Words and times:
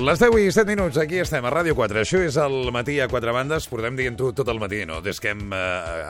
Les 0.00 0.16
10 0.16 0.38
i 0.40 0.46
7 0.48 0.64
minuts, 0.64 0.96
aquí 0.96 1.18
estem, 1.20 1.44
a 1.44 1.50
Ràdio 1.52 1.74
4. 1.76 2.00
Això 2.00 2.16
és 2.24 2.38
el 2.40 2.70
matí 2.72 2.94
a 3.04 3.10
quatre 3.12 3.28
bandes. 3.36 3.66
Portem 3.68 3.92
dient-ho 3.92 4.30
tot 4.32 4.48
el 4.48 4.56
matí, 4.56 4.78
no? 4.88 5.02
Des 5.04 5.18
que 5.20 5.34
hem 5.34 5.50
eh, 5.52 5.58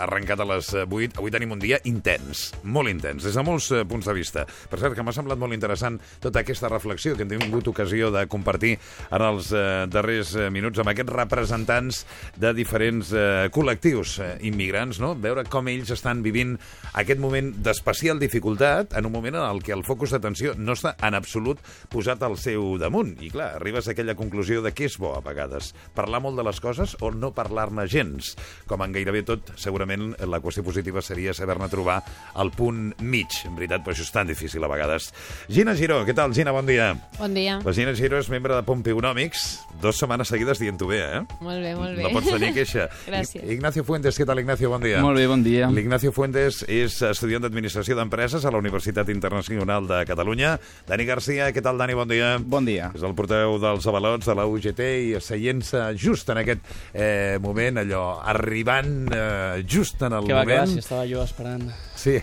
arrencat 0.04 0.38
a 0.38 0.44
les 0.46 0.68
8. 0.84 1.16
Avui 1.18 1.32
tenim 1.34 1.50
un 1.50 1.58
dia 1.58 1.80
intens, 1.90 2.44
molt 2.62 2.92
intens, 2.92 3.26
des 3.26 3.34
de 3.34 3.42
molts 3.42 3.72
eh, 3.74 3.80
punts 3.90 4.06
de 4.06 4.14
vista. 4.14 4.44
Per 4.70 4.78
cert, 4.78 4.94
que 4.94 5.02
m'ha 5.02 5.14
semblat 5.16 5.40
molt 5.40 5.56
interessant 5.56 5.96
tota 6.22 6.44
aquesta 6.44 6.70
reflexió 6.70 7.16
que 7.18 7.26
hem 7.26 7.32
tingut 7.32 7.72
ocasió 7.72 8.12
de 8.14 8.22
compartir 8.30 8.76
en 9.10 9.24
els 9.26 9.50
eh, 9.50 9.64
darrers 9.90 10.36
eh, 10.38 10.46
minuts 10.54 10.78
amb 10.78 10.92
aquests 10.94 11.16
representants 11.18 12.00
de 12.38 12.54
diferents 12.54 13.10
eh, 13.10 13.50
col·lectius 13.50 14.14
eh, 14.22 14.30
immigrants, 14.46 15.02
no? 15.02 15.16
Veure 15.18 15.42
com 15.50 15.72
ells 15.74 15.90
estan 15.98 16.22
vivint 16.22 16.54
aquest 17.02 17.18
moment 17.18 17.50
d'especial 17.66 18.22
dificultat 18.22 18.94
en 18.94 19.10
un 19.10 19.16
moment 19.18 19.42
en 19.42 19.50
el 19.50 19.66
que 19.66 19.74
el 19.74 19.82
focus 19.82 20.14
d'atenció 20.14 20.54
no 20.54 20.78
està 20.78 20.94
en 21.02 21.18
absolut 21.18 21.58
posat 21.90 22.22
al 22.22 22.38
seu 22.38 22.76
damunt. 22.78 23.16
I 23.26 23.34
clar, 23.34 23.50
arribes 23.72 23.88
a 23.88 23.92
aquella 23.94 24.14
conclusió 24.14 24.60
de 24.60 24.70
què 24.76 24.84
és 24.84 24.98
bo 25.00 25.14
a 25.16 25.22
vegades, 25.24 25.70
parlar 25.96 26.20
molt 26.20 26.36
de 26.36 26.44
les 26.44 26.58
coses 26.60 26.92
o 27.00 27.08
no 27.14 27.30
parlar-ne 27.32 27.86
gens. 27.88 28.34
Com 28.68 28.82
en 28.84 28.92
gairebé 28.92 29.22
tot, 29.24 29.54
segurament 29.56 30.12
la 30.28 30.40
qüestió 30.44 30.64
positiva 30.66 31.00
seria 31.00 31.32
saber-ne 31.32 31.70
trobar 31.72 32.02
el 32.36 32.52
punt 32.52 32.92
mig. 33.00 33.32
En 33.48 33.56
veritat, 33.56 33.80
però 33.80 33.96
això 33.96 34.04
és 34.04 34.12
tan 34.12 34.28
difícil 34.28 34.64
a 34.64 34.68
vegades. 34.68 35.08
Gina 35.48 35.72
Giró, 35.78 36.02
què 36.04 36.12
tal, 36.14 36.34
Gina? 36.36 36.52
Bon 36.52 36.68
dia. 36.68 36.90
Bon 37.16 37.32
dia. 37.32 37.58
La 37.64 37.72
Gina 37.72 37.94
Giró 37.96 38.20
és 38.20 38.28
membre 38.32 38.58
de 38.58 38.66
Pompeunomics, 38.66 39.46
dues 39.80 39.96
setmanes 40.02 40.28
seguides 40.28 40.60
dient-ho 40.60 40.90
bé, 40.90 41.00
eh? 41.00 41.22
Molt 41.40 41.64
bé, 41.64 41.72
molt 41.78 41.96
bé. 41.96 42.04
No 42.04 42.12
pots 42.18 42.28
tenir 42.28 42.52
queixa. 42.58 42.90
Gràcies. 43.08 43.48
Ignacio 43.56 43.86
Fuentes, 43.88 44.20
què 44.20 44.28
tal, 44.28 44.42
Ignacio? 44.44 44.68
Bon 44.74 44.84
dia. 44.84 45.00
Molt 45.04 45.16
bé, 45.16 45.24
bon 45.30 45.46
dia. 45.46 45.70
L'Ignacio 45.72 46.12
Fuentes 46.12 46.60
és 46.68 46.98
estudiant 47.08 47.46
d'Administració 47.46 47.96
d'Empreses 47.96 48.44
a 48.44 48.52
la 48.52 48.60
Universitat 48.60 49.08
Internacional 49.14 49.88
de 49.88 50.04
Catalunya. 50.08 50.58
Dani 50.88 51.08
Garcia, 51.08 51.48
què 51.56 51.64
tal, 51.64 51.80
Dani? 51.80 51.96
Bon 51.96 52.10
dia. 52.10 52.36
Bon 52.42 52.68
dia. 52.68 52.92
És 52.92 53.04
el 53.06 53.16
portaveu 53.16 53.56
dels 53.62 53.86
avalots 53.90 54.28
de 54.28 54.36
la 54.38 54.46
UGT 54.48 54.82
i 55.08 55.14
asseient-se 55.18 55.84
just 55.98 56.28
en 56.32 56.42
aquest 56.42 56.68
eh, 56.92 57.38
moment, 57.42 57.82
allò, 57.84 58.04
arribant 58.34 58.92
eh, 59.14 59.62
just 59.66 60.02
en 60.02 60.18
el 60.18 60.28
Que 60.28 60.36
va, 60.36 60.44
que 60.44 60.52
va, 60.52 60.66
moment... 60.66 60.76
si 60.76 60.84
estava 60.84 61.06
jo 61.08 61.24
esperant. 61.24 61.70
Sí. 62.02 62.16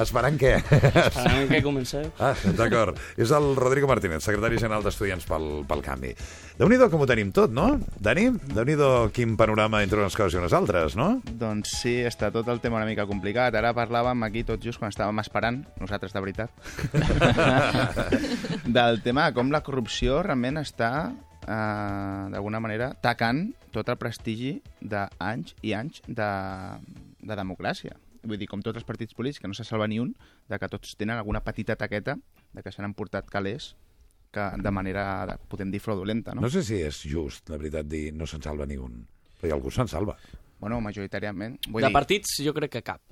Esperant 0.00 0.38
què? 0.40 0.54
Esperant 0.56 1.50
que 1.50 1.60
comenceu. 1.64 2.06
Ah, 2.16 2.32
d'acord. 2.56 2.96
És 3.20 3.32
el 3.36 3.50
Rodrigo 3.58 3.90
Martínez, 3.90 4.24
secretari 4.24 4.56
general 4.62 4.86
d'Estudiants 4.86 5.26
pel, 5.28 5.48
pel 5.68 5.82
Canvi. 5.84 6.14
Déu-n'hi-do 6.56 6.88
com 6.92 7.02
ho 7.04 7.08
tenim 7.10 7.32
tot, 7.36 7.52
no? 7.52 7.66
Dani? 8.00 8.30
Déu-n'hi-do 8.54 9.10
quin 9.12 9.34
panorama 9.36 9.82
entre 9.84 10.00
unes 10.00 10.16
coses 10.16 10.38
i 10.38 10.40
unes 10.40 10.54
altres, 10.56 10.96
no? 10.96 11.18
Doncs 11.28 11.74
sí, 11.82 11.98
està 12.08 12.30
tot 12.32 12.48
el 12.48 12.62
tema 12.64 12.80
una 12.80 12.88
mica 12.88 13.04
complicat. 13.10 13.52
Ara 13.60 13.74
parlàvem 13.76 14.24
aquí 14.24 14.46
tot 14.48 14.64
just 14.64 14.80
quan 14.80 14.94
estàvem 14.94 15.20
esperant, 15.20 15.60
nosaltres 15.82 16.16
de 16.16 16.24
veritat, 16.24 16.50
del 18.78 19.02
tema 19.04 19.28
de 19.28 19.36
com 19.36 19.52
la 19.52 19.60
corrupció 19.66 20.22
realment 20.24 20.62
està, 20.62 20.92
eh, 21.44 22.24
d'alguna 22.32 22.64
manera, 22.64 22.94
tacant 23.04 23.50
tot 23.74 23.90
el 23.90 23.98
prestigi 24.00 24.56
d'anys 24.80 25.56
i 25.66 25.74
anys 25.76 26.00
de, 26.06 26.30
de 27.24 27.36
democràcia. 27.38 27.96
Vull 28.24 28.38
dir, 28.40 28.48
com 28.48 28.62
tots 28.64 28.80
els 28.80 28.86
partits 28.88 29.16
polítics, 29.16 29.42
que 29.42 29.50
no 29.50 29.56
se 29.56 29.66
salva 29.66 29.88
ni 29.90 29.98
un, 30.00 30.14
de 30.48 30.58
que 30.60 30.68
tots 30.72 30.94
tenen 31.00 31.18
alguna 31.18 31.42
petita 31.44 31.76
taqueta 31.80 32.16
de 32.54 32.62
que 32.62 32.72
s'han 32.72 32.88
emportat 32.88 33.28
calés 33.32 33.74
que 34.34 34.46
de 34.58 34.70
manera, 34.74 35.38
podem 35.48 35.70
dir, 35.70 35.80
fraudulenta, 35.80 36.34
no? 36.34 36.42
No 36.42 36.50
sé 36.50 36.64
si 36.66 36.80
és 36.82 36.98
just, 37.06 37.46
la 37.52 37.58
veritat, 37.60 37.86
dir 37.86 38.08
no 38.18 38.26
se'n 38.26 38.42
salva 38.42 38.66
ni 38.66 38.76
un. 38.80 39.04
Perquè 39.38 39.54
algú 39.54 39.70
se'n 39.70 39.90
salva. 39.90 40.16
Bueno, 40.58 40.80
majoritàriament. 40.82 41.60
Vull 41.68 41.84
De 41.84 41.90
dir, 41.90 41.94
partits, 41.94 42.38
jo 42.42 42.54
crec 42.56 42.72
que 42.74 42.82
cap. 42.82 43.02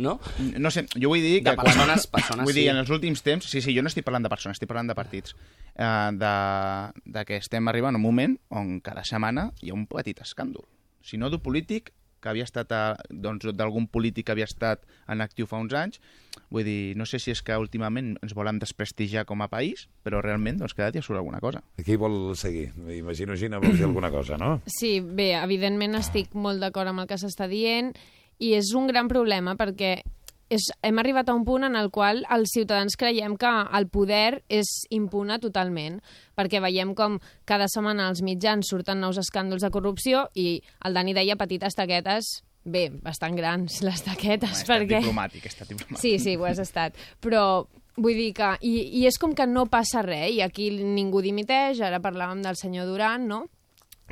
No? 0.00 0.14
No 0.56 0.70
sé, 0.72 0.86
jo 0.96 1.10
vull 1.12 1.20
dir 1.20 1.42
De 1.44 1.52
que... 1.52 1.64
persones, 1.64 2.06
persones 2.14 2.46
vull 2.46 2.54
dir, 2.54 2.68
sí. 2.68 2.72
en 2.72 2.80
els 2.80 2.92
últims 2.94 3.24
temps... 3.26 3.50
Sí, 3.50 3.60
sí, 3.64 3.74
jo 3.76 3.82
no 3.84 3.90
estic 3.90 4.06
parlant 4.06 4.24
de 4.24 4.32
persones, 4.32 4.56
estic 4.56 4.70
parlant 4.70 4.88
de 4.88 4.96
partits. 4.96 5.34
Eh, 5.74 6.10
de, 6.16 6.34
de 7.18 7.24
que 7.28 7.40
estem 7.42 7.68
arribant 7.68 7.98
a 7.98 8.00
un 8.00 8.06
moment 8.06 8.38
on 8.48 8.78
cada 8.84 9.04
setmana 9.04 9.50
hi 9.60 9.74
ha 9.74 9.76
un 9.76 9.86
petit 9.90 10.22
escàndol. 10.22 10.64
Si 11.04 11.18
no 11.20 11.28
d'un 11.32 11.42
polític, 11.42 11.92
que 12.20 12.30
havia 12.30 12.46
estat 12.46 12.72
doncs, 13.10 13.48
d'algun 13.56 13.88
polític 13.88 14.28
que 14.28 14.34
havia 14.34 14.48
estat 14.48 14.84
en 15.08 15.24
actiu 15.24 15.48
fa 15.50 15.60
uns 15.60 15.74
anys. 15.74 16.00
Vull 16.50 16.66
dir, 16.66 16.94
no 16.98 17.06
sé 17.08 17.18
si 17.22 17.32
és 17.32 17.42
que 17.42 17.56
últimament 17.58 18.14
ens 18.22 18.34
volen 18.36 18.60
desprestigiar 18.62 19.24
com 19.26 19.42
a 19.42 19.48
país, 19.50 19.88
però 20.04 20.20
realment 20.22 20.60
doncs, 20.60 20.76
cada 20.78 20.92
dia 20.94 21.02
surt 21.02 21.18
alguna 21.18 21.40
cosa. 21.42 21.64
Qui 21.82 21.98
vol 22.00 22.36
seguir? 22.38 22.70
Imagino, 22.96 23.36
Gina, 23.36 23.58
vols 23.62 23.78
dir 23.78 23.88
alguna 23.88 24.10
cosa, 24.12 24.38
no? 24.38 24.60
Sí, 24.66 24.98
bé, 25.00 25.32
evidentment 25.40 25.98
estic 25.98 26.34
molt 26.34 26.62
d'acord 26.62 26.92
amb 26.92 27.04
el 27.04 27.10
que 27.10 27.20
s'està 27.20 27.48
dient 27.50 27.94
i 28.40 28.54
és 28.56 28.72
un 28.76 28.86
gran 28.88 29.08
problema 29.10 29.56
perquè 29.58 30.00
és, 30.50 30.66
hem 30.82 30.98
arribat 31.00 31.30
a 31.30 31.34
un 31.38 31.44
punt 31.46 31.64
en 31.64 31.78
el 31.78 31.88
qual 31.94 32.24
els 32.34 32.52
ciutadans 32.52 32.98
creiem 32.98 33.36
que 33.40 33.50
el 33.78 33.86
poder 33.88 34.42
és 34.50 34.68
impune 34.90 35.38
totalment, 35.42 36.00
perquè 36.36 36.60
veiem 36.62 36.94
com 36.98 37.18
cada 37.48 37.70
setmana 37.70 38.08
als 38.10 38.24
mitjans 38.26 38.70
surten 38.70 39.00
nous 39.00 39.20
escàndols 39.22 39.64
de 39.64 39.70
corrupció 39.72 40.26
i 40.34 40.60
el 40.84 40.96
Dani 40.98 41.14
deia 41.16 41.38
petites 41.40 41.78
taquetes, 41.78 42.40
bé, 42.64 42.88
bastant 43.02 43.38
grans 43.38 43.80
les 43.86 44.02
taquetes, 44.04 44.64
estat 44.64 44.74
perquè... 44.74 45.00
diplomàtic, 45.06 45.46
estat 45.46 45.70
diplomàtic. 45.70 46.02
Sí, 46.02 46.18
sí, 46.22 46.36
ho 46.36 46.48
has 46.50 46.60
estat. 46.60 46.98
Però 47.22 47.44
vull 48.00 48.18
dir 48.18 48.32
que... 48.36 48.50
I, 48.66 48.74
I 49.00 49.06
és 49.08 49.18
com 49.20 49.32
que 49.36 49.46
no 49.48 49.68
passa 49.70 50.02
res, 50.06 50.34
i 50.34 50.42
aquí 50.44 50.70
ningú 50.82 51.22
dimiteix, 51.24 51.80
ara 51.86 52.02
parlàvem 52.02 52.42
del 52.44 52.58
senyor 52.58 52.90
Duran, 52.90 53.30
no? 53.30 53.44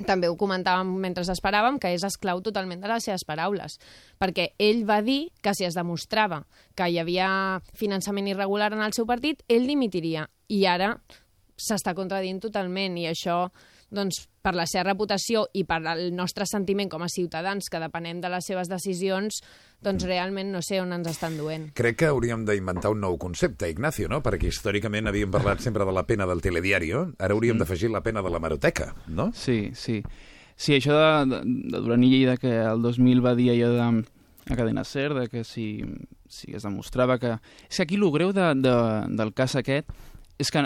També 0.06 0.28
ho 0.31 0.36
comentàvem 0.38 0.91
mentre 1.03 1.25
esperàvem, 1.26 1.78
que 1.82 1.91
és 1.94 2.04
esclau 2.06 2.42
totalment 2.44 2.81
de 2.81 2.91
les 2.91 3.09
seves 3.09 3.25
paraules. 3.26 3.78
Perquè 4.20 4.53
ell 4.59 4.84
va 4.86 5.00
dir 5.03 5.31
que 5.42 5.54
si 5.54 5.66
es 5.66 5.75
demostrava 5.75 6.44
que 6.78 6.86
hi 6.86 7.00
havia 7.03 7.31
finançament 7.75 8.28
irregular 8.31 8.72
en 8.72 8.84
el 8.84 8.94
seu 8.94 9.06
partit, 9.06 9.42
ell 9.48 9.66
dimitiria. 9.66 10.28
I 10.48 10.64
ara 10.66 10.94
s'està 11.58 11.94
contradient 11.98 12.38
totalment 12.41 12.97
i 12.98 13.08
això 13.10 13.48
doncs, 13.91 14.26
per 14.43 14.54
la 14.54 14.66
seva 14.69 14.84
reputació 14.91 15.47
i 15.56 15.65
per 15.65 15.78
el 15.93 16.15
nostre 16.16 16.44
sentiment 16.47 16.88
com 16.88 17.03
a 17.03 17.09
ciutadans 17.09 17.69
que 17.71 17.81
depenem 17.81 18.21
de 18.21 18.28
les 18.32 18.44
seves 18.47 18.69
decisions, 18.69 19.41
doncs 19.84 20.04
realment 20.04 20.50
no 20.53 20.60
sé 20.65 20.81
on 20.82 20.93
ens 20.93 21.09
estan 21.09 21.37
duent. 21.38 21.71
Crec 21.78 21.97
que 22.03 22.06
hauríem 22.10 22.44
d'inventar 22.44 22.91
un 22.93 23.00
nou 23.00 23.16
concepte, 23.19 23.69
Ignacio, 23.71 24.09
no? 24.09 24.22
Perquè 24.22 24.49
històricament 24.50 25.09
havíem 25.09 25.31
parlat 25.31 25.60
sempre 25.65 25.84
de 25.88 25.93
la 25.94 26.04
pena 26.06 26.26
del 26.26 26.41
telediario, 26.44 27.12
ara 27.19 27.34
hauríem 27.34 27.56
Mm. 27.56 27.65
d'afegir 27.65 27.91
la 27.91 28.03
pena 28.03 28.22
de 28.22 28.31
la 28.31 28.38
maroteca, 28.41 28.94
no? 29.06 29.31
Sí, 29.34 29.71
sí. 29.75 30.03
Sí, 30.56 30.75
això 30.75 30.93
de, 30.93 31.37
de, 31.37 31.43
de 31.70 31.81
Duran 31.81 32.03
i 32.03 32.10
Lleida, 32.10 32.37
que 32.37 32.50
el 32.59 32.82
2000 32.82 33.25
va 33.25 33.34
dir 33.38 33.50
allò 33.53 33.70
de 33.72 34.05
a 34.50 34.56
Cadena 34.56 34.82
Ser, 34.82 35.12
de 35.15 35.28
que 35.28 35.44
si, 35.44 35.84
si 36.26 36.53
es 36.56 36.62
demostrava 36.65 37.19
que... 37.19 37.37
És 37.69 37.76
que 37.76 37.82
aquí 37.84 37.94
el 37.97 38.10
greu 38.10 38.32
de, 38.32 38.55
de, 38.56 38.72
del 39.15 39.34
cas 39.34 39.55
aquest 39.60 39.87
és 40.38 40.50
que 40.50 40.62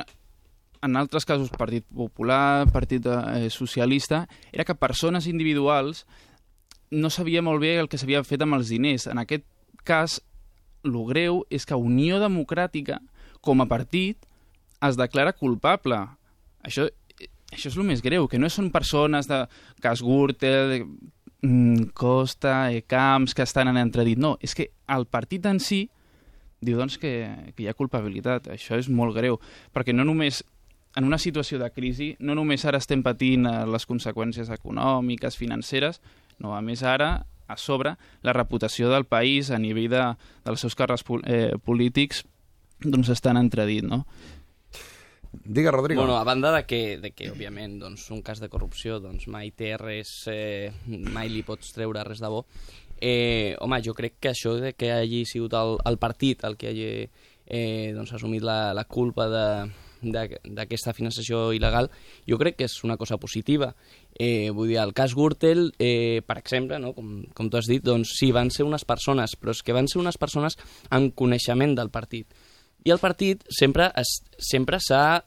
en 0.83 0.97
altres 0.97 1.25
casos, 1.25 1.51
Partit 1.51 1.87
Popular, 1.87 2.67
Partit 2.73 3.07
eh, 3.07 3.49
Socialista, 3.51 4.27
era 4.51 4.65
que 4.65 4.75
persones 4.75 5.29
individuals 5.31 6.07
no 6.91 7.09
sabia 7.09 7.43
molt 7.43 7.63
bé 7.63 7.77
el 7.79 7.89
que 7.89 7.99
s'havia 7.99 8.25
fet 8.27 8.43
amb 8.43 8.59
els 8.59 8.69
diners. 8.69 9.07
En 9.07 9.23
aquest 9.23 9.47
cas, 9.87 10.19
el 10.85 10.99
greu 11.09 11.45
és 11.51 11.65
que 11.65 11.79
Unió 11.79 12.19
Democràtica, 12.21 12.99
com 13.41 13.63
a 13.63 13.69
partit, 13.71 14.19
es 14.83 14.99
declara 14.99 15.33
culpable. 15.39 16.03
Això, 16.67 16.89
això 17.55 17.71
és 17.71 17.79
el 17.79 17.89
més 17.89 18.03
greu, 18.03 18.27
que 18.29 18.43
no 18.43 18.51
són 18.51 18.73
persones 18.75 19.31
de 19.31 19.45
cas 19.81 20.03
Gürtel, 20.03 20.83
mm, 21.47 21.93
Costa, 21.95 22.69
Camps, 22.91 23.35
que 23.35 23.47
estan 23.47 23.71
en 23.71 23.79
entredit. 23.79 24.19
No, 24.19 24.37
és 24.43 24.55
que 24.55 24.73
el 24.91 25.07
partit 25.07 25.47
en 25.47 25.63
si 25.63 25.87
diu 26.63 26.79
doncs, 26.79 26.97
que, 27.03 27.13
que 27.57 27.65
hi 27.65 27.69
ha 27.69 27.77
culpabilitat. 27.77 28.49
Això 28.55 28.79
és 28.79 28.89
molt 28.89 29.17
greu, 29.17 29.41
perquè 29.75 29.95
no 29.95 30.07
només 30.07 30.43
en 30.97 31.05
una 31.05 31.19
situació 31.19 31.59
de 31.59 31.71
crisi, 31.73 32.11
no 32.21 32.35
només 32.35 32.65
ara 32.69 32.79
estem 32.83 33.03
patint 33.03 33.47
eh, 33.47 33.55
les 33.67 33.87
conseqüències 33.89 34.51
econòmiques, 34.53 35.37
financeres, 35.41 36.01
no, 36.39 36.55
a 36.57 36.61
més 36.61 36.83
ara, 36.83 37.25
a 37.49 37.57
sobre, 37.57 37.97
la 38.23 38.33
reputació 38.33 38.89
del 38.93 39.05
país 39.05 39.51
a 39.51 39.59
nivell 39.59 39.89
de, 39.93 40.03
dels 40.45 40.61
seus 40.61 40.77
càrrecs 40.79 41.03
pol- 41.05 41.25
eh, 41.27 41.53
polítics 41.65 42.25
doncs 42.83 43.09
està 43.15 43.31
en 43.31 43.37
entredit, 43.45 43.85
no? 43.85 44.05
Digue, 45.45 45.71
Rodrigo. 45.71 46.03
Bueno, 46.03 46.19
a 46.19 46.25
banda 46.25 46.53
de 46.53 46.65
que, 46.67 46.99
de 47.01 47.11
que 47.17 47.31
òbviament, 47.33 47.79
doncs, 47.81 48.11
un 48.13 48.21
cas 48.23 48.41
de 48.43 48.51
corrupció 48.53 48.99
doncs, 49.01 49.25
mai 49.33 49.49
té 49.57 49.71
res, 49.81 50.11
eh, 50.29 50.69
mai 50.87 51.31
li 51.33 51.41
pots 51.47 51.73
treure 51.73 52.03
res 52.05 52.21
de 52.21 52.29
bo, 52.29 52.43
eh, 53.01 53.57
home, 53.65 53.79
jo 53.83 53.95
crec 53.97 54.19
que 54.21 54.29
això 54.35 54.53
de 54.61 54.75
que 54.77 54.91
hagi 54.93 55.25
sigut 55.25 55.55
el, 55.57 55.79
el 55.89 55.97
partit 55.99 56.45
el 56.45 56.59
que 56.61 56.69
hagi 56.69 56.91
eh, 57.47 57.93
doncs, 57.97 58.13
assumit 58.19 58.45
la, 58.45 58.75
la 58.77 58.85
culpa 58.85 59.29
de- 59.33 59.71
d'aquesta 60.03 60.93
finançació 60.93 61.53
il·legal, 61.55 61.89
jo 62.29 62.39
crec 62.41 62.57
que 62.59 62.65
és 62.69 62.77
una 62.85 62.97
cosa 62.97 63.17
positiva. 63.23 63.75
Eh, 64.19 64.51
vull 64.51 64.69
dir, 64.69 64.79
el 64.83 64.93
cas 64.93 65.15
Gürtel, 65.15 65.73
eh, 65.79 66.21
per 66.27 66.39
exemple, 66.39 66.79
no? 66.79 66.93
com, 66.93 67.25
com 67.35 67.49
tu 67.51 67.57
has 67.57 67.67
dit, 67.71 67.83
doncs 67.83 68.17
sí, 68.19 68.33
van 68.33 68.51
ser 68.51 68.65
unes 68.67 68.85
persones, 68.85 69.37
però 69.41 69.55
és 69.55 69.63
que 69.63 69.73
van 69.77 69.89
ser 69.89 70.01
unes 70.03 70.19
persones 70.19 70.59
amb 70.91 71.15
coneixement 71.15 71.75
del 71.79 71.91
partit. 71.91 72.27
I 72.85 72.91
el 72.91 72.99
partit 72.99 73.45
sempre 73.49 73.93
es- 73.97 74.23
sempre 74.39 74.81
s'ha 74.83 75.23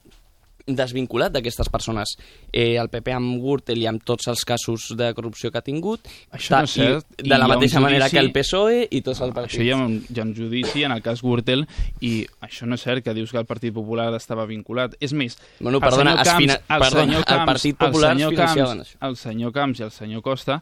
desvinculat 0.67 1.31
d'aquestes 1.31 1.69
persones. 1.69 2.15
Eh, 2.51 2.75
el 2.81 2.89
PP 2.89 3.11
amb 3.13 3.35
Gürtel 3.43 3.77
i 3.77 3.85
amb 3.85 4.01
tots 4.03 4.27
els 4.31 4.41
casos 4.43 4.87
de 4.97 5.11
corrupció 5.13 5.51
que 5.51 5.59
ha 5.59 5.61
tingut, 5.61 6.07
Això 6.33 6.57
no 6.57 6.63
és 6.65 6.71
cert, 6.73 7.05
i 7.19 7.27
i 7.27 7.29
de 7.29 7.35
hi 7.35 7.39
la 7.39 7.47
mateixa 7.47 7.79
manera 7.79 8.05
judici- 8.07 8.11
que 8.17 8.19
el 8.25 8.31
PSOE 8.33 8.87
i 8.89 9.01
tots 9.01 9.21
els 9.21 9.33
partits. 9.35 9.53
Això 9.59 9.63
hi 9.63 9.69
ha, 9.71 9.77
un, 9.77 9.99
hi 10.09 10.19
ha 10.19 10.23
un 10.23 10.33
judici 10.35 10.83
en 10.83 10.91
el 10.91 11.01
cas 11.05 11.21
Gürtel 11.21 11.67
i 12.01 12.25
això 12.41 12.65
no 12.65 12.75
és 12.75 12.81
cert 12.81 13.03
que 13.03 13.13
dius 13.13 13.31
que 13.31 13.37
el 13.37 13.45
Partit 13.45 13.73
Popular 13.73 14.13
estava 14.15 14.45
vinculat. 14.45 14.95
És 14.99 15.13
més, 15.13 15.37
Bueno, 15.59 15.77
el 15.77 15.83
perdona, 15.83 16.15
senyor 16.23 16.25
es 16.25 16.33
fina- 16.41 16.59
el 16.75 16.81
perdona, 16.81 17.03
senyor 17.05 17.19
el 17.19 17.25
Camps, 17.25 17.45
Partit 17.45 17.77
Popular 17.77 18.11
el 18.11 18.17
senyor 18.17 18.35
Camps, 18.35 18.97
el 19.01 19.15
senyor 19.17 19.51
Camps 19.53 19.79
i 19.79 19.83
el 19.83 19.91
senyor 19.91 20.21
Costa, 20.23 20.61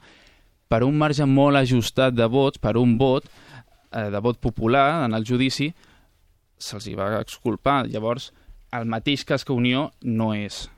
per 0.67 0.83
un 0.83 0.97
marge 0.97 1.25
molt 1.25 1.55
ajustat 1.55 2.13
de 2.13 2.25
vots, 2.25 2.57
per 2.57 2.75
un 2.77 2.97
vot, 2.97 3.23
eh, 3.91 4.09
de 4.09 4.19
vot 4.19 4.37
popular 4.39 5.05
en 5.05 5.13
el 5.13 5.23
judici, 5.23 5.71
se'ls 6.57 6.87
hi 6.87 6.95
va 6.95 7.19
exculpar. 7.21 7.85
Llavors, 7.87 8.31
el 8.79 8.85
mateix 8.89 9.23
cas 9.25 9.43
que 9.45 9.53
Unió 9.53 9.91
no 10.01 10.33
és. 10.33 10.69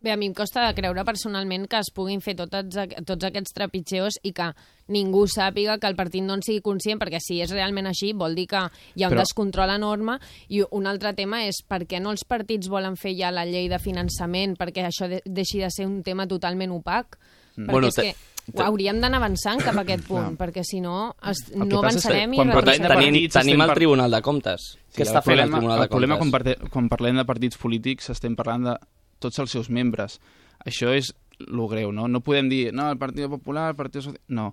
Bé, 0.00 0.12
a 0.12 0.16
mi 0.16 0.30
em 0.30 0.32
costa 0.32 0.62
de 0.64 0.72
creure 0.72 1.02
personalment 1.04 1.66
que 1.68 1.76
es 1.76 1.90
puguin 1.92 2.22
fer 2.24 2.32
tots, 2.34 2.76
aqu- 2.80 3.02
tots 3.04 3.26
aquests 3.28 3.52
trepitgeos 3.52 4.14
i 4.24 4.30
que 4.32 4.46
ningú 4.88 5.26
sàpiga 5.28 5.74
que 5.78 5.86
el 5.90 5.94
partit 5.98 6.24
no 6.24 6.32
en 6.38 6.40
sigui 6.42 6.62
conscient, 6.64 6.98
perquè 6.98 7.18
si 7.20 7.36
és 7.44 7.52
realment 7.52 7.86
així 7.86 8.14
vol 8.16 8.34
dir 8.34 8.46
que 8.48 8.62
hi 8.96 9.02
ha 9.04 9.08
un 9.10 9.12
Però- 9.14 9.20
descontrol 9.26 9.68
enorme. 9.74 10.16
I 10.48 10.62
un 10.70 10.86
altre 10.86 11.12
tema 11.12 11.42
és 11.44 11.60
per 11.68 11.82
què 11.86 12.00
no 12.00 12.12
els 12.12 12.24
partits 12.24 12.68
volen 12.72 12.96
fer 12.96 13.12
ja 13.14 13.30
la 13.30 13.44
llei 13.44 13.68
de 13.68 13.78
finançament, 13.78 14.56
perquè 14.56 14.86
això 14.88 15.06
de 15.06 15.20
deixi 15.26 15.60
de 15.60 15.68
ser 15.70 15.84
un 15.86 16.02
tema 16.02 16.26
totalment 16.26 16.72
opac. 16.72 17.18
Perquè 17.56 17.70
Bueno, 17.70 17.88
és 17.88 17.94
que 17.96 18.14
ho 18.54 18.64
hauríem 18.64 19.00
d'anar 19.02 19.20
avançant 19.20 19.62
cap 19.62 19.76
a 19.78 19.84
aquest 19.84 20.06
punt, 20.08 20.36
perquè 20.40 20.64
si 20.66 20.80
no 20.84 21.14
es, 21.30 21.42
no 21.54 21.80
avançarem 21.80 22.34
i 22.34 22.42
retrocedem. 22.42 22.88
Tenim, 22.90 23.28
tenim 23.34 23.64
el 23.64 23.74
Tribunal 23.78 24.16
de 24.16 24.22
Comptes. 24.26 24.68
Què 24.94 25.06
està 25.06 25.22
el 25.22 25.26
fent 25.26 25.38
el 25.38 25.46
problema, 25.46 25.58
Tribunal 25.58 25.78
de 25.78 25.86
el 25.86 25.92
problema 25.94 26.18
quan, 26.18 26.30
Comptes? 26.30 26.56
parte, 26.56 26.70
quan 26.74 26.90
parlem 26.92 27.20
de 27.20 27.26
partits 27.28 27.60
polítics 27.60 28.10
estem 28.14 28.36
parlant 28.38 28.68
de 28.70 28.76
tots 29.20 29.42
els 29.42 29.56
seus 29.56 29.70
membres. 29.70 30.18
Això 30.66 30.92
és 30.96 31.12
lo 31.48 31.68
greu, 31.68 31.92
no? 31.92 32.08
No 32.08 32.20
podem 32.24 32.50
dir, 32.50 32.62
no, 32.76 32.90
el 32.90 32.98
Partit 33.00 33.28
Popular, 33.30 33.70
el 33.72 33.78
Partit 33.78 34.02
Social... 34.04 34.22
No. 34.28 34.52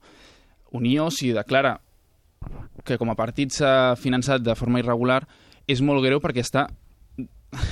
Unió, 0.76 1.08
si 1.12 1.32
declara 1.32 1.78
que 2.84 2.98
com 3.00 3.10
a 3.12 3.16
partit 3.16 3.54
s'ha 3.56 3.96
finançat 4.00 4.44
de 4.44 4.56
forma 4.56 4.82
irregular, 4.82 5.22
és 5.68 5.80
molt 5.84 6.04
greu 6.04 6.20
perquè 6.24 6.44
està 6.44 6.68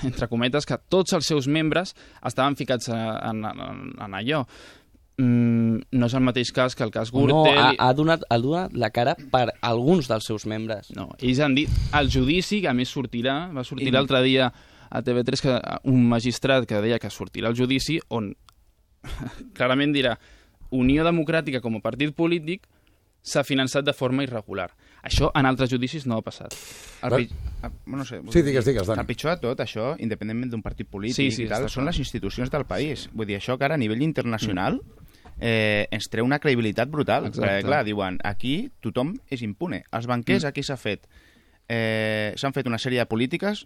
entre 0.08 0.30
cometes, 0.32 0.66
que 0.66 0.78
tots 0.90 1.14
els 1.16 1.28
seus 1.28 1.48
membres 1.52 1.94
estaven 2.26 2.56
ficats 2.56 2.90
en, 2.90 3.44
en, 3.46 3.94
en 4.02 4.18
allò. 4.18 4.46
Mm, 5.18 5.80
no 5.96 6.08
és 6.10 6.14
el 6.18 6.24
mateix 6.28 6.50
cas 6.52 6.74
que 6.76 6.84
el 6.84 6.92
cas 6.92 7.14
No, 7.14 7.22
Gürtel... 7.24 7.58
ha, 7.58 7.70
ha, 7.80 7.94
donat, 7.96 8.26
ha 8.30 8.38
donat 8.38 8.74
la 8.76 8.90
cara 8.92 9.14
per 9.32 9.54
alguns 9.64 10.10
dels 10.12 10.26
seus 10.28 10.44
membres. 10.46 10.90
No, 10.96 11.10
ells 11.24 11.40
han 11.40 11.56
dit 11.56 11.70
el 11.96 12.10
judici, 12.12 12.60
que 12.62 12.68
a 12.68 12.74
més 12.76 12.92
sortirà, 12.92 13.38
va 13.56 13.64
sortir 13.64 13.88
I- 13.88 13.96
l'altre 13.96 14.20
dia 14.26 14.50
a 14.90 15.02
TV3 15.02 15.42
que 15.42 15.54
un 15.92 16.04
magistrat 16.10 16.68
que 16.68 16.82
deia 16.84 17.00
que 17.00 17.10
sortirà 17.10 17.48
el 17.50 17.56
judici 17.56 17.98
on 18.10 18.34
clarament 19.58 19.94
dirà 19.96 20.18
Unió 20.76 21.04
Democràtica 21.06 21.62
com 21.64 21.78
a 21.78 21.82
partit 21.84 22.12
polític 22.18 22.66
s'ha 23.26 23.44
finançat 23.46 23.86
de 23.88 23.94
forma 23.94 24.22
irregular. 24.26 24.68
Això 25.06 25.32
en 25.38 25.46
altres 25.50 25.70
judicis 25.72 26.04
no 26.10 26.18
ha 26.20 26.22
passat. 26.26 26.54
El 27.06 27.14
Va- 27.14 27.18
pi... 27.22 27.30
no 27.90 28.04
sé, 28.06 28.20
Sí, 28.34 28.42
digues, 28.46 28.66
digues, 28.68 28.86
Dani. 28.88 29.00
El 29.02 29.08
pitjor 29.10 29.32
de 29.36 29.42
tot, 29.48 29.64
això, 29.64 29.94
independentment 30.02 30.52
d'un 30.52 30.62
partit 30.66 30.90
polític 30.90 31.16
Sí, 31.18 31.32
sí, 31.32 31.46
i 31.46 31.50
tal, 31.50 31.70
són 31.70 31.86
les 31.88 31.98
institucions 32.04 32.52
del 32.54 32.66
país. 32.70 33.08
Vull 33.14 33.30
dir, 33.30 33.40
això 33.40 33.56
que 33.58 33.66
ara 33.66 33.78
a 33.80 33.82
nivell 33.82 34.02
internacional 34.06 34.82
eh, 35.40 35.88
ens 35.92 36.10
treu 36.10 36.26
una 36.26 36.40
credibilitat 36.40 36.90
brutal. 36.90 37.28
Exacte. 37.28 37.48
Perquè, 37.48 37.66
clar, 37.68 37.84
diuen, 37.86 38.20
aquí 38.24 38.72
tothom 38.82 39.16
és 39.30 39.42
impune. 39.42 39.84
Els 39.92 40.08
banquers, 40.08 40.44
Mm. 40.44 40.48
aquí 40.54 40.64
s'ha 40.64 40.78
fet... 40.78 41.08
Eh, 41.68 42.34
S'han 42.38 42.54
fet 42.54 42.68
una 42.68 42.78
sèrie 42.78 43.00
de 43.02 43.06
polítiques 43.10 43.66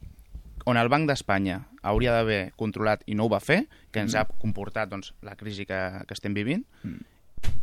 on 0.65 0.77
el 0.77 0.87
Banc 0.87 1.07
d'Espanya 1.09 1.65
hauria 1.83 2.13
d'haver 2.13 2.53
controlat 2.55 3.01
i 3.07 3.15
no 3.15 3.25
ho 3.25 3.29
va 3.29 3.39
fer, 3.43 3.65
que 3.91 3.99
ens 3.99 4.15
ha 4.15 4.23
comportat 4.25 4.89
doncs, 4.89 5.13
la 5.21 5.35
crisi 5.35 5.65
que, 5.65 5.77
que 6.07 6.13
estem 6.13 6.33
vivint, 6.33 6.63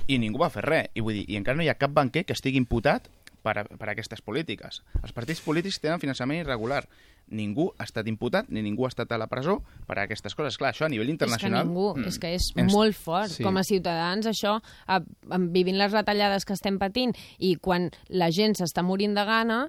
i 0.09 0.19
ningú 0.19 0.38
va 0.43 0.50
fer 0.50 0.64
res. 0.64 0.88
I, 0.94 1.00
vull 1.00 1.14
dir, 1.14 1.25
I 1.29 1.37
encara 1.41 1.56
no 1.56 1.64
hi 1.64 1.69
ha 1.70 1.76
cap 1.79 1.93
banquer 1.93 2.25
que 2.25 2.32
estigui 2.37 2.59
imputat 2.61 3.09
per, 3.47 3.55
a, 3.63 3.65
per 3.65 3.87
a 3.89 3.93
aquestes 3.95 4.23
polítiques. 4.27 4.81
Els 5.03 5.15
partits 5.15 5.43
polítics 5.45 5.79
tenen 5.83 6.03
finançament 6.03 6.43
irregular. 6.43 6.83
Ningú 7.27 7.69
ha 7.79 7.87
estat 7.87 8.07
imputat 8.11 8.51
ni 8.55 8.63
ningú 8.63 8.87
ha 8.87 8.91
estat 8.93 9.11
a 9.15 9.19
la 9.19 9.27
presó 9.31 9.57
per 9.87 9.97
a 9.99 10.05
aquestes 10.07 10.35
coses. 10.39 10.59
Clar, 10.59 10.73
això 10.75 10.87
a 10.87 10.91
nivell 10.93 11.09
És 11.09 11.15
que 11.15 11.17
internacional... 11.17 11.67
ningú, 11.67 11.89
mm, 11.97 12.07
és 12.11 12.19
que 12.23 12.33
és 12.37 12.49
ens- 12.55 12.75
molt 12.75 12.95
fort. 12.99 13.31
sí. 13.35 13.43
Com 13.47 13.59
a 13.59 13.65
ciutadans, 13.67 14.27
això, 14.31 14.59
a, 14.87 14.99
a, 15.03 15.39
vivint 15.51 15.79
les 15.79 15.95
retallades 15.95 16.47
que 16.47 16.55
estem 16.55 16.79
patint 16.83 17.15
i 17.39 17.57
quan 17.63 17.91
la 18.11 18.31
gent 18.35 18.55
s'està 18.59 18.83
morint 18.87 19.15
de 19.19 19.25
gana, 19.27 19.61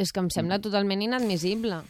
és 0.00 0.12
que 0.12 0.20
em 0.20 0.28
sembla 0.32 0.60
totalment 0.60 1.00
inadmissible. 1.04 1.82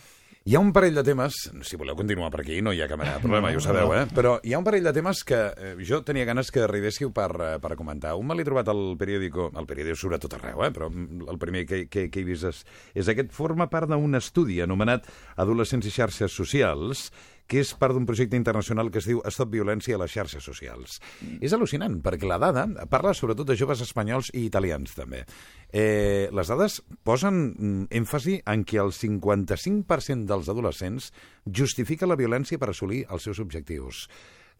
Hi 0.42 0.56
ha 0.56 0.60
un 0.60 0.72
parell 0.74 0.96
de 0.98 1.04
temes, 1.06 1.36
si 1.62 1.76
voleu 1.78 1.94
continuar 1.94 2.26
per 2.34 2.40
aquí, 2.42 2.56
no 2.66 2.72
hi 2.74 2.80
ha 2.82 2.88
cap 2.90 2.98
mena 2.98 3.12
de 3.14 3.22
problema, 3.22 3.52
ja 3.54 3.60
ho 3.60 3.62
sabeu, 3.62 3.92
eh? 3.94 4.08
Però 4.10 4.32
hi 4.42 4.56
ha 4.56 4.58
un 4.58 4.64
parell 4.66 4.88
de 4.88 4.92
temes 4.96 5.20
que 5.22 5.36
eh, 5.38 5.68
jo 5.86 6.00
tenia 6.02 6.26
ganes 6.26 6.50
que 6.50 6.64
arribéssiu 6.64 7.12
per, 7.14 7.28
eh, 7.46 7.50
per 7.62 7.76
comentar. 7.78 8.16
Un 8.18 8.26
me 8.26 8.34
l'he 8.34 8.46
trobat 8.48 8.66
al 8.72 8.80
periòdico, 8.98 9.52
al 9.54 9.68
periòdico 9.70 10.00
surt 10.00 10.16
a 10.16 10.20
tot 10.24 10.34
arreu, 10.40 10.64
eh? 10.66 10.72
però 10.74 10.88
el 10.90 11.38
primer 11.38 11.62
que, 11.70 11.84
que, 11.86 12.08
que 12.10 12.24
he 12.24 12.26
vist 12.26 12.48
és, 12.50 12.64
és 12.98 13.12
aquest, 13.12 13.30
forma 13.30 13.68
part 13.70 13.86
d'un 13.92 14.18
estudi 14.18 14.58
anomenat 14.66 15.06
Adolescents 15.46 15.86
i 15.86 15.94
xarxes 15.94 16.34
socials, 16.34 17.12
que 17.52 17.60
és 17.60 17.74
part 17.76 17.92
d'un 17.92 18.06
projecte 18.08 18.38
internacional 18.38 18.88
que 18.88 19.02
es 19.02 19.06
diu 19.10 19.20
Stop 19.28 19.50
Violència 19.52 19.98
a 19.98 20.00
les 20.00 20.14
xarxes 20.14 20.44
socials. 20.48 20.96
És 21.44 21.52
al·lucinant, 21.52 21.98
perquè 22.00 22.28
la 22.28 22.38
dada 22.40 22.64
parla 22.88 23.12
sobretot 23.12 23.50
de 23.50 23.58
joves 23.60 23.82
espanyols 23.84 24.30
i 24.32 24.46
italians, 24.46 24.94
també. 24.96 25.26
Eh, 25.68 26.32
les 26.32 26.48
dades 26.48 26.78
posen 27.04 27.42
mm, 27.52 27.84
èmfasi 28.00 28.38
en 28.48 28.64
que 28.64 28.80
el 28.80 28.94
55% 28.96 30.28
dels 30.32 30.48
adolescents 30.48 31.12
justifica 31.44 32.08
la 32.08 32.16
violència 32.16 32.56
per 32.56 32.72
assolir 32.72 33.04
els 33.12 33.28
seus 33.28 33.42
objectius. 33.44 34.06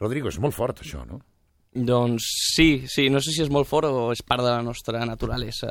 Rodrigo, 0.03 0.29
és 0.29 0.41
molt 0.43 0.57
fort, 0.57 0.85
això, 0.85 1.07
no? 1.09 1.23
Doncs 1.73 2.27
sí, 2.53 2.85
sí, 2.93 3.09
no 3.09 3.23
sé 3.25 3.33
si 3.33 3.41
és 3.47 3.53
molt 3.53 3.69
fort 3.71 3.89
o 3.89 4.11
és 4.13 4.21
part 4.21 4.45
de 4.45 4.51
la 4.53 4.65
nostra 4.65 5.07
naturalesa 5.09 5.71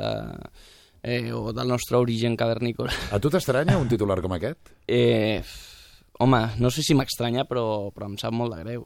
eh, 1.02 1.30
o 1.30 1.52
del 1.54 1.70
nostre 1.70 2.02
origen 2.02 2.34
cavernícola. 2.34 2.90
A 3.14 3.22
tu 3.22 3.30
t'estranya 3.30 3.78
un 3.78 3.86
titular 3.90 4.18
com 4.24 4.34
aquest? 4.34 4.74
Eh, 4.90 5.38
home, 6.22 6.42
no 6.62 6.70
sé 6.70 6.84
si 6.86 6.94
m'estranya, 6.94 7.46
però, 7.48 7.90
però 7.94 8.08
em 8.10 8.18
sap 8.20 8.34
molt 8.36 8.54
de 8.54 8.62
greu. 8.62 8.84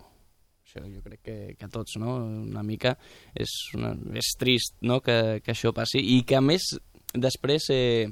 Això 0.67 0.83
jo 0.83 1.01
crec 1.05 1.21
que, 1.23 1.39
que 1.59 1.67
a 1.69 1.71
tots, 1.71 1.97
no? 2.03 2.17
Una 2.27 2.65
mica 2.67 2.97
és, 3.35 3.53
una, 3.79 3.95
és 4.19 4.33
trist 4.41 4.75
no? 4.83 4.99
que, 5.05 5.41
que 5.45 5.55
això 5.55 5.73
passi 5.77 6.03
i 6.17 6.23
que 6.27 6.39
a 6.39 6.43
més 6.43 6.73
després 7.15 7.69
eh, 7.71 8.09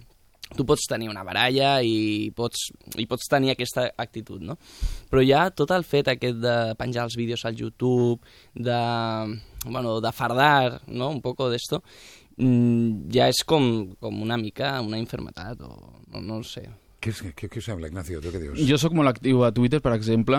tu 0.55 0.67
pots 0.69 0.87
tenir 0.89 1.09
una 1.11 1.25
baralla 1.27 1.79
i 1.83 2.31
pots, 2.37 2.69
i 3.01 3.09
pots 3.11 3.27
tenir 3.31 3.55
aquesta 3.55 3.89
actitud, 3.99 4.43
no? 4.45 4.59
Però 5.11 5.25
ja 5.25 5.49
tot 5.51 5.73
el 5.75 5.87
fet 5.89 6.13
aquest 6.13 6.39
de 6.45 6.57
penjar 6.79 7.09
els 7.09 7.17
vídeos 7.19 7.45
al 7.45 7.59
YouTube, 7.59 8.21
de, 8.55 8.79
bueno, 9.67 9.99
de 10.05 10.13
fardar, 10.13 10.83
no? 10.87 11.11
Un 11.11 11.23
poco 11.25 11.49
d'esto, 11.51 11.83
mm, 12.37 13.11
ja 13.15 13.29
és 13.33 13.43
com, 13.43 13.97
com 13.99 14.23
una 14.23 14.39
mica 14.39 14.77
una 14.85 15.01
infermetat 15.01 15.65
o 15.65 15.75
no, 16.13 16.21
no 16.21 16.39
ho 16.39 16.47
sé. 16.47 16.69
Què, 17.05 17.13
és- 17.13 17.23
què, 17.37 17.49
què 17.53 17.61
us 17.61 17.67
sembla, 17.69 17.89
Ignacio? 17.93 18.21
Tu 18.25 18.33
què 18.33 18.41
dius? 18.41 18.61
Jo 18.69 18.79
sóc 18.81 18.95
molt 18.97 19.13
actiu 19.13 19.43
a 19.45 19.51
Twitter, 19.53 19.83
per 19.85 19.93
exemple, 19.93 20.39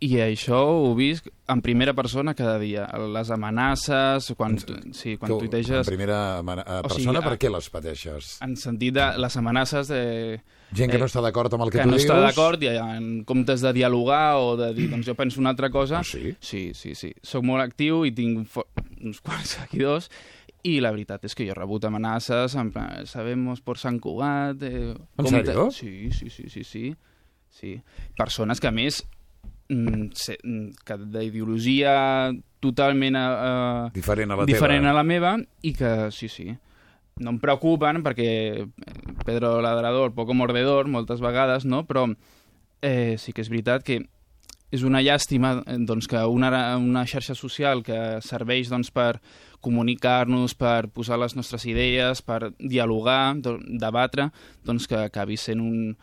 i 0.00 0.10
això 0.20 0.58
ho 0.76 0.94
visc 0.96 1.28
en 1.52 1.60
primera 1.64 1.92
persona 1.96 2.34
cada 2.36 2.58
dia. 2.60 2.86
Les 3.12 3.30
amenaces, 3.32 4.26
quan, 4.36 4.56
sí, 4.92 5.16
quan 5.16 5.30
tu, 5.32 5.38
tuiteges... 5.44 5.84
En 5.86 5.88
primera 5.88 6.42
mana- 6.44 6.64
eh, 6.66 6.80
O 6.84 6.88
sigui, 6.90 7.06
persona, 7.06 7.22
per 7.24 7.38
què 7.40 7.50
les 7.52 7.68
pateixes? 7.72 8.34
En 8.44 8.56
sentit 8.60 8.94
de 8.96 9.06
les 9.20 9.36
amenaces 9.40 9.88
de... 9.88 10.02
Gent 10.76 10.90
que 10.90 10.96
eh, 10.98 11.00
no 11.00 11.06
està 11.06 11.22
d'acord 11.24 11.52
amb 11.54 11.64
el 11.64 11.70
que, 11.70 11.78
que 11.78 11.84
tu 11.86 11.92
no 11.92 11.96
dius? 11.96 12.04
està 12.08 12.18
d'acord 12.20 12.62
i 12.66 12.72
en 12.76 13.22
comptes 13.24 13.62
de 13.64 13.72
dialogar 13.76 14.36
o 14.42 14.56
de 14.60 14.72
dir, 14.74 14.88
doncs 14.92 15.06
jo 15.06 15.14
penso 15.16 15.40
una 15.40 15.52
altra 15.54 15.70
cosa... 15.70 16.00
Ah, 16.00 16.04
sí? 16.04 16.34
Sí, 16.40 16.72
sí, 16.74 16.94
sí. 16.98 17.12
Soc 17.22 17.44
molt 17.46 17.62
actiu 17.64 18.04
i 18.04 18.12
tinc 18.16 18.48
uns 19.00 19.20
quants 19.24 19.56
seguidors 19.60 20.10
i 20.64 20.78
la 20.80 20.90
veritat 20.90 21.24
és 21.28 21.34
que 21.34 21.44
jo 21.46 21.52
he 21.52 21.58
rebut 21.58 21.84
amenaces 21.84 22.54
en 22.58 22.72
plan, 22.72 23.06
sabemos 23.06 23.60
por 23.60 23.78
Sant 23.78 24.00
Cugat... 24.00 24.62
Eh, 24.62 24.94
En 24.94 25.24
compte- 25.24 25.44
sèrio? 25.46 25.70
Sí, 25.70 26.10
sí, 26.12 26.30
sí, 26.30 26.48
sí, 26.48 26.64
sí. 26.64 26.94
sí. 27.50 27.80
Persones 28.16 28.60
que 28.60 28.66
a 28.68 28.72
més 28.74 29.02
mm, 29.68 30.08
se, 30.14 30.38
mm, 30.42 30.70
que 30.84 30.96
d'ideologia 31.06 32.32
totalment 32.60 33.16
eh, 33.16 33.90
Diferent 33.94 34.32
a 34.32 34.36
la 34.40 34.46
diferent 34.48 34.82
teva. 34.84 34.90
a 34.90 34.96
la 34.98 35.04
meva 35.06 35.36
i 35.62 35.72
que 35.76 36.10
sí, 36.10 36.28
sí, 36.28 36.48
no 37.22 37.30
em 37.32 37.38
preocupen 37.40 38.02
perquè 38.04 38.28
eh, 38.64 38.66
Pedro 39.24 39.60
Ladrador, 39.62 40.12
poco 40.14 40.34
mordedor, 40.34 40.88
moltes 40.88 41.20
vegades, 41.22 41.64
no? 41.64 41.84
però 41.86 42.08
eh, 42.82 43.16
sí 43.18 43.32
que 43.32 43.42
és 43.44 43.48
veritat 43.52 43.84
que 43.86 44.00
és 44.74 44.82
una 44.82 44.98
llàstima 45.00 45.60
eh, 45.64 45.78
doncs, 45.78 46.08
que 46.10 46.20
una, 46.26 46.50
una 46.76 47.06
xarxa 47.06 47.36
social 47.38 47.84
que 47.86 48.18
serveix 48.26 48.68
doncs, 48.72 48.90
per 48.90 49.20
comunicar-nos, 49.66 50.54
per 50.58 50.86
posar 50.94 51.18
les 51.20 51.34
nostres 51.38 51.66
idees, 51.66 52.22
per 52.22 52.52
dialogar, 52.58 53.34
do, 53.42 53.58
debatre, 53.82 54.30
doncs, 54.66 54.86
que 54.90 55.02
acabi 55.08 55.38
sent 55.40 55.62
un, 55.62 55.96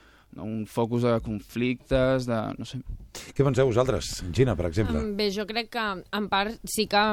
un 0.44 0.66
focus 0.68 1.08
de 1.08 1.16
conflictes, 1.24 2.28
de... 2.30 2.40
no 2.60 2.68
sé. 2.68 2.82
Què 3.34 3.46
penseu 3.46 3.70
vosaltres? 3.70 4.16
Gina, 4.34 4.58
per 4.60 4.68
exemple. 4.70 5.00
Em, 5.00 5.14
Bé, 5.18 5.30
jo 5.34 5.46
crec 5.50 5.72
que 5.74 5.84
en 6.02 6.30
part 6.32 6.60
sí 6.70 6.88
que 6.92 7.04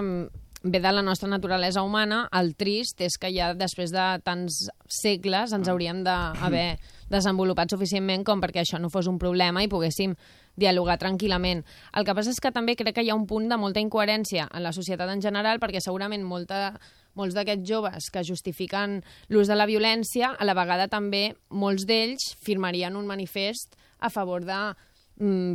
ve 0.63 0.81
de 0.81 0.93
la 0.93 1.03
nostra 1.03 1.29
naturalesa 1.29 1.83
humana, 1.83 2.29
el 2.37 2.55
trist 2.55 3.01
és 3.01 3.17
que 3.17 3.31
ja 3.33 3.55
després 3.57 3.93
de 3.95 4.05
tants 4.25 4.67
segles 4.93 5.55
ens 5.57 5.71
hauríem 5.73 6.03
d'haver 6.05 6.77
desenvolupat 7.15 7.73
suficientment 7.73 8.27
com 8.29 8.43
perquè 8.43 8.63
això 8.63 8.79
no 8.79 8.91
fos 8.93 9.09
un 9.09 9.19
problema 9.19 9.65
i 9.65 9.71
poguéssim 9.73 10.15
dialogar 10.61 10.99
tranquil·lament. 11.01 11.65
El 11.97 12.05
que 12.05 12.15
passa 12.15 12.35
és 12.35 12.41
que 12.43 12.53
també 12.53 12.77
crec 12.77 12.99
que 12.99 13.05
hi 13.07 13.11
ha 13.11 13.17
un 13.17 13.27
punt 13.27 13.49
de 13.49 13.57
molta 13.57 13.81
incoherència 13.81 14.51
en 14.53 14.63
la 14.67 14.75
societat 14.77 15.09
en 15.09 15.23
general 15.25 15.63
perquè 15.63 15.81
segurament 15.81 16.27
molta, 16.27 16.75
molts 17.17 17.35
d'aquests 17.35 17.67
joves 17.67 18.11
que 18.13 18.27
justifiquen 18.27 19.01
l'ús 19.33 19.49
de 19.49 19.57
la 19.57 19.69
violència, 19.71 20.35
a 20.37 20.45
la 20.45 20.55
vegada 20.59 20.91
també 20.93 21.31
molts 21.49 21.89
d'ells 21.89 22.35
firmarien 22.45 22.97
un 23.01 23.09
manifest 23.09 23.79
a 24.01 24.11
favor 24.13 24.45
de 24.45 24.61
mm, 24.61 24.90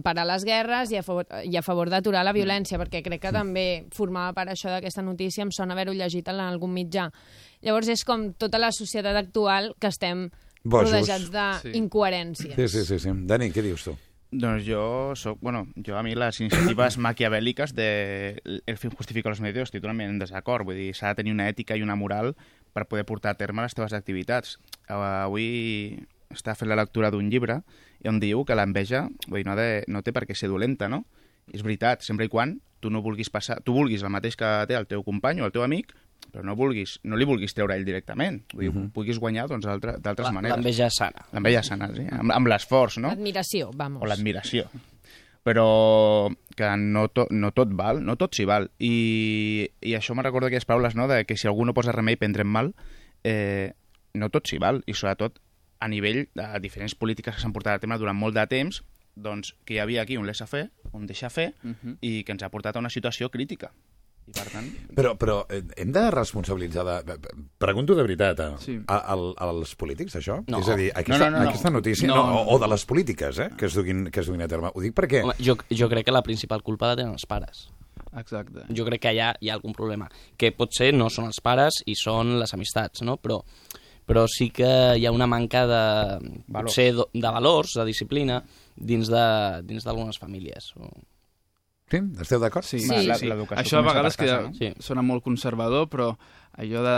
parar 0.05 0.27
les 0.29 0.43
guerres 0.45 0.91
i 0.93 0.97
a 0.99 1.03
favor, 1.03 1.25
i 1.43 1.55
a 1.57 1.63
favor 1.65 1.89
d'aturar 1.89 2.23
la 2.23 2.33
violència, 2.35 2.77
perquè 2.77 3.01
crec 3.01 3.21
que 3.23 3.31
també 3.33 3.85
formava 3.95 4.33
part 4.37 4.51
això 4.53 4.69
d'aquesta 4.69 5.01
notícia, 5.01 5.41
em 5.43 5.51
sona 5.51 5.73
haver-ho 5.73 5.93
llegit 5.97 6.27
en 6.29 6.39
algun 6.43 6.73
mitjà. 6.73 7.07
Llavors 7.65 7.87
és 7.89 8.03
com 8.05 8.33
tota 8.37 8.59
la 8.61 8.69
societat 8.71 9.15
actual 9.17 9.73
que 9.79 9.87
estem 9.87 10.29
Bojos. 10.63 10.91
rodejats 10.91 11.61
Sí. 11.63 11.71
d'incoherències. 11.71 12.55
Sí, 12.55 12.67
sí, 12.67 12.85
sí, 12.85 12.99
sí. 12.99 13.09
Dani, 13.25 13.49
què 13.51 13.61
dius 13.63 13.83
tu? 13.85 13.95
Doncs 14.35 14.65
jo 14.67 15.13
soc, 15.15 15.37
bueno, 15.39 15.67
jo 15.85 15.95
a 15.97 16.03
mi 16.03 16.13
les 16.13 16.39
iniciatives 16.41 16.97
maquiavèl·liques 17.05 17.73
de 17.73 18.41
el 18.65 18.77
fin 18.77 18.91
justifica 18.91 19.29
los 19.29 19.39
medios 19.39 19.69
estic 19.69 19.81
totalment 19.81 20.09
en 20.09 20.19
desacord, 20.19 20.65
vull 20.65 20.75
dir, 20.75 20.93
s'ha 20.93 21.13
de 21.13 21.15
tenir 21.23 21.31
una 21.33 21.47
ètica 21.49 21.77
i 21.77 21.81
una 21.81 21.95
moral 21.95 22.35
per 22.73 22.85
poder 22.85 23.05
portar 23.05 23.31
a 23.31 23.37
terme 23.37 23.61
les 23.63 23.73
teves 23.73 23.93
activitats. 23.93 24.57
Avui 24.89 25.97
està 26.33 26.55
fent 26.57 26.67
la 26.69 26.75
lectura 26.75 27.11
d'un 27.11 27.29
llibre 27.31 27.61
i 28.05 28.09
on 28.11 28.21
diu 28.21 28.45
que 28.45 28.55
l'enveja 28.57 29.07
vull 29.25 29.41
dir, 29.41 29.47
no, 29.47 29.55
ha 29.55 29.59
de, 29.59 29.83
no 29.89 30.03
té 30.05 30.13
per 30.13 30.27
què 30.29 30.37
ser 30.37 30.51
dolenta, 30.51 30.89
no? 30.91 31.03
És 31.53 31.65
veritat, 31.65 32.05
sempre 32.05 32.27
i 32.29 32.29
quan 32.29 32.59
tu 32.81 32.91
no 32.93 33.01
vulguis 33.01 33.31
passar, 33.33 33.57
tu 33.65 33.73
vulguis 33.73 34.03
el 34.05 34.13
mateix 34.13 34.37
que 34.37 34.49
té 34.69 34.77
el 34.77 34.85
teu 34.89 35.01
company 35.05 35.41
o 35.41 35.47
el 35.49 35.53
teu 35.53 35.65
amic, 35.65 35.93
però 36.31 36.43
no, 36.45 36.55
vulguis, 36.57 36.99
no 37.07 37.17
li 37.17 37.25
vulguis 37.25 37.53
treure 37.57 37.73
a 37.73 37.79
ell 37.79 37.85
directament, 37.87 38.43
vull 38.53 38.65
dir, 38.65 38.69
uh 38.69 38.75
-huh. 38.75 38.91
puguis 38.93 39.19
guanyar 39.19 39.47
doncs, 39.49 39.65
d'altre- 39.65 39.97
d'altres 40.01 40.31
maneres. 40.31 40.57
L'enveja 40.57 40.89
sana. 40.89 41.25
L'enveja 41.31 41.63
sana, 41.63 41.89
sí? 41.95 42.05
amb, 42.11 42.31
amb 42.31 42.47
l'esforç, 42.47 42.97
no? 42.97 43.09
Admiració, 43.09 43.71
vamos. 43.73 44.03
o 44.03 44.05
l'admiració. 44.05 44.69
Però 45.43 46.35
que 46.55 46.77
no, 46.77 47.07
to, 47.07 47.27
no 47.29 47.51
tot 47.51 47.69
val, 47.71 48.03
no 48.03 48.15
tot 48.15 48.33
s'hi 48.33 48.45
val. 48.45 48.71
I, 48.79 49.69
I 49.81 49.93
això 49.93 50.15
me 50.15 50.23
recorda 50.23 50.47
aquelles 50.47 50.65
paraules, 50.65 50.95
no?, 50.95 51.07
de 51.07 51.25
que 51.25 51.37
si 51.37 51.47
algú 51.47 51.65
no 51.65 51.73
posa 51.73 51.91
remei 51.91 52.17
prendrem 52.17 52.47
mal, 52.47 52.73
eh, 53.23 53.73
no 54.13 54.29
tot 54.29 54.47
s'hi 54.47 54.57
val. 54.57 54.81
I 54.87 54.93
sobretot 54.93 55.39
a 55.79 55.87
nivell 55.87 56.27
de 56.35 56.47
diferents 56.63 56.95
polítiques 56.95 57.35
que 57.35 57.41
s'han 57.41 57.53
portat 57.53 57.75
a 57.77 57.79
terme 57.79 57.97
durant 57.97 58.17
molt 58.17 58.35
de 58.35 58.45
temps, 58.47 58.81
doncs 59.15 59.53
que 59.65 59.75
hi 59.75 59.79
havia 59.79 60.01
aquí 60.03 60.17
un 60.17 60.25
laissez-faire, 60.27 60.69
un 60.93 61.05
deixar-fer, 61.07 61.53
uh 61.63 61.69
-huh. 61.75 61.97
i 62.01 62.23
que 62.23 62.31
ens 62.31 62.43
ha 62.43 62.49
portat 62.49 62.75
a 62.75 62.79
una 62.79 62.89
situació 62.89 63.29
crítica. 63.29 63.71
I 64.27 64.31
per 64.31 64.47
tant... 64.49 64.65
Però, 64.95 65.15
però 65.15 65.45
eh, 65.49 65.61
hem 65.77 65.91
de 65.91 66.09
responsabilitzar... 66.11 67.03
De... 67.05 67.17
Pregunto 67.59 67.93
de 67.93 68.01
veritat, 68.01 68.39
a, 68.39 68.57
Sí. 68.57 68.79
a, 68.87 68.95
a, 69.13 69.33
als 69.37 69.75
polítics, 69.75 70.15
això? 70.15 70.43
No. 70.47 70.59
És 70.59 70.67
a 70.69 70.75
dir, 70.75 70.91
aquesta, 70.95 71.25
No, 71.25 71.31
no, 71.31 71.37
no, 71.37 71.43
no. 71.43 71.49
aquesta 71.49 71.69
notícia, 71.69 72.07
No, 72.07 72.15
no, 72.15 72.27
no. 72.29 72.41
o, 72.41 72.55
o 72.55 72.59
de 72.59 72.67
les 72.67 72.85
polítiques, 72.85 73.37
eh, 73.37 73.49
que 73.55 73.67
es 73.67 73.73
duguin, 73.75 74.09
que 74.09 74.19
es 74.21 74.25
duguin 74.25 74.41
a 74.41 74.47
terme. 74.47 74.71
Ho 74.73 74.81
dic 74.81 74.95
perquè... 74.95 75.21
Home, 75.23 75.35
jo, 75.39 75.55
jo 75.69 75.87
crec 75.89 76.05
que 76.05 76.11
la 76.11 76.23
principal 76.23 76.63
culpa 76.63 76.87
la 76.87 76.95
tenen 76.95 77.11
els 77.13 77.25
pares. 77.27 77.69
Exacte. 78.17 78.65
Jo 78.75 78.83
crec 78.85 79.01
que 79.01 79.09
allà 79.09 79.35
hi 79.39 79.49
ha 79.49 79.53
algun 79.53 79.73
problema. 79.73 80.09
Que 80.37 80.51
potser 80.51 80.91
no 80.93 81.09
són 81.09 81.25
els 81.25 81.39
pares 81.39 81.83
i 81.85 81.93
són 81.95 82.39
les 82.39 82.53
amistats, 82.53 83.01
no? 83.03 83.17
Però, 83.17 83.43
però 84.05 84.27
sí 84.29 84.51
que 84.53 84.69
hi 84.99 85.05
ha 85.05 85.11
una 85.11 85.27
manca 85.27 85.65
de, 85.67 85.81
Valors. 86.47 86.71
potser, 86.71 86.93
de 86.95 87.31
valors, 87.39 87.73
de 87.79 87.85
disciplina, 87.85 88.43
dins 88.75 89.09
de 89.09 89.25
dins 89.65 89.83
d'algunes 89.85 90.19
famílies. 90.21 90.71
Sí? 91.85 91.99
Esteu 92.21 92.39
d'acord? 92.41 92.65
Sí, 92.65 92.79
Sí. 92.79 92.87
Sí. 93.19 93.29
Això 93.29 93.77
a 93.77 93.85
vegades 93.85 94.17
per 94.17 94.25
casa, 94.25 94.41
no? 94.47 94.53
Sí. 94.57 94.71
sona 94.79 95.03
molt 95.05 95.23
conservador, 95.23 95.87
però 95.87 96.15
allò 96.57 96.81
de... 96.81 96.95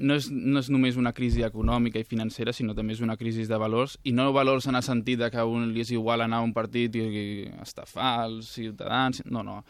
No 0.00 0.16
és, 0.18 0.26
no 0.30 0.58
és 0.58 0.70
només 0.74 0.96
una 0.96 1.12
crisi 1.12 1.44
econòmica 1.46 2.00
i 2.00 2.04
financera, 2.04 2.52
sinó 2.52 2.74
també 2.74 2.94
és 2.96 3.00
una 3.04 3.16
crisi 3.16 3.46
de 3.46 3.58
valors, 3.58 3.98
i 4.02 4.12
no 4.12 4.32
valors 4.32 4.66
en 4.66 4.74
el 4.74 4.82
sentit 4.82 5.20
de 5.20 5.30
que 5.30 5.38
a 5.38 5.46
un 5.46 5.70
li 5.72 5.84
és 5.84 5.92
igual 5.94 6.22
anar 6.24 6.38
a 6.40 6.46
un 6.46 6.52
partit 6.52 6.96
i, 6.96 7.04
i 7.04 7.26
estafar 7.62 8.24
els 8.26 8.50
ciutadans... 8.58 9.22
No, 9.26 9.42
no. 9.46 9.62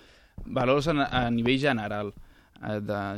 Valors 0.47 0.87
a, 0.89 0.95
a 1.11 1.31
nivell 1.31 1.59
general. 1.59 2.13
De 2.15 2.28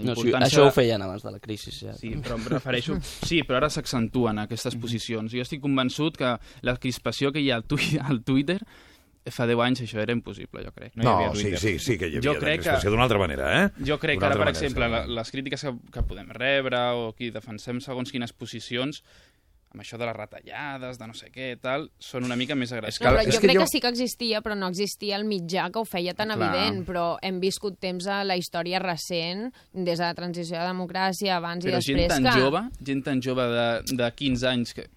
No, 0.05 0.15
sí, 0.15 0.29
importància 0.29 0.47
això 0.51 0.63
ho 0.67 0.69
de- 0.69 0.77
feien 0.77 1.03
abans 1.03 1.23
de 1.25 1.31
la 1.33 1.39
crisi, 1.41 1.71
ja. 1.73 1.95
Sí, 1.97 2.11
però 2.21 2.37
em 2.37 2.45
refereixo... 2.53 2.99
Sí, 3.31 3.43
però 3.43 3.57
ara 3.63 3.71
s'accentuen 3.73 4.39
aquestes 4.45 4.77
posicions. 4.77 5.33
Jo 5.33 5.41
estic 5.47 5.63
convençut 5.65 6.17
que 6.21 6.35
la 6.63 6.77
crispació 6.77 7.33
que 7.33 7.41
hi 7.41 7.51
ha 7.51 7.57
al, 7.61 7.65
Twitter 8.31 8.61
fa 9.31 9.45
10 9.47 9.61
anys 9.63 9.81
això 9.85 10.01
era 10.03 10.13
impossible, 10.17 10.63
jo 10.65 10.73
crec. 10.75 10.95
No 10.97 11.03
hi 11.03 11.07
No, 11.07 11.13
havia 11.17 11.35
sí, 11.37 11.43
Twitter. 11.43 11.59
sí, 11.61 11.73
sí 11.79 11.97
que 12.01 12.09
hi 12.09 12.17
havia 12.19 12.25
Jo 12.33 12.39
crec 12.41 12.63
que- 12.65 12.91
d'una 12.91 13.05
altra 13.05 13.19
manera, 13.21 13.51
eh? 13.65 13.69
Jo 13.87 13.99
crec 14.01 14.19
que 14.19 14.25
ara, 14.27 14.35
per 14.35 14.45
manera, 14.47 14.59
exemple, 14.59 14.89
sí. 15.05 15.15
les 15.15 15.31
crítiques 15.31 15.63
que, 15.67 15.75
que 15.93 16.03
podem 16.09 16.29
rebre 16.35 16.81
o 16.97 17.13
qui 17.15 17.31
defensem 17.31 17.81
segons 17.85 18.11
quines 18.11 18.33
posicions 18.33 19.03
amb 19.73 19.83
això 19.85 19.97
de 19.99 20.07
les 20.09 20.17
retallades, 20.17 20.99
de 20.99 21.07
no 21.07 21.15
sé 21.15 21.29
què, 21.31 21.53
tal, 21.62 21.85
són 22.03 22.25
una 22.27 22.35
mica 22.37 22.57
més 22.59 22.73
No, 22.73 22.79
agressives. 22.79 23.07
però 23.07 23.21
és 23.23 23.35
jo 23.35 23.41
que 23.41 23.47
crec 23.47 23.57
jo- 23.57 23.62
que 23.62 23.69
sí 23.71 23.81
que 23.81 23.89
existia, 23.89 24.41
però 24.43 24.57
no 24.59 24.67
existia 24.67 25.17
el 25.17 25.25
mitjà 25.25 25.71
que 25.71 25.79
ho 25.79 25.85
feia 25.85 26.12
tan 26.15 26.29
Clar. 26.35 26.39
evident, 26.41 26.85
però 26.89 27.19
hem 27.23 27.39
viscut 27.41 27.79
temps 27.79 28.07
a 28.11 28.25
la 28.25 28.37
història 28.37 28.81
recent, 28.83 29.53
des 29.73 29.99
de 29.99 30.05
la 30.05 30.15
transició 30.15 30.57
a 30.59 30.65
la 30.65 30.73
democràcia, 30.73 31.37
abans 31.37 31.65
Però 31.65 31.79
i 31.79 31.83
gent 31.83 31.97
després, 31.99 32.09
tan 32.09 32.25
que... 32.25 32.41
jove, 32.41 32.65
gent 32.83 33.05
tan 33.05 33.21
jove 33.23 33.43
de, 33.47 33.97
de 33.97 34.11
15 34.12 34.49
anys 34.49 34.75
que... 34.75 34.89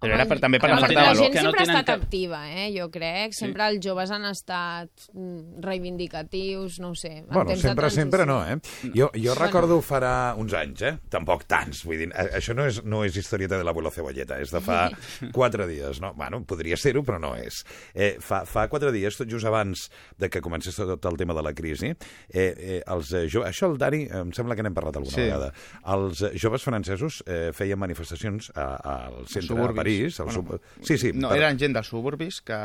Però 0.00 0.14
era 0.16 0.24
per, 0.26 0.38
també 0.40 0.58
per 0.58 0.70
que 0.70 0.74
no 0.74 0.80
no 0.80 0.86
la, 0.86 0.88
tenen- 0.88 1.04
la 1.04 1.14
gent 1.14 1.32
que 1.32 1.38
valor. 1.38 1.44
no 1.44 1.50
sempre 1.50 1.60
ha 1.60 1.66
tenen 1.66 1.76
estat 1.80 1.86
cap- 1.90 2.02
activa, 2.06 2.38
eh, 2.50 2.68
jo 2.78 2.86
crec. 2.90 3.34
Sempre 3.36 3.66
els 3.68 3.80
joves 3.84 4.10
han 4.10 4.24
estat 4.24 4.90
mm, 5.12 5.60
reivindicatius, 5.60 6.78
no 6.80 6.90
ho 6.90 6.94
sé. 6.94 7.18
en 7.18 7.26
Bueno, 7.28 7.50
de 7.50 7.56
sempre, 7.56 7.90
sempre 7.90 8.26
no, 8.26 8.38
eh? 8.46 8.58
Jo, 8.94 9.10
jo 9.14 9.34
recordo 9.34 9.80
farà 9.82 10.34
uns 10.38 10.54
anys, 10.54 10.82
eh? 10.82 10.94
Tampoc 11.12 11.44
tants, 11.44 11.82
vull 11.84 11.98
dir, 12.00 12.08
a- 12.14 12.30
això 12.38 12.54
no 12.56 12.64
és, 12.66 12.82
no 12.84 13.02
és 13.04 13.16
historieta 13.16 13.58
de 13.58 13.64
l'abuelo 13.64 13.90
cebolleta, 13.90 14.38
és 14.40 14.50
de 14.50 14.60
fa 14.64 14.90
quatre 15.36 15.66
dies, 15.68 16.00
no? 16.00 16.14
Bueno, 16.14 16.42
podria 16.44 16.76
ser-ho, 16.80 17.02
però 17.04 17.20
no 17.20 17.34
és. 17.36 17.60
Eh, 17.94 18.16
fa, 18.20 18.44
fa 18.48 18.68
quatre 18.72 18.92
dies, 18.92 19.16
tot 19.20 19.28
just 19.30 19.46
abans 19.46 19.88
de 20.18 20.30
que 20.30 20.40
comencés 20.40 20.76
tot 20.76 21.04
el 21.10 21.16
tema 21.20 21.34
de 21.36 21.42
la 21.42 21.52
crisi, 21.52 21.92
eh, 21.92 22.54
eh, 22.56 22.80
els 22.86 23.12
eh, 23.12 23.26
joves, 23.28 23.52
això 23.52 23.70
el 23.70 23.76
Dani, 23.78 24.06
em 24.10 24.32
sembla 24.32 24.56
que 24.56 24.62
n'hem 24.64 24.74
parlat 24.74 24.96
alguna 24.96 25.12
Sí. 25.14 25.26
vegada, 25.28 25.52
els 25.92 26.22
eh, 26.22 26.32
joves 26.38 26.62
francesos 26.64 27.22
eh, 27.26 27.50
feien 27.52 27.78
manifestacions 27.78 28.50
a- 28.54 28.76
al 28.96 29.26
centre 29.26 29.42
de 29.42 29.60
Suburbis. 29.60 29.89
París, 29.98 30.20
al 30.20 30.26
Bueno, 30.26 30.42
sub... 30.42 30.60
sí, 30.86 30.96
sí, 30.98 31.12
No, 31.14 31.28
per- 31.30 31.38
eren 31.42 31.58
gent 31.58 31.74
dels 31.76 31.88
suburbis 31.90 32.40
que... 32.42 32.56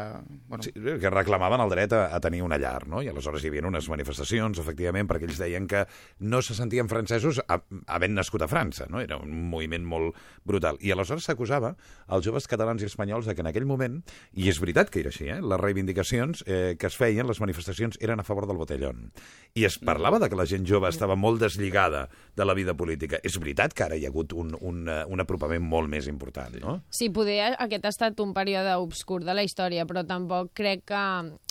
Bueno, 0.47 0.63
Sí, 0.63 0.71
que 0.73 1.09
reclamaven 1.09 1.61
el 1.61 1.69
dret 1.69 1.93
a, 1.93 2.03
a 2.15 2.19
tenir 2.21 2.41
una 2.45 2.57
llar, 2.57 2.87
no? 2.87 3.01
I 3.03 3.09
aleshores 3.11 3.43
hi 3.43 3.49
havia 3.51 3.65
unes 3.67 3.89
manifestacions, 3.89 4.59
efectivament, 4.61 5.07
perquè 5.09 5.27
ells 5.29 5.39
deien 5.41 5.67
que 5.67 5.85
no 6.19 6.41
se 6.45 6.55
sentien 6.57 6.89
francesos 6.89 7.41
a- 7.47 7.61
havent 7.87 8.15
nascut 8.15 8.41
a 8.45 8.47
França, 8.51 8.87
no? 8.89 9.01
Era 9.01 9.17
un 9.17 9.33
moviment 9.49 9.85
molt 9.85 10.15
brutal. 10.45 10.77
I 10.81 10.91
aleshores 10.93 11.25
s'acusava 11.27 11.75
als 12.07 12.25
joves 12.25 12.47
catalans 12.47 12.81
i 12.81 12.89
espanyols 12.89 13.25
de 13.25 13.35
que 13.35 13.41
en 13.41 13.47
aquell 13.51 13.65
moment, 13.65 14.01
i 14.33 14.49
és 14.49 14.59
veritat 14.61 14.89
que 14.93 15.01
era 15.01 15.09
així, 15.13 15.27
eh? 15.29 15.41
les 15.41 15.59
reivindicacions 15.59 16.43
eh, 16.47 16.75
que 16.79 16.87
es 16.87 16.95
feien, 16.97 17.27
les 17.27 17.41
manifestacions, 17.41 17.97
eren 18.01 18.19
a 18.19 18.23
favor 18.27 18.47
del 18.47 18.57
botellón. 18.57 19.11
I 19.55 19.65
es 19.65 19.77
parlava 19.79 20.19
de 20.19 20.29
que 20.29 20.35
la 20.35 20.45
gent 20.45 20.65
jove 20.67 20.89
estava 20.89 21.15
molt 21.15 21.41
deslligada 21.41 22.07
de 22.35 22.45
la 22.45 22.53
vida 22.53 22.73
política. 22.75 23.19
És 23.23 23.37
veritat 23.39 23.73
que 23.73 23.83
ara 23.85 23.95
hi 23.97 24.05
ha 24.05 24.09
hagut 24.11 24.33
un, 24.35 24.55
un, 24.61 24.85
un 24.89 25.23
apropament 25.23 25.63
molt 25.63 25.89
més 25.89 26.07
important, 26.11 26.55
no? 26.61 26.77
Sí, 26.89 27.09
poder 27.15 27.55
aquest 27.55 27.87
ha 27.87 27.93
estat 27.93 28.19
un 28.23 28.35
període 28.35 28.75
obscur 28.81 29.23
de 29.23 29.33
la 29.37 29.45
història, 29.47 29.87
però 29.87 30.03
tampoc 30.07 30.51
crec 30.57 30.83
que 30.91 31.03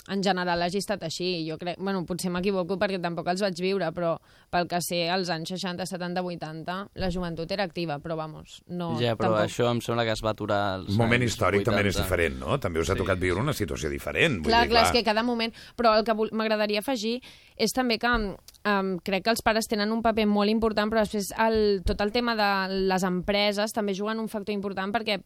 en 0.07 0.21
general 0.23 0.61
hagi 0.61 0.79
estat 0.81 1.03
així. 1.07 1.29
Jo 1.47 1.57
crec, 1.61 1.79
bueno, 1.81 2.03
potser 2.05 2.31
m'equivoco 2.33 2.77
perquè 2.81 2.99
tampoc 3.01 3.29
els 3.33 3.41
vaig 3.41 3.59
viure, 3.61 3.89
però 3.95 4.15
pel 4.53 4.69
que 4.69 4.79
sé, 4.85 5.05
als 5.11 5.31
anys 5.33 5.55
60, 5.55 5.87
70, 5.89 6.21
80, 6.21 6.77
la 7.01 7.09
joventut 7.13 7.51
era 7.51 7.65
activa, 7.65 7.97
però 8.03 8.17
vamos, 8.19 8.59
no... 8.67 8.93
ja, 9.01 9.15
però 9.17 9.33
tampoc... 9.33 9.49
això 9.49 9.69
em 9.71 9.81
sembla 9.83 10.05
que 10.07 10.13
es 10.15 10.23
va 10.23 10.35
aturar 10.35 10.61
als 10.77 10.93
Un 10.93 11.01
moment 11.01 11.25
anys 11.25 11.33
històric 11.33 11.65
80. 11.65 11.71
també 11.71 11.89
és 11.89 11.99
diferent, 11.99 12.37
no? 12.43 12.59
També 12.61 12.83
us 12.83 12.91
ha 12.93 12.99
tocat 12.99 13.21
viure 13.21 13.41
una 13.41 13.55
situació 13.57 13.91
diferent. 13.91 14.39
Vull 14.43 14.53
Clar, 14.53 14.65
dir, 14.67 14.75
clar, 14.75 14.85
és 14.87 14.95
que 14.95 15.05
cada 15.07 15.25
moment... 15.25 15.53
Però 15.75 15.95
el 15.97 16.05
que 16.07 16.13
m'agradaria 16.35 16.81
afegir 16.83 17.17
és 17.57 17.73
també 17.75 17.97
que 17.99 18.11
um, 18.11 18.91
crec 19.05 19.25
que 19.25 19.33
els 19.33 19.43
pares 19.45 19.67
tenen 19.71 19.91
un 19.95 20.03
paper 20.05 20.27
molt 20.29 20.51
important, 20.51 20.91
però 20.91 21.03
després 21.05 21.31
el, 21.41 21.81
tot 21.87 22.01
el 22.03 22.13
tema 22.15 22.35
de 22.37 22.49
les 22.91 23.05
empreses 23.07 23.73
també 23.75 23.95
juguen 23.97 24.21
un 24.21 24.29
factor 24.31 24.53
important 24.55 24.93
perquè 24.95 25.19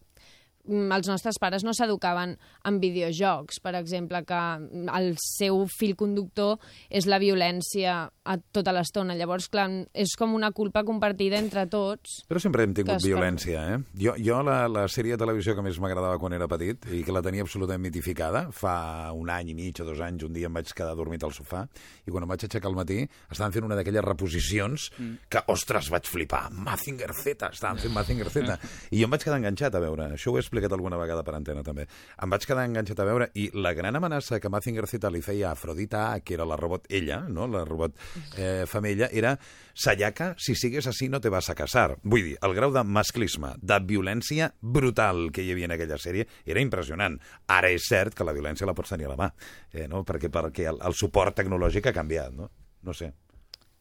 els 0.69 1.09
nostres 1.09 1.39
pares 1.41 1.63
no 1.65 1.73
s'educaven 1.73 2.35
en 2.65 2.79
videojocs, 2.79 3.59
per 3.63 3.73
exemple, 3.79 4.21
que 4.27 4.39
mm, 4.59 4.87
el 4.95 5.15
seu 5.21 5.65
fil 5.71 5.95
conductor 5.99 6.57
és 6.89 7.07
la 7.09 7.19
violència 7.19 8.05
a 8.29 8.37
tota 8.53 8.73
l'estona. 8.75 9.15
Llavors, 9.17 9.49
clar, 9.49 9.67
és 9.93 10.13
com 10.19 10.35
una 10.37 10.51
culpa 10.55 10.83
compartida 10.85 11.39
entre 11.41 11.65
tots. 11.67 12.19
Però 12.29 12.39
sempre 12.41 12.63
hem 12.67 12.75
tingut 12.77 13.01
violència, 13.03 13.63
eh? 13.73 13.79
Jo, 13.97 14.13
jo 14.21 14.41
la, 14.45 14.67
la 14.69 14.85
sèrie 14.91 15.15
de 15.15 15.21
televisió 15.23 15.55
que 15.57 15.65
més 15.65 15.79
m'agradava 15.81 16.19
quan 16.21 16.33
era 16.37 16.47
petit 16.51 16.85
i 16.93 17.01
que 17.03 17.15
la 17.15 17.23
tenia 17.25 17.41
absolutament 17.47 17.81
mitificada, 17.87 18.45
fa 18.53 19.09
un 19.15 19.29
any 19.33 19.53
i 19.53 19.57
mig 19.57 19.79
o 19.81 19.87
dos 19.87 19.99
anys, 20.05 20.27
un 20.27 20.33
dia 20.35 20.47
em 20.51 20.53
vaig 20.53 20.69
quedar 20.75 20.93
dormit 20.99 21.23
al 21.25 21.33
sofà 21.33 21.63
i 22.05 22.11
quan 22.11 22.23
em 22.27 22.29
vaig 22.29 22.43
aixecar 22.45 22.69
al 22.69 22.75
matí 22.77 23.01
estaven 23.31 23.55
fent 23.55 23.65
una 23.65 23.77
d'aquelles 23.79 24.03
reposicions 24.05 24.89
Mm. 24.99 25.15
que, 25.31 25.39
ostres, 25.47 25.87
vaig 25.89 26.05
flipar. 26.09 26.49
Mazinger 26.51 27.13
Z, 27.15 27.47
estaven 27.53 27.77
fent 27.79 27.93
Mazinger 27.93 28.27
Z. 28.29 28.57
I 28.91 28.99
jo 28.99 29.07
em 29.07 29.13
vaig 29.13 29.23
quedar 29.23 29.37
enganxat 29.39 29.75
a 29.75 29.79
veure. 29.79 30.09
Això 30.15 30.33
ho 30.33 30.37
he 30.37 30.41
explicat 30.43 30.58
explicat 30.59 30.75
alguna 30.75 30.97
vegada 30.97 31.23
per 31.23 31.35
antena, 31.35 31.63
també. 31.63 31.85
Em 32.21 32.29
vaig 32.29 32.45
quedar 32.47 32.65
enganxat 32.67 32.99
a 32.99 33.05
veure, 33.07 33.29
i 33.39 33.49
la 33.53 33.73
gran 33.73 33.95
amenaça 33.95 34.39
que 34.39 34.51
Mazinger 34.51 34.85
Zeta 34.87 35.09
li 35.11 35.21
feia 35.21 35.49
a 35.49 35.53
Afrodita 35.53 36.19
que 36.23 36.35
era 36.35 36.45
la 36.45 36.57
robot 36.59 36.87
ella, 36.89 37.21
no? 37.29 37.47
la 37.47 37.63
robot 37.65 37.95
eh, 38.37 38.65
femella, 38.67 39.09
era 39.11 39.37
Sayaka, 39.73 40.33
si 40.37 40.55
sigues 40.55 40.87
así 40.87 41.09
no 41.09 41.21
te 41.21 41.29
vas 41.29 41.49
a 41.49 41.55
casar. 41.55 41.97
Vull 42.03 42.31
dir, 42.31 42.37
el 42.43 42.55
grau 42.55 42.73
de 42.75 42.83
masclisme, 42.83 43.53
de 43.61 43.79
violència 43.79 44.51
brutal 44.61 45.29
que 45.31 45.43
hi 45.43 45.53
havia 45.53 45.69
en 45.69 45.77
aquella 45.77 45.99
sèrie 46.01 46.27
era 46.45 46.63
impressionant. 46.63 47.19
Ara 47.47 47.71
és 47.71 47.87
cert 47.87 48.17
que 48.17 48.27
la 48.27 48.35
violència 48.35 48.67
la 48.67 48.75
pots 48.77 48.95
tenir 48.95 49.07
a 49.07 49.15
la 49.15 49.19
mà, 49.19 49.31
eh, 49.71 49.87
no? 49.87 50.03
perquè, 50.03 50.31
perquè 50.33 50.69
el, 50.73 50.83
el 50.85 50.97
suport 50.97 51.39
tecnològic 51.39 51.89
ha 51.89 51.95
canviat, 51.95 52.35
no? 52.35 52.51
No 52.83 52.95
sé. 52.95 53.13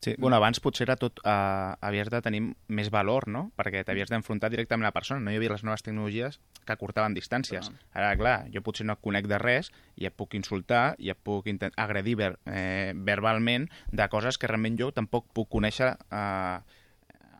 Sí, 0.00 0.14
bueno, 0.16 0.36
abans 0.36 0.60
potser 0.62 0.84
era 0.86 0.94
tot, 0.96 1.18
eh, 1.24 1.74
havies 1.80 2.08
de 2.08 2.20
tenir 2.22 2.40
més 2.68 2.88
valor, 2.94 3.26
no? 3.26 3.50
Perquè 3.58 3.80
t'havies 3.84 4.08
d'enfrontar 4.12 4.48
directament 4.52 4.86
a 4.86 4.92
la 4.92 4.94
persona, 4.94 5.18
no 5.20 5.32
hi 5.32 5.36
havia 5.40 5.50
les 5.50 5.64
noves 5.66 5.82
tecnologies 5.82 6.38
que 6.64 6.72
acortaven 6.72 7.16
distàncies. 7.16 7.72
Ara, 7.92 8.12
clar, 8.16 8.44
jo 8.54 8.62
potser 8.62 8.86
no 8.86 8.94
et 8.94 9.00
conec 9.02 9.26
de 9.26 9.38
res 9.42 9.72
i 9.96 10.06
et 10.06 10.14
puc 10.14 10.34
insultar 10.38 10.94
i 11.02 11.10
et 11.10 11.18
puc 11.18 11.48
agredir 11.76 12.14
ver, 12.16 12.38
eh, 12.46 12.92
verbalment 12.94 13.66
de 13.90 14.08
coses 14.08 14.38
que 14.38 14.46
realment 14.46 14.78
jo 14.78 14.92
tampoc 14.92 15.26
puc 15.34 15.48
conèixer 15.50 15.90
eh, 15.90 16.58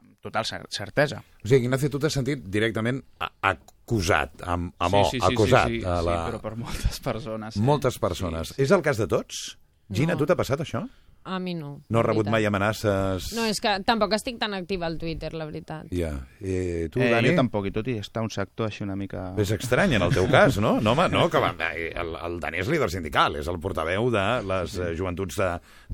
amb 0.01 0.19
total 0.21 0.45
cer 0.45 0.65
certesa. 0.69 1.23
O 1.45 1.47
sigui, 1.49 1.65
Ignacio, 1.67 1.91
tu 1.95 2.01
t'has 2.03 2.13
sentit 2.19 2.43
directament 2.43 3.05
a- 3.21 3.31
acusat, 3.55 4.43
amb, 4.43 4.73
amb 4.83 4.95
sí, 4.97 5.05
sí, 5.13 5.21
sí, 5.21 5.33
acusat. 5.33 5.69
sí, 5.69 5.81
sí, 5.81 5.87
a 5.87 6.01
la... 6.03 6.17
sí, 6.25 6.31
però 6.33 6.41
per 6.43 6.57
moltes 6.59 6.99
persones. 7.01 7.57
eh? 7.57 7.61
Moltes 7.63 7.99
persones. 8.03 8.55
És 8.59 8.73
el 8.75 8.83
cas 8.83 8.99
de 8.99 9.07
tots? 9.07 9.59
Gina, 9.89 10.15
No. 10.15 10.19
tu 10.19 10.27
t'ha 10.27 10.35
passat 10.37 10.61
això? 10.61 10.89
A 11.29 11.39
mi 11.39 11.53
no. 11.55 11.83
No 11.93 12.01
has 12.01 12.07
rebut 12.07 12.25
veritat. 12.25 12.33
mai 12.33 12.47
amenaces? 12.49 13.27
No, 13.37 13.45
és 13.45 13.61
que 13.61 13.75
tampoc 13.85 14.15
estic 14.17 14.39
tan 14.41 14.55
activa 14.57 14.87
al 14.89 14.97
Twitter, 14.97 15.35
la 15.37 15.45
veritat. 15.45 15.91
Ja. 15.93 16.15
I 16.41 16.89
tu, 16.89 17.01
Eh, 17.05 17.11
Dani? 17.13 17.29
jo 17.29 17.37
tampoc, 17.37 17.67
i 17.69 17.73
tot 17.75 17.87
i 17.93 17.99
està 18.01 18.23
un 18.25 18.31
sector 18.33 18.67
així 18.71 18.83
una 18.87 18.97
mica... 18.97 19.35
És 19.37 19.51
estrany 19.53 19.93
en 19.99 20.03
el 20.07 20.15
teu 20.15 20.27
cas, 20.33 20.57
no? 20.59 20.79
No, 20.89 20.93
home, 20.97 21.09
no, 21.13 21.27
que 21.29 21.39
va, 21.43 21.51
eh, 21.75 21.93
el, 21.95 22.15
el 22.17 22.39
Dani 22.41 22.63
és 22.63 22.69
líder 22.73 22.89
sindical, 22.91 23.37
és 23.37 23.49
el 23.53 23.59
portaveu 23.61 24.09
de 24.11 24.25
les 24.49 24.79
eh, 24.79 24.95
joventuts 24.97 25.37
de, 25.37 25.51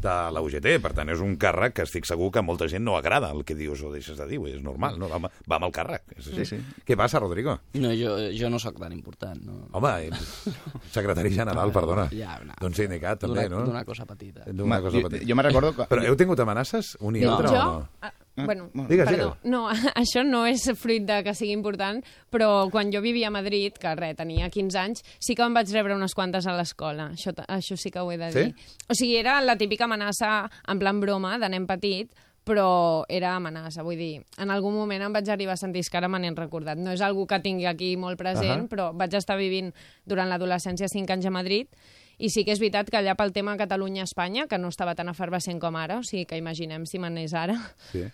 de 0.07 0.15
la 0.37 0.41
UGT, 0.45 0.69
per 0.85 0.93
tant, 0.95 1.11
és 1.11 1.19
un 1.25 1.35
càrrec 1.41 1.75
que 1.81 1.83
estic 1.89 2.07
segur 2.07 2.31
que 2.31 2.39
a 2.39 2.47
molta 2.47 2.69
gent 2.71 2.85
no 2.87 2.95
agrada 2.97 3.33
el 3.35 3.43
que 3.45 3.57
dius 3.59 3.83
o 3.83 3.91
deixes 3.93 4.17
de 4.21 4.27
dir, 4.31 4.39
és 4.55 4.63
normal, 4.63 4.99
no? 5.01 5.09
va, 5.11 5.19
amb- 5.19 5.43
va 5.51 5.59
amb 5.59 5.67
el 5.71 5.75
càrrec. 5.75 6.15
És 6.17 6.29
així. 6.31 6.45
Sí, 6.45 6.57
sí. 6.57 6.83
Què 6.87 6.97
passa, 6.97 7.19
Rodrigo? 7.19 7.59
No, 7.75 7.91
jo, 7.99 8.15
jo 8.39 8.51
no 8.53 8.61
sóc 8.63 8.79
tan 8.79 8.93
important, 8.95 9.43
no? 9.43 9.65
Home, 9.73 9.93
ets 10.07 10.49
secretari 10.95 11.33
general, 11.35 11.73
perdona. 11.79 12.07
Ja, 12.15 12.39
no. 12.45 12.55
D'un 12.61 12.75
sindicat, 12.77 13.19
també, 13.25 13.49
no? 13.49 13.65
D'una 13.67 13.85
cosa 13.89 14.07
petita. 14.07 14.45
D'una 14.47 14.81
cosa 14.85 15.01
petita. 15.09 15.24
Jo 15.27 15.35
me'n 15.37 15.47
recordo 15.47 15.75
que... 15.77 15.87
Però 15.89 16.03
heu 16.05 16.17
tingut 16.17 16.41
amenaces, 16.41 16.97
un 17.01 17.17
i 17.17 17.21
No. 17.25 17.37
altre, 17.37 17.49
jo, 17.49 17.55
o 17.55 17.65
no? 17.81 17.89
ah, 18.03 18.13
bueno, 18.37 18.69
Digues, 18.89 19.07
perdó, 19.07 19.37
digues. 19.37 19.45
no, 19.45 19.69
això 19.95 20.25
no 20.27 20.45
és 20.47 20.65
fruit 20.77 21.05
de 21.07 21.21
que 21.23 21.35
sigui 21.35 21.53
important, 21.55 22.03
però 22.31 22.69
quan 22.71 22.91
jo 22.93 23.01
vivia 23.01 23.29
a 23.29 23.31
Madrid, 23.31 23.73
que 23.79 23.95
res, 23.95 24.17
tenia 24.17 24.51
15 24.51 24.79
anys, 24.79 25.05
sí 25.23 25.35
que 25.39 25.43
em 25.47 25.55
vaig 25.55 25.71
rebre 25.73 25.95
unes 25.95 26.15
quantes 26.15 26.47
a 26.47 26.57
l'escola, 26.57 27.11
això, 27.15 27.31
això 27.47 27.77
sí 27.79 27.91
que 27.95 28.01
ho 28.03 28.11
he 28.13 28.19
de 28.19 28.33
Sí? 28.33 28.39
dir. 28.43 28.55
O 28.91 28.95
sigui, 28.95 29.17
era 29.17 29.41
la 29.41 29.57
típica 29.57 29.85
amenaça 29.85 30.51
en 30.67 30.79
plan 30.79 31.01
broma, 31.01 31.39
de 31.39 31.49
nen 31.49 31.67
petit, 31.67 32.11
però 32.45 33.05
era 33.09 33.37
amenaça, 33.37 33.83
vull 33.83 33.97
dir, 33.97 34.23
en 34.37 34.51
algun 34.51 34.75
moment 34.77 35.01
em 35.07 35.13
vaig 35.15 35.31
arribar 35.33 35.55
a 35.55 35.57
sentir, 35.57 35.81
que 35.89 35.97
ara 35.97 36.09
me 36.13 36.19
n'he 36.19 36.35
recordat, 36.37 36.77
no 36.77 36.91
és 36.93 37.01
algú 37.01 37.27
que 37.27 37.39
tingui 37.41 37.65
aquí 37.65 37.97
molt 37.97 38.19
present, 38.19 38.67
Ahà. 38.67 38.69
però 38.69 38.91
vaig 38.93 39.15
estar 39.17 39.39
vivint 39.39 39.71
durant 40.05 40.29
l'adolescència 40.29 40.87
5 40.93 41.11
anys 41.15 41.25
a 41.25 41.31
Madrid, 41.31 41.69
i 42.19 42.31
sí 42.31 42.45
que 42.45 42.53
és 42.53 42.61
veritat 42.61 42.91
que 42.91 42.97
allà 42.99 43.15
pel 43.17 43.33
tema 43.33 43.57
Catalunya-Espanya, 43.57 44.47
que 44.49 44.59
no 44.59 44.69
estava 44.69 44.95
tan 44.95 45.09
efervescent 45.09 45.61
com 45.61 45.77
ara, 45.77 45.99
o 45.99 46.03
sigui 46.07 46.27
que 46.27 46.37
imaginem 46.39 46.87
si 46.87 46.99
m'anés 46.99 47.35
ara, 47.35 47.57
Sí. 47.93 48.05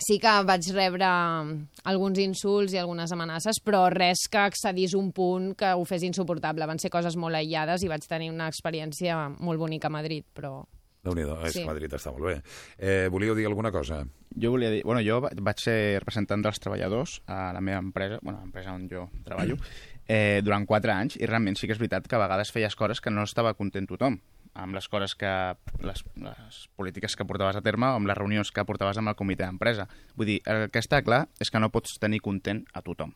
sí 0.00 0.18
que 0.18 0.32
vaig 0.48 0.64
rebre 0.72 1.04
alguns 1.84 2.18
insults 2.18 2.72
i 2.72 2.78
algunes 2.80 3.12
amenaces, 3.12 3.60
però 3.64 3.88
res 3.92 4.26
que 4.30 4.46
excedís 4.48 4.94
un 4.94 5.12
punt 5.12 5.54
que 5.56 5.72
ho 5.76 5.84
fes 5.84 6.02
insuportable. 6.02 6.66
Van 6.66 6.78
ser 6.78 6.90
coses 6.90 7.16
molt 7.16 7.36
aïllades 7.36 7.82
i 7.84 7.88
vaig 7.88 8.06
tenir 8.08 8.30
una 8.32 8.48
experiència 8.48 9.28
molt 9.38 9.58
bonica 9.60 9.88
a 9.88 9.90
Madrid, 9.98 10.24
però... 10.34 10.64
déu 11.02 11.14
nhi 11.16 11.22
és 11.48 11.54
Sí. 11.54 11.64
Madrid 11.64 11.92
està 11.96 12.12
molt 12.12 12.24
bé. 12.28 12.42
Eh, 12.78 13.08
volíeu 13.08 13.34
dir 13.34 13.46
alguna 13.46 13.70
cosa? 13.72 14.02
Jo 14.36 14.50
volia 14.52 14.68
dir... 14.70 14.82
Bueno, 14.84 15.00
jo 15.00 15.20
va- 15.24 15.30
vaig 15.34 15.58
ser 15.58 15.98
representant 15.98 16.42
dels 16.44 16.60
treballadors 16.60 17.22
a 17.26 17.52
la 17.54 17.60
meva 17.60 17.78
empresa, 17.80 18.18
bueno, 18.22 18.40
l'empresa 18.42 18.74
on 18.74 18.86
jo 18.88 19.08
treballo, 19.24 19.56
eh, 20.10 20.42
durant 20.42 20.66
quatre 20.66 20.92
anys, 20.92 21.16
i 21.20 21.28
realment 21.28 21.56
sí 21.58 21.68
que 21.68 21.76
és 21.76 21.80
veritat 21.80 22.08
que 22.10 22.18
a 22.18 22.22
vegades 22.24 22.50
feies 22.50 22.74
coses 22.76 23.00
que 23.00 23.14
no 23.14 23.22
estava 23.28 23.54
content 23.54 23.86
tothom 23.86 24.18
amb 24.58 24.74
les 24.74 24.88
coses 24.90 25.14
que... 25.14 25.30
les, 25.86 26.04
les 26.18 26.60
polítiques 26.76 27.14
que 27.16 27.24
portaves 27.24 27.56
a 27.56 27.62
terme 27.62 27.86
o 27.86 27.98
amb 28.00 28.10
les 28.10 28.18
reunions 28.18 28.50
que 28.50 28.66
portaves 28.66 28.98
amb 28.98 29.12
el 29.12 29.18
comitè 29.18 29.46
d'empresa. 29.46 29.86
Vull 30.18 30.32
dir, 30.32 30.38
el 30.50 30.66
que 30.74 30.82
està 30.82 31.04
clar 31.06 31.28
és 31.40 31.54
que 31.54 31.62
no 31.62 31.70
pots 31.70 32.00
tenir 32.02 32.18
content 32.24 32.64
a 32.74 32.82
tothom. 32.82 33.14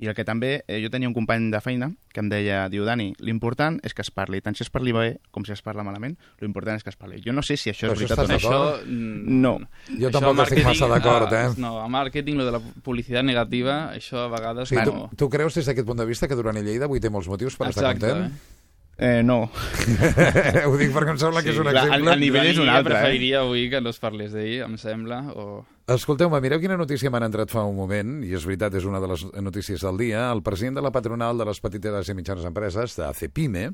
I 0.00 0.08
el 0.08 0.14
que 0.16 0.24
també, 0.24 0.62
eh, 0.66 0.78
jo 0.80 0.88
tenia 0.88 1.08
un 1.10 1.12
company 1.12 1.50
de 1.52 1.58
feina 1.60 1.90
que 2.10 2.22
em 2.22 2.30
deia, 2.32 2.62
diu, 2.72 2.86
Dani, 2.88 3.10
l'important 3.20 3.76
és 3.84 3.92
que 3.92 4.00
es 4.00 4.08
parli, 4.10 4.40
tant 4.40 4.56
si 4.56 4.62
es 4.64 4.70
parli 4.72 4.94
bé 4.96 5.18
com 5.30 5.44
si 5.44 5.52
es 5.52 5.60
parla 5.60 5.84
malament, 5.84 6.14
l'important 6.40 6.78
és 6.80 6.82
que 6.86 6.88
es 6.88 6.96
parli. 6.96 7.20
Jo 7.20 7.34
no 7.36 7.42
sé 7.44 7.58
si 7.60 7.68
això 7.68 7.90
Però 7.90 7.98
és 8.00 8.06
això 8.08 8.16
veritat 8.16 8.24
o 8.24 8.32
no. 8.32 8.38
Això... 8.38 8.86
mm, 8.86 9.40
No. 9.44 9.52
Jo 9.90 10.08
això 10.08 10.14
tampoc 10.16 10.40
a 10.40 10.46
estic 10.48 10.64
massa 10.64 10.88
d'acord, 10.88 11.32
ah, 11.36 11.42
eh? 11.50 11.50
No, 11.60 11.74
a 11.82 11.88
màrqueting, 11.92 12.38
lo 12.40 12.46
de 12.48 12.52
la 12.56 12.60
publicitat 12.82 13.24
negativa, 13.28 13.90
això 13.92 14.24
a 14.24 14.28
vegades 14.32 14.72
Sí, 14.72 14.76
tu, 14.84 14.94
no... 14.96 15.10
tu 15.16 15.28
creus 15.28 15.54
des 15.60 15.66
d'aquest 15.68 15.86
punt 15.86 16.00
de 16.00 16.06
vista 16.08 16.26
que 16.26 16.34
Duran 16.34 16.56
i 16.56 16.62
Lleida 16.64 16.88
avui 16.88 16.98
té 17.04 17.10
molts 17.12 17.28
motius 17.28 17.56
per 17.60 17.68
estar 17.68 17.92
Exacte, 17.92 18.08
content? 18.14 18.32
eh? 18.32 18.56
Eh, 19.00 19.22
no. 19.24 19.48
Ho 20.68 20.76
dic 20.76 20.90
perquè 20.92 21.12
em 21.14 21.18
sembla 21.20 21.40
que 21.44 21.52
és 21.54 21.58
un 21.60 21.64
clar, 21.68 21.74
exemple... 21.86 22.00
el- 22.00 22.14
el 22.14 22.20
nivell 22.20 22.48
és 22.50 22.58
un 22.60 22.66
Jo 22.68 22.72
altre, 22.74 22.94
eh? 22.94 22.98
preferiria 23.00 23.40
avui 23.44 23.68
que 23.72 23.80
no 23.80 23.92
es 23.94 23.98
parlés 24.02 24.32
d'ell, 24.32 24.58
em 24.66 24.74
sembla, 24.80 25.22
o... 25.32 25.62
Escolteu-me, 25.90 26.38
mireu 26.38 26.60
quina 26.62 26.76
notícia 26.78 27.10
m'han 27.10 27.24
entrat 27.26 27.50
fa 27.50 27.64
un 27.66 27.74
moment, 27.74 28.20
i 28.22 28.28
és 28.38 28.44
veritat, 28.46 28.76
és 28.78 28.84
una 28.86 29.00
de 29.02 29.08
les 29.10 29.24
notícies 29.42 29.82
del 29.82 29.96
dia. 29.98 30.20
El 30.30 30.38
president 30.46 30.76
de 30.78 30.84
la 30.86 30.92
patronal 30.94 31.40
de 31.40 31.46
les 31.48 31.58
petites 31.58 32.10
i 32.12 32.14
mitjanes 32.14 32.46
empreses, 32.46 32.94
de 32.94 33.08
CEPIME, 33.18 33.64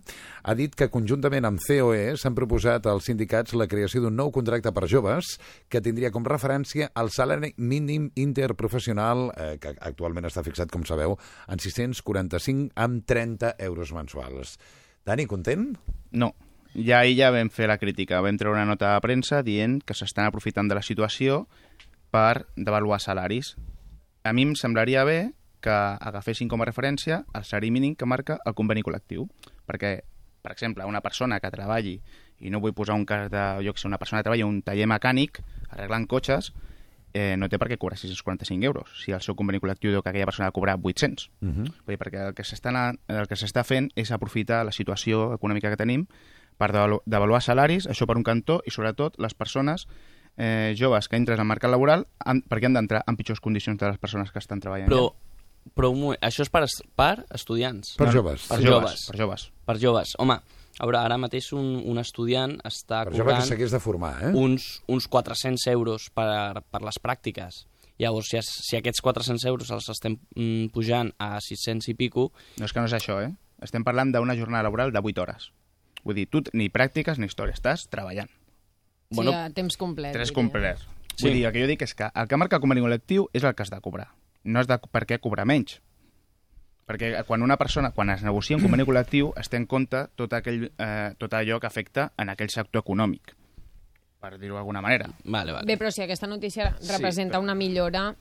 ha 0.40 0.54
dit 0.56 0.72
que 0.72 0.88
conjuntament 0.88 1.44
amb 1.44 1.60
COE 1.60 2.14
s'han 2.16 2.38
proposat 2.38 2.88
als 2.88 3.10
sindicats 3.10 3.52
la 3.52 3.66
creació 3.68 4.00
d'un 4.00 4.16
nou 4.16 4.32
contracte 4.32 4.72
per 4.72 4.88
joves 4.88 5.34
que 5.68 5.84
tindria 5.84 6.08
com 6.14 6.24
referència 6.24 6.88
el 6.96 7.12
salari 7.12 7.52
mínim 7.58 8.08
interprofessional, 8.16 9.26
eh, 9.36 9.52
que 9.60 9.76
actualment 9.76 10.24
està 10.24 10.40
fixat, 10.46 10.72
com 10.72 10.88
sabeu, 10.88 11.18
en 11.52 11.60
645 11.60 12.72
amb 12.80 13.04
30 13.04 13.58
euros 13.68 13.92
mensuals. 13.92 14.56
Dani, 15.04 15.28
content? 15.28 15.74
No. 16.16 16.32
Ja 16.76 16.98
ahir 17.00 17.20
ja 17.20 17.30
vam 17.32 17.52
fer 17.52 17.68
la 17.68 17.78
crítica. 17.80 18.24
Vam 18.24 18.36
treure 18.40 18.56
una 18.56 18.68
nota 18.68 18.94
de 18.94 19.04
premsa 19.04 19.44
dient 19.44 19.82
que 19.84 19.94
s'estan 19.96 20.28
aprofitant 20.28 20.68
de 20.68 20.76
la 20.76 20.84
situació 20.84 21.44
per 22.10 22.46
devaluar 22.56 23.00
salaris. 23.00 23.56
A 24.24 24.32
mi 24.32 24.42
em 24.42 24.54
semblaria 24.56 25.04
bé 25.04 25.32
que 25.60 25.70
agafessin 25.70 26.48
com 26.48 26.62
a 26.62 26.68
referència 26.68 27.24
el 27.34 27.44
salari 27.44 27.70
mínim 27.70 27.96
que 27.96 28.06
marca 28.06 28.38
el 28.44 28.54
conveni 28.54 28.84
col·lectiu. 28.86 29.26
Perquè, 29.66 30.00
per 30.42 30.52
exemple, 30.52 30.86
una 30.86 31.02
persona 31.02 31.40
que 31.40 31.50
treballi, 31.50 32.00
i 32.38 32.50
no 32.52 32.60
vull 32.60 32.74
posar 32.76 32.94
un 32.94 33.06
cas 33.08 33.30
de, 33.32 33.44
jo 33.64 33.72
que 33.72 33.80
sé, 33.80 33.88
una 33.88 33.98
persona 33.98 34.20
que 34.20 34.28
treballa 34.28 34.46
un 34.46 34.62
taller 34.62 34.86
mecànic 34.86 35.40
arreglant 35.70 36.06
cotxes, 36.06 36.52
eh, 37.16 37.34
no 37.40 37.48
té 37.48 37.58
per 37.58 37.70
què 37.70 37.78
cobrar 37.80 37.96
645 37.96 38.66
euros, 38.68 38.90
si 39.02 39.14
el 39.16 39.22
seu 39.24 39.34
conveni 39.34 39.60
col·lectiu 39.62 39.90
diu 39.94 40.02
que 40.04 40.12
aquella 40.12 40.28
persona 40.28 40.46
ha 40.46 40.52
de 40.52 40.58
cobrar 40.58 40.76
800. 40.76 41.30
Uh 41.40 41.48
-huh. 41.48 41.72
Vull 41.86 41.96
dir, 41.96 41.98
perquè 41.98 42.28
el 42.28 42.34
que 42.34 43.34
s'està 43.34 43.64
fent 43.64 43.90
és 43.96 44.10
aprofitar 44.12 44.64
la 44.64 44.72
situació 44.72 45.32
econòmica 45.34 45.70
que 45.70 45.76
tenim 45.76 46.06
per 46.58 46.72
devalu- 46.72 47.02
devaluar 47.06 47.40
salaris, 47.42 47.86
això 47.88 48.06
per 48.06 48.16
un 48.16 48.22
cantó, 48.22 48.62
i 48.66 48.70
sobretot 48.70 49.18
les 49.18 49.34
persones 49.34 49.86
eh, 50.36 50.74
joves 50.78 51.08
que 51.08 51.16
entren 51.16 51.40
al 51.40 51.46
mercat 51.48 51.70
laboral 51.70 52.06
han, 52.24 52.42
perquè 52.42 52.66
han 52.68 52.74
d'entrar 52.76 53.02
en 53.06 53.16
pitjors 53.16 53.40
condicions 53.40 53.78
de 53.80 53.88
les 53.88 53.98
persones 53.98 54.30
que 54.32 54.38
estan 54.38 54.60
treballant. 54.60 54.88
Però, 54.90 55.10
però 55.74 55.90
un 55.92 56.00
moment, 56.00 56.20
això 56.22 56.42
és 56.46 56.50
per, 56.52 56.62
es- 56.64 56.82
per 56.96 57.24
estudiants. 57.34 57.94
Per 57.98 58.06
No, 58.08 58.12
joves. 58.12 58.46
Per 58.48 58.58
Per 58.58 58.66
joves. 58.66 58.90
joves. 58.90 59.06
Per 59.10 59.18
joves. 59.18 59.48
Per 59.66 59.78
joves. 59.82 60.14
Home, 60.18 60.36
a 60.78 60.84
veure, 60.84 60.98
ara 60.98 61.16
mateix 61.18 61.52
un, 61.56 61.82
un 61.88 61.98
estudiant 61.98 62.58
està 62.64 63.04
Per 63.08 63.14
cobrant 63.16 63.40
que 63.40 63.46
s'hagués 63.48 63.72
de 63.72 63.80
formar, 63.80 64.12
eh? 64.28 64.32
uns, 64.36 64.82
uns 64.88 65.08
400 65.08 65.66
euros 65.72 66.10
per, 66.14 66.62
per 66.70 66.82
les 66.84 67.00
pràctiques. 67.02 67.64
Llavors, 67.98 68.28
si, 68.28 68.36
es, 68.36 68.44
si 68.68 68.76
aquests 68.76 69.00
400 69.00 69.46
euros 69.48 69.70
els 69.72 69.86
estem 69.88 70.18
mm, 70.36 70.66
pujant 70.74 71.14
a 71.18 71.38
600 71.40 71.88
i 71.88 71.94
pico, 71.96 72.30
No 72.60 72.66
és 72.68 72.72
que 72.76 72.80
no 72.82 72.86
és 72.90 72.92
això, 72.92 73.22
eh? 73.24 73.30
Estem 73.64 73.82
parlant 73.82 74.12
d'una 74.12 74.36
jornada 74.36 74.66
laboral 74.68 74.92
de 74.92 75.00
8 75.00 75.22
hores. 75.22 75.46
Vull 76.04 76.14
dir, 76.14 76.26
tu 76.28 76.42
ni 76.52 76.68
pràctiques 76.68 77.16
ni 77.18 77.24
història, 77.24 77.56
estàs 77.56 77.86
treballant. 77.88 78.28
Bueno, 79.10 79.30
sí, 79.32 79.36
a 79.36 79.50
temps 79.50 79.76
complet. 79.76 80.12
Tres 80.12 80.28
diria. 80.28 80.34
complet. 80.34 80.78
Sí. 81.16 81.24
Vull 81.26 81.32
dir, 81.34 81.44
el 81.46 81.52
que 81.52 81.60
jo 81.62 81.66
dic 81.70 81.82
és 81.82 81.94
que 81.94 82.10
el 82.14 82.28
que 82.28 82.36
marca 82.36 82.56
el 82.56 82.60
conveni 82.62 82.82
col·lectiu 82.82 83.28
és 83.32 83.44
el 83.44 83.54
que 83.54 83.62
has 83.62 83.70
de 83.70 83.80
cobrar. 83.80 84.08
No 84.44 84.60
has 84.60 84.66
de 84.68 84.78
per 84.78 85.06
què 85.06 85.18
cobrar 85.20 85.46
menys. 85.46 85.80
Perquè 86.86 87.24
quan 87.26 87.42
una 87.42 87.56
persona, 87.56 87.90
quan 87.90 88.10
es 88.10 88.22
negocia 88.22 88.56
un 88.56 88.62
conveni 88.62 88.84
col·lectiu, 88.86 89.32
es 89.40 89.48
té 89.50 89.56
en 89.58 89.66
compte 89.66 90.04
tot, 90.14 90.32
aquell, 90.38 90.68
eh, 90.78 91.14
tot 91.18 91.32
allò 91.34 91.58
que 91.58 91.66
afecta 91.66 92.12
en 92.16 92.28
aquell 92.30 92.48
sector 92.52 92.84
econòmic, 92.84 93.32
per 94.20 94.36
dir-ho 94.38 94.54
d'alguna 94.54 94.80
manera. 94.82 95.08
vale, 95.24 95.52
vale. 95.52 95.66
Bé, 95.66 95.76
però 95.76 95.90
si 95.90 96.02
aquesta 96.02 96.26
notícia 96.28 96.76
Sí, 96.78 96.92
representa 96.92 97.38
però- 97.38 97.42
una 97.42 97.54
millora, 97.54 98.14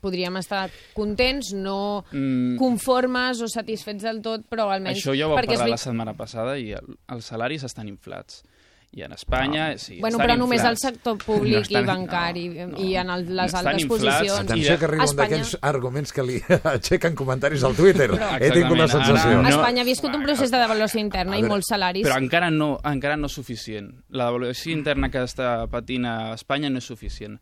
podríem 0.00 0.36
estar 0.36 0.68
contents, 0.94 1.52
no 1.54 2.04
Mm. 2.12 2.56
conformes 2.56 3.40
o 3.40 3.46
satisfets 3.48 4.02
del 4.02 4.20
tot, 4.22 4.48
però 4.48 4.68
almenys... 4.70 4.98
Això 4.98 5.14
ja 5.16 5.26
ho 5.26 5.30
vam 5.30 5.38
perquè 5.38 5.52
és 5.52 5.58
parlar 5.58 5.70
la 5.70 5.76
setmana 5.76 6.14
passada 6.14 6.58
i 6.58 6.72
el, 6.72 6.98
els 7.08 7.24
salaris 7.24 7.62
estan 7.64 7.86
inflats. 7.88 8.42
I 8.90 9.02
en 9.02 9.12
Espanya, 9.12 9.66
Ah. 9.68 9.78
sí, 9.78 10.00
Bueno, 10.00 10.16
però 10.18 10.34
només 10.36 10.62
al 10.62 10.72
inflats. 10.72 10.80
sector 10.80 11.18
públic 11.18 11.54
No 11.56 11.60
estan- 11.60 11.82
i 11.82 11.86
bancari 11.86 12.48
no, 12.48 12.78
i 12.80 12.96
en 12.96 13.10
el, 13.10 13.36
les 13.36 13.46
Estan 13.46 13.66
altes 13.66 13.82
inflats. 13.82 14.04
posicions. 14.04 14.40
Atenció 14.40 14.74
I- 14.74 14.78
que 14.78 14.84
arriba 14.86 15.04
Espanya- 15.04 15.28
d'aquells 15.30 15.58
arguments 15.60 16.12
que 16.12 16.22
li 16.22 16.40
aixequen 16.64 17.14
comentaris 17.14 17.62
al 17.64 17.74
Twitter. 17.76 18.10
He 18.10 18.14
Exactament. 18.14 18.54
tingut 18.54 18.78
la 18.78 18.84
Ara 18.84 18.92
sensació. 18.92 19.42
no- 19.42 19.48
Espanya 19.50 19.82
ha 19.82 19.84
viscut 19.84 20.14
un 20.14 20.22
procés 20.22 20.50
de 20.50 20.56
devaluació 20.58 21.00
interna 21.00 21.32
A 21.34 21.38
i 21.38 21.42
veure, 21.42 21.52
molts 21.52 21.66
salaris. 21.68 22.06
Però 22.08 22.16
encara 22.18 22.50
no, 22.50 22.78
encara 22.82 23.16
no 23.16 23.26
és 23.26 23.32
suficient. 23.32 23.92
La 24.08 24.24
devaluació 24.26 24.72
interna 24.72 25.10
que 25.10 25.18
està 25.22 25.68
patint 25.68 26.06
a 26.06 26.32
Espanya 26.32 26.70
no 26.70 26.78
és 26.78 26.84
suficient. 26.84 27.38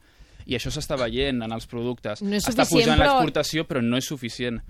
I 0.46 0.54
això 0.56 0.70
s'està 0.70 0.96
veient 0.98 1.42
en 1.42 1.52
els 1.52 1.66
productes. 1.66 2.22
No 2.22 2.34
és 2.36 2.46
està 2.46 2.66
pujant 2.68 2.98
però- 2.98 3.20
l'exportació, 3.20 3.66
però 3.66 3.82
no 3.82 3.96
és 3.96 4.04
suficient. 4.04 4.60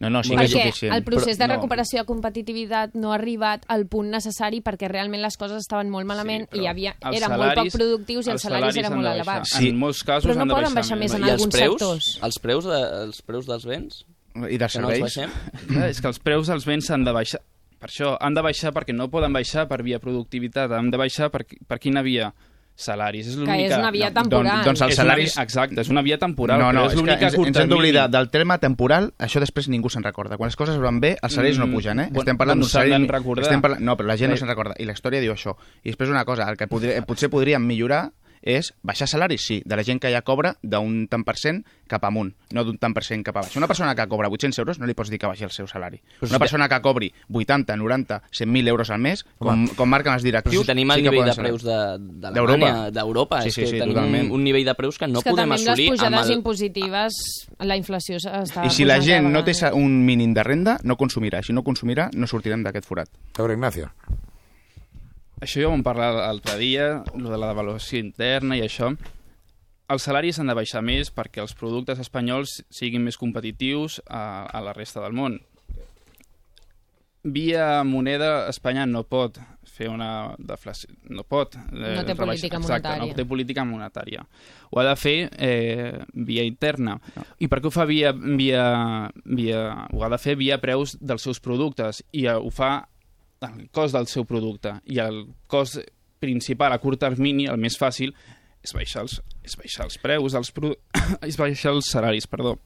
No, 0.00 0.08
no, 0.10 0.22
sí 0.22 0.30
que 0.36 0.44
és 0.44 0.52
perquè 0.54 0.68
suficient. 0.68 0.92
el 0.94 1.02
procés 1.02 1.36
Però 1.36 1.42
de 1.42 1.46
no. 1.48 1.54
recuperació 1.56 1.98
de 1.98 2.06
competitivitat 2.06 2.92
no 2.94 3.10
ha 3.10 3.16
arribat 3.16 3.64
al 3.66 3.86
punt 3.90 4.10
necessari 4.14 4.60
perquè 4.62 4.86
realment 4.88 5.22
les 5.24 5.36
coses 5.36 5.58
estaven 5.58 5.90
molt 5.90 6.06
malament 6.06 6.46
Sí, 6.52 6.58
i 6.60 6.62
hi 6.62 6.66
havia, 6.70 6.92
els 7.02 7.16
eren 7.18 7.30
molt 7.34 7.42
poc 7.42 7.56
salaris- 7.56 7.74
productius 7.74 8.26
i 8.26 8.30
els 8.30 8.42
salaris 8.42 8.76
eren 8.76 8.92
han 8.92 8.98
molt 9.00 9.10
elevats. 9.14 9.50
Sí. 9.56 9.68
En 9.72 9.76
molts 9.80 10.04
casos 10.04 10.28
Però 10.30 10.36
no 10.36 10.42
han 10.42 10.48
de 10.48 10.54
poden 10.54 10.74
baixar, 10.74 10.96
baixar 10.96 10.98
més 10.98 11.14
en 11.14 11.20
I 11.20 11.22
els 11.24 11.32
alguns 11.32 11.54
preus, 11.56 11.72
sectors. 11.80 12.18
els 12.22 12.38
preus, 12.38 12.64
de, 12.64 12.80
els 13.08 13.22
preus 13.22 13.46
dels 13.50 13.66
béns, 13.66 14.04
I 14.38 14.56
de 14.56 14.68
que 14.68 14.78
no 14.80 14.90
els 14.90 15.12
serveis. 15.14 15.66
Clar, 15.66 15.88
és 15.90 16.00
que 16.00 16.06
els 16.06 16.18
preus 16.20 16.46
dels 16.46 16.64
béns 16.64 16.90
han 16.94 17.02
de 17.04 17.12
baixar. 17.12 17.40
Per 17.80 17.88
això, 17.90 18.16
han 18.20 18.34
de 18.34 18.42
baixar 18.42 18.72
perquè 18.72 18.94
no 18.94 19.08
poden 19.10 19.32
baixar 19.32 19.66
per 19.66 19.82
via 19.82 19.98
productivitat, 19.98 20.70
han 20.70 20.90
de 20.90 20.96
baixar 20.98 21.30
per, 21.30 21.44
per 21.66 21.78
quina 21.80 22.02
via? 22.02 22.32
Salaris. 22.78 23.26
És 23.26 23.34
Que 23.34 23.40
l'única... 23.42 23.56
és 23.74 23.76
una 23.76 23.90
via 23.90 24.08
No, 24.08 24.14
temporal. 24.22 24.44
doncs- 24.62 24.64
doncs 24.68 24.80
els 24.82 24.92
És 24.92 24.98
una 24.98 25.04
salaris- 25.04 25.34
via- 25.34 25.42
Exacte, 25.42 25.80
és 25.82 25.88
una 25.90 26.02
via 26.06 26.16
temporal, 26.18 26.60
No, 26.60 26.72
no, 26.72 26.78
però 26.78 26.84
és, 26.86 26.92
és 26.92 26.94
que 26.94 27.00
l'única 27.02 27.26
ens, 27.26 27.34
ens 27.48 27.56
hem 27.58 27.68
d'oblidar 27.68 28.04
del 28.08 28.30
terme 28.30 28.58
temporal, 28.62 29.12
això 29.18 29.40
després 29.42 29.68
ningú 29.68 29.90
se'n 29.90 30.04
recorda. 30.04 30.36
Quan 30.38 30.46
les 30.46 30.56
coses 30.56 30.78
van 30.78 31.00
bé, 31.00 31.16
els 31.20 31.34
salaris 31.34 31.58
Mm, 31.58 31.66
no 31.66 31.74
pugen, 31.74 31.98
eh? 31.98 32.06
bueno, 32.06 32.20
estem 32.22 32.36
parlant 32.38 32.60
d'un 32.60 32.68
salari... 32.70 32.92
Estem 33.42 33.60
parlant... 33.60 33.82
No, 33.82 33.96
però 33.96 34.06
la 34.06 34.16
gent 34.16 34.30
no 34.30 34.34
Eh. 34.36 34.38
se'n 34.38 34.48
recorda. 34.48 34.74
I 34.78 34.84
la 34.84 34.92
història 34.92 35.20
diu 35.20 35.32
això. 35.34 35.56
I 35.82 35.90
després 35.90 36.08
una 36.08 36.24
cosa, 36.24 36.48
el 36.48 36.56
que 36.56 36.68
podri... 36.68 36.94
potser 37.04 37.28
podríem 37.28 37.66
millorar 37.66 38.12
és 38.48 38.72
baixar 38.82 39.06
salaris, 39.10 39.44
sí, 39.44 39.60
de 39.64 39.76
la 39.76 39.84
gent 39.84 40.00
que 40.00 40.08
ja 40.10 40.22
cobra 40.24 40.54
d'un 40.62 41.06
tant 41.12 41.24
per 41.28 41.36
cent 41.36 41.60
cap 41.88 42.04
amunt, 42.04 42.30
no 42.52 42.64
d'un 42.64 42.76
tant 42.80 42.92
per 42.96 43.04
cent 43.04 43.22
cap 43.24 43.36
a 43.36 43.42
baix. 43.44 43.56
Una 43.56 43.68
persona 43.68 43.94
que 43.94 44.06
cobra 44.08 44.28
800 44.28 44.58
euros 44.60 44.78
no 44.80 44.86
li 44.88 44.94
pots 44.96 45.10
dir 45.12 45.18
que 45.20 45.26
baixi 45.28 45.44
el 45.44 45.50
seu 45.52 45.66
salari. 45.68 46.00
Una 46.24 46.38
persona 46.40 46.68
que 46.68 46.80
cobri 46.84 47.12
80, 47.32 47.76
90, 47.76 48.22
100.000 48.32 48.68
euros 48.68 48.90
al 48.90 48.98
mes, 49.00 49.24
com, 49.38 49.66
com 49.76 49.88
marquen 49.88 50.12
els 50.14 50.22
però 50.22 50.28
directius... 50.32 50.62
si 50.66 50.72
tenim 50.72 50.90
el 50.90 50.98
sí 51.00 51.04
que 51.04 51.10
nivell 51.10 51.28
de 51.30 51.34
preus 51.36 51.62
de- 51.62 51.76
D'Europa. 51.98 52.56
d'Alemanya, 52.58 52.90
d'Europa, 52.90 53.42
Sí, 53.42 53.48
és 53.48 53.54
sí, 53.54 53.60
que 53.62 53.66
sí, 53.68 53.78
tenim 53.78 53.94
totalment. 53.94 54.30
un, 54.32 54.44
nivell 54.44 54.64
de 54.64 54.74
preus 54.74 54.98
que 54.98 55.08
no 55.08 55.20
és 55.20 55.24
que 55.24 55.30
podem 55.30 55.48
també 55.48 55.60
amb 55.60 55.68
assolir 55.68 55.90
les 55.90 56.00
amb 56.00 56.08
pujades 56.08 56.28
el... 56.30 56.36
impositives 56.38 57.18
la 57.58 57.76
inflació 57.76 58.16
està 58.20 58.64
I 58.66 58.70
si 58.70 58.84
la 58.88 59.00
gent 59.00 59.28
no 59.32 59.44
té 59.44 59.54
sa- 59.54 59.72
un 59.74 60.04
mínim 60.06 60.32
de 60.34 60.42
renda, 60.44 60.78
no 60.84 60.96
consumirà. 60.96 61.42
Si 61.42 61.52
no 61.52 61.62
consumirà, 61.64 62.08
no 62.14 62.26
sortirem 62.26 62.62
d'aquest 62.62 62.86
forat. 62.86 63.08
A 63.36 63.42
veure, 63.42 63.54
Ignacio. 63.54 63.90
Això 65.40 65.62
ja 65.62 65.68
ho 65.68 65.72
vam 65.72 65.84
parlar 65.86 66.10
l'altre 66.16 66.56
dia, 66.58 66.88
lo 67.14 67.30
de 67.30 67.38
la 67.38 67.52
devaluació 67.52 68.00
interna 68.02 68.56
i 68.58 68.62
això. 68.64 68.90
Els 69.88 70.04
salaris 70.04 70.38
han 70.42 70.50
de 70.50 70.56
baixar 70.58 70.82
més 70.84 71.08
perquè 71.14 71.40
els 71.40 71.54
productes 71.56 72.00
espanyols 72.02 72.58
siguin 72.68 73.04
més 73.06 73.16
competitius 73.16 74.00
a, 74.08 74.44
a 74.50 74.60
la 74.60 74.74
resta 74.76 75.00
del 75.04 75.14
món. 75.16 75.38
Via 77.28 77.82
moneda, 77.84 78.48
Espanya 78.48 78.84
no 78.86 79.02
pot 79.04 79.38
fer 79.68 79.88
una 79.90 80.34
deflació. 80.38 80.90
No 81.12 81.22
pot. 81.28 81.54
Eh, 81.56 81.94
No 81.96 82.04
té 82.06 82.14
política 82.18 82.58
exacte, 82.58 82.88
monetària. 82.88 83.06
no 83.12 83.16
té 83.18 83.24
política 83.28 83.64
monetària. 83.68 84.22
Ho 84.70 84.80
ha 84.80 84.84
de 84.88 84.94
fer 84.98 85.16
eh, 85.38 85.98
via 86.14 86.44
interna. 86.46 86.98
I 87.38 87.48
per 87.48 87.60
què 87.62 87.68
ho 87.70 87.74
fa 87.74 87.86
via, 87.88 88.12
via, 88.12 88.64
via... 89.24 89.64
Ho 89.94 90.02
ha 90.04 90.10
de 90.14 90.18
fer 90.18 90.36
via 90.40 90.58
preus 90.62 90.96
dels 91.00 91.22
seus 91.26 91.40
productes 91.40 92.02
i 92.12 92.26
eh, 92.26 92.34
ho 92.38 92.50
fa 92.54 92.88
el 93.46 93.68
cost 93.70 93.94
del 93.94 94.06
seu 94.10 94.24
producte 94.26 94.72
i 94.90 94.98
el 95.02 95.24
cost 95.46 95.78
principal 96.18 96.72
a 96.74 96.78
curt 96.82 96.98
termini, 97.00 97.46
el 97.46 97.58
més 97.62 97.76
fàcil, 97.78 98.10
és 98.64 98.72
baixar 98.74 99.04
els, 99.04 99.20
és 99.46 99.54
baixar 99.60 99.84
els 99.86 99.98
preus, 100.02 100.34
els 100.34 100.50
produ... 100.52 100.74
és 101.28 101.36
baixar 101.38 101.72
els 101.76 101.92
salaris, 101.92 102.26
perdó. 102.26 102.56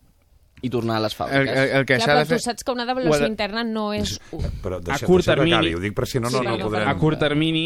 I 0.63 0.71
tornar 0.71 0.97
a 1.01 1.03
les 1.03 1.13
El, 1.13 1.19
fàbriques. 1.19 1.57
el, 1.59 1.71
el 1.81 1.85
que 1.89 1.97
Clar, 1.99 2.07
però 2.09 2.19
de 2.23 2.27
fer... 2.31 2.39
tu 2.39 2.45
saps 2.47 2.65
que 2.65 2.73
una 2.73 2.85
devaluació 2.87 3.25
de- 3.27 3.31
interna 3.33 3.65
no 3.67 3.89
és... 3.93 4.15
Però 4.63 4.79
deixa, 4.79 5.05
curt 5.09 5.25
deixa 5.25 5.35
que 5.35 5.41
termini- 5.43 5.57
acabi, 5.59 5.75
ho 5.75 5.81
dic 5.83 5.95
per 5.99 6.07
si 6.07 6.21
no, 6.23 6.31
no, 6.31 6.39
Sí, 6.39 6.47
no 6.47 6.55
perdó, 6.57 6.69
podrem... 6.71 6.89
A 6.89 6.97
curt 7.01 7.19
termini, 7.21 7.65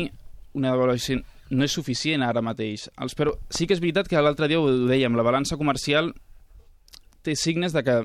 una 0.57 0.73
devaluació 0.73 1.21
no 1.51 1.63
és 1.63 1.71
suficient 1.77 2.25
ara 2.27 2.41
mateix. 2.43 2.89
Els, 2.99 3.15
però 3.15 3.37
sí 3.53 3.69
que 3.69 3.77
és 3.77 3.83
veritat 3.85 4.09
que 4.11 4.19
l'altre 4.25 4.49
dia 4.51 4.59
ho 4.59 4.67
dèiem, 4.89 5.15
la 5.15 5.23
balança 5.29 5.59
comercial 5.61 6.09
té 7.23 7.37
signes 7.39 7.75
de 7.77 7.83
que 7.87 7.97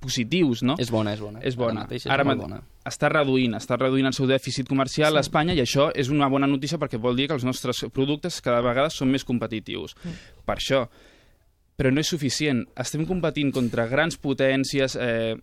positius, 0.00 0.62
no? 0.62 0.76
És 0.78 0.90
bona, 0.90 1.12
és 1.14 1.20
bona. 1.20 1.40
és 1.42 1.56
bona. 1.58 1.80
Ara 1.80 1.86
mateix 1.86 2.04
és 2.06 2.12
Ara 2.12 2.24
molt 2.24 2.40
bona. 2.44 2.60
està 2.86 3.08
reduint, 3.10 3.56
està 3.58 3.76
reduint 3.78 4.06
el 4.06 4.14
seu 4.14 4.26
dèficit 4.30 4.68
comercial 4.68 5.12
sí. 5.12 5.16
a 5.18 5.24
Espanya 5.24 5.54
i 5.56 5.60
això 5.64 5.88
és 5.94 6.10
una 6.12 6.28
bona 6.28 6.46
notícia 6.46 6.78
perquè 6.78 7.00
vol 7.00 7.16
dir 7.18 7.26
que 7.28 7.34
els 7.34 7.44
nostres 7.44 7.84
productes 7.92 8.40
cada 8.44 8.60
vegada 8.62 8.90
són 8.90 9.10
més 9.10 9.24
competitius. 9.26 9.96
Mm. 10.04 10.16
Per 10.46 10.56
això, 10.56 10.84
però 11.76 11.90
no 11.92 12.00
és 12.00 12.08
suficient. 12.08 12.64
Estem 12.78 13.04
competint 13.06 13.50
contra 13.52 13.86
grans 13.90 14.16
potències 14.16 14.96
eh, 15.00 15.34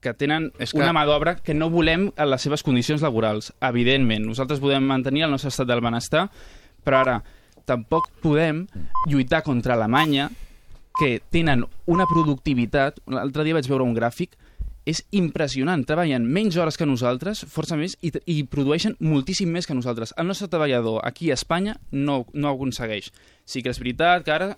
que 0.00 0.14
tenen 0.14 0.50
És 0.58 0.72
que- 0.72 0.78
que... 0.78 0.82
una 0.84 0.94
mà 0.94 1.04
d'obra 1.06 1.36
que 1.36 1.54
no 1.54 1.68
volem 1.70 2.10
en 2.16 2.30
les 2.30 2.42
seves 2.42 2.62
condicions 2.62 3.02
laborals, 3.02 3.52
evidentment. 3.60 4.24
Nosaltres 4.26 4.60
podem 4.60 4.82
mantenir 4.86 5.24
el 5.26 5.30
nostre 5.30 5.48
estat 5.52 5.66
del 5.68 5.80
benestar, 5.84 6.28
però 6.84 7.00
ara 7.04 7.22
tampoc 7.66 8.08
podem 8.22 8.66
lluitar 9.06 9.42
contra 9.42 9.74
Alemanya, 9.74 10.30
que 10.98 11.18
tenen 11.32 11.64
una 11.86 12.06
productivitat... 12.10 13.00
L'altre 13.06 13.46
dia 13.46 13.56
vaig 13.56 13.68
veure 13.70 13.86
un 13.86 13.96
gràfic 13.96 14.36
és 14.88 15.02
impressionant. 15.12 15.84
Treballen 15.86 16.26
menys 16.32 16.56
hores 16.56 16.78
que 16.80 16.88
nosaltres, 16.88 17.44
força 17.52 17.76
més, 17.76 17.96
i, 18.02 18.12
i 18.26 18.40
produeixen 18.48 18.96
moltíssim 19.04 19.50
més 19.52 19.68
que 19.68 19.76
nosaltres. 19.76 20.14
El 20.16 20.30
nostre 20.30 20.48
treballador 20.50 21.02
aquí 21.06 21.30
a 21.30 21.36
Espanya 21.36 21.76
no, 21.92 22.22
no 22.32 22.50
ho 22.50 22.56
aconsegueix. 22.56 23.12
Sí 23.44 23.62
que 23.62 23.72
és 23.74 23.80
veritat 23.82 24.24
que 24.26 24.34
ara 24.34 24.54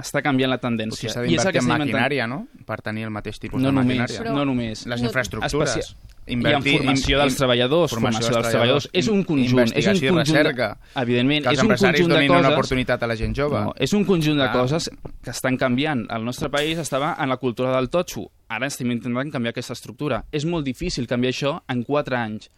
està 0.00 0.22
canviant 0.22 0.50
la 0.50 0.58
tendència. 0.58 1.08
Potser 1.08 1.10
s'ha 1.12 1.22
d'invertir 1.22 1.52
que 1.52 1.58
en 1.64 1.68
maquinària, 1.70 2.26
no? 2.26 2.46
Per 2.66 2.80
tenir 2.82 3.04
el 3.04 3.10
mateix 3.10 3.38
tipus 3.38 3.60
No 3.60 3.68
de 3.68 3.72
només, 3.74 3.96
maquinària. 3.98 4.20
Però- 4.22 4.34
no 4.34 4.44
només. 4.44 4.86
Les 4.86 5.02
infraestructures. 5.02 5.76
Especial- 5.76 5.96
I 6.30 6.34
en 6.34 6.62
formació 6.62 7.18
dels 7.18 7.36
treballadors, 7.36 7.90
formació 7.90 8.28
dels 8.30 8.48
treballadors. 8.50 8.88
És 8.92 9.08
un 9.08 9.24
conjunt, 9.24 9.72
és 9.74 9.86
un 9.86 9.94
conjunt 9.98 10.26
de- 10.26 10.42
recerca. 10.42 10.78
Evidentment, 10.94 11.42
que 11.42 11.48
els 11.50 11.58
és 11.58 11.62
un 11.64 11.68
conjunt 11.70 12.08
de 12.08 12.14
donin 12.14 12.30
una 12.30 12.40
coses- 12.40 12.52
oportunitat 12.58 13.02
a 13.02 13.06
la 13.06 13.16
gent 13.16 13.34
jove. 13.36 13.60
No, 13.60 13.74
és 13.76 13.92
un 13.92 14.04
conjunt 14.04 14.38
de 14.38 14.44
Clar. 14.44 14.52
coses 14.52 14.90
que 15.24 15.30
estan 15.30 15.56
canviant. 15.56 16.06
El 16.10 16.24
nostre 16.24 16.48
país 16.48 16.78
estava 16.78 17.16
en 17.18 17.28
la 17.28 17.36
cultura 17.38 17.74
del 17.74 17.88
totxo. 17.90 18.30
Ara 18.48 18.66
estem 18.66 18.90
intentant 18.92 19.32
canviar 19.32 19.50
aquesta 19.50 19.72
estructura. 19.72 20.24
És 20.30 20.44
molt 20.44 20.64
difícil 20.64 21.06
canviar 21.08 21.32
això 21.32 21.62
en 21.68 21.82
4 21.82 22.16
anys. 22.16 22.50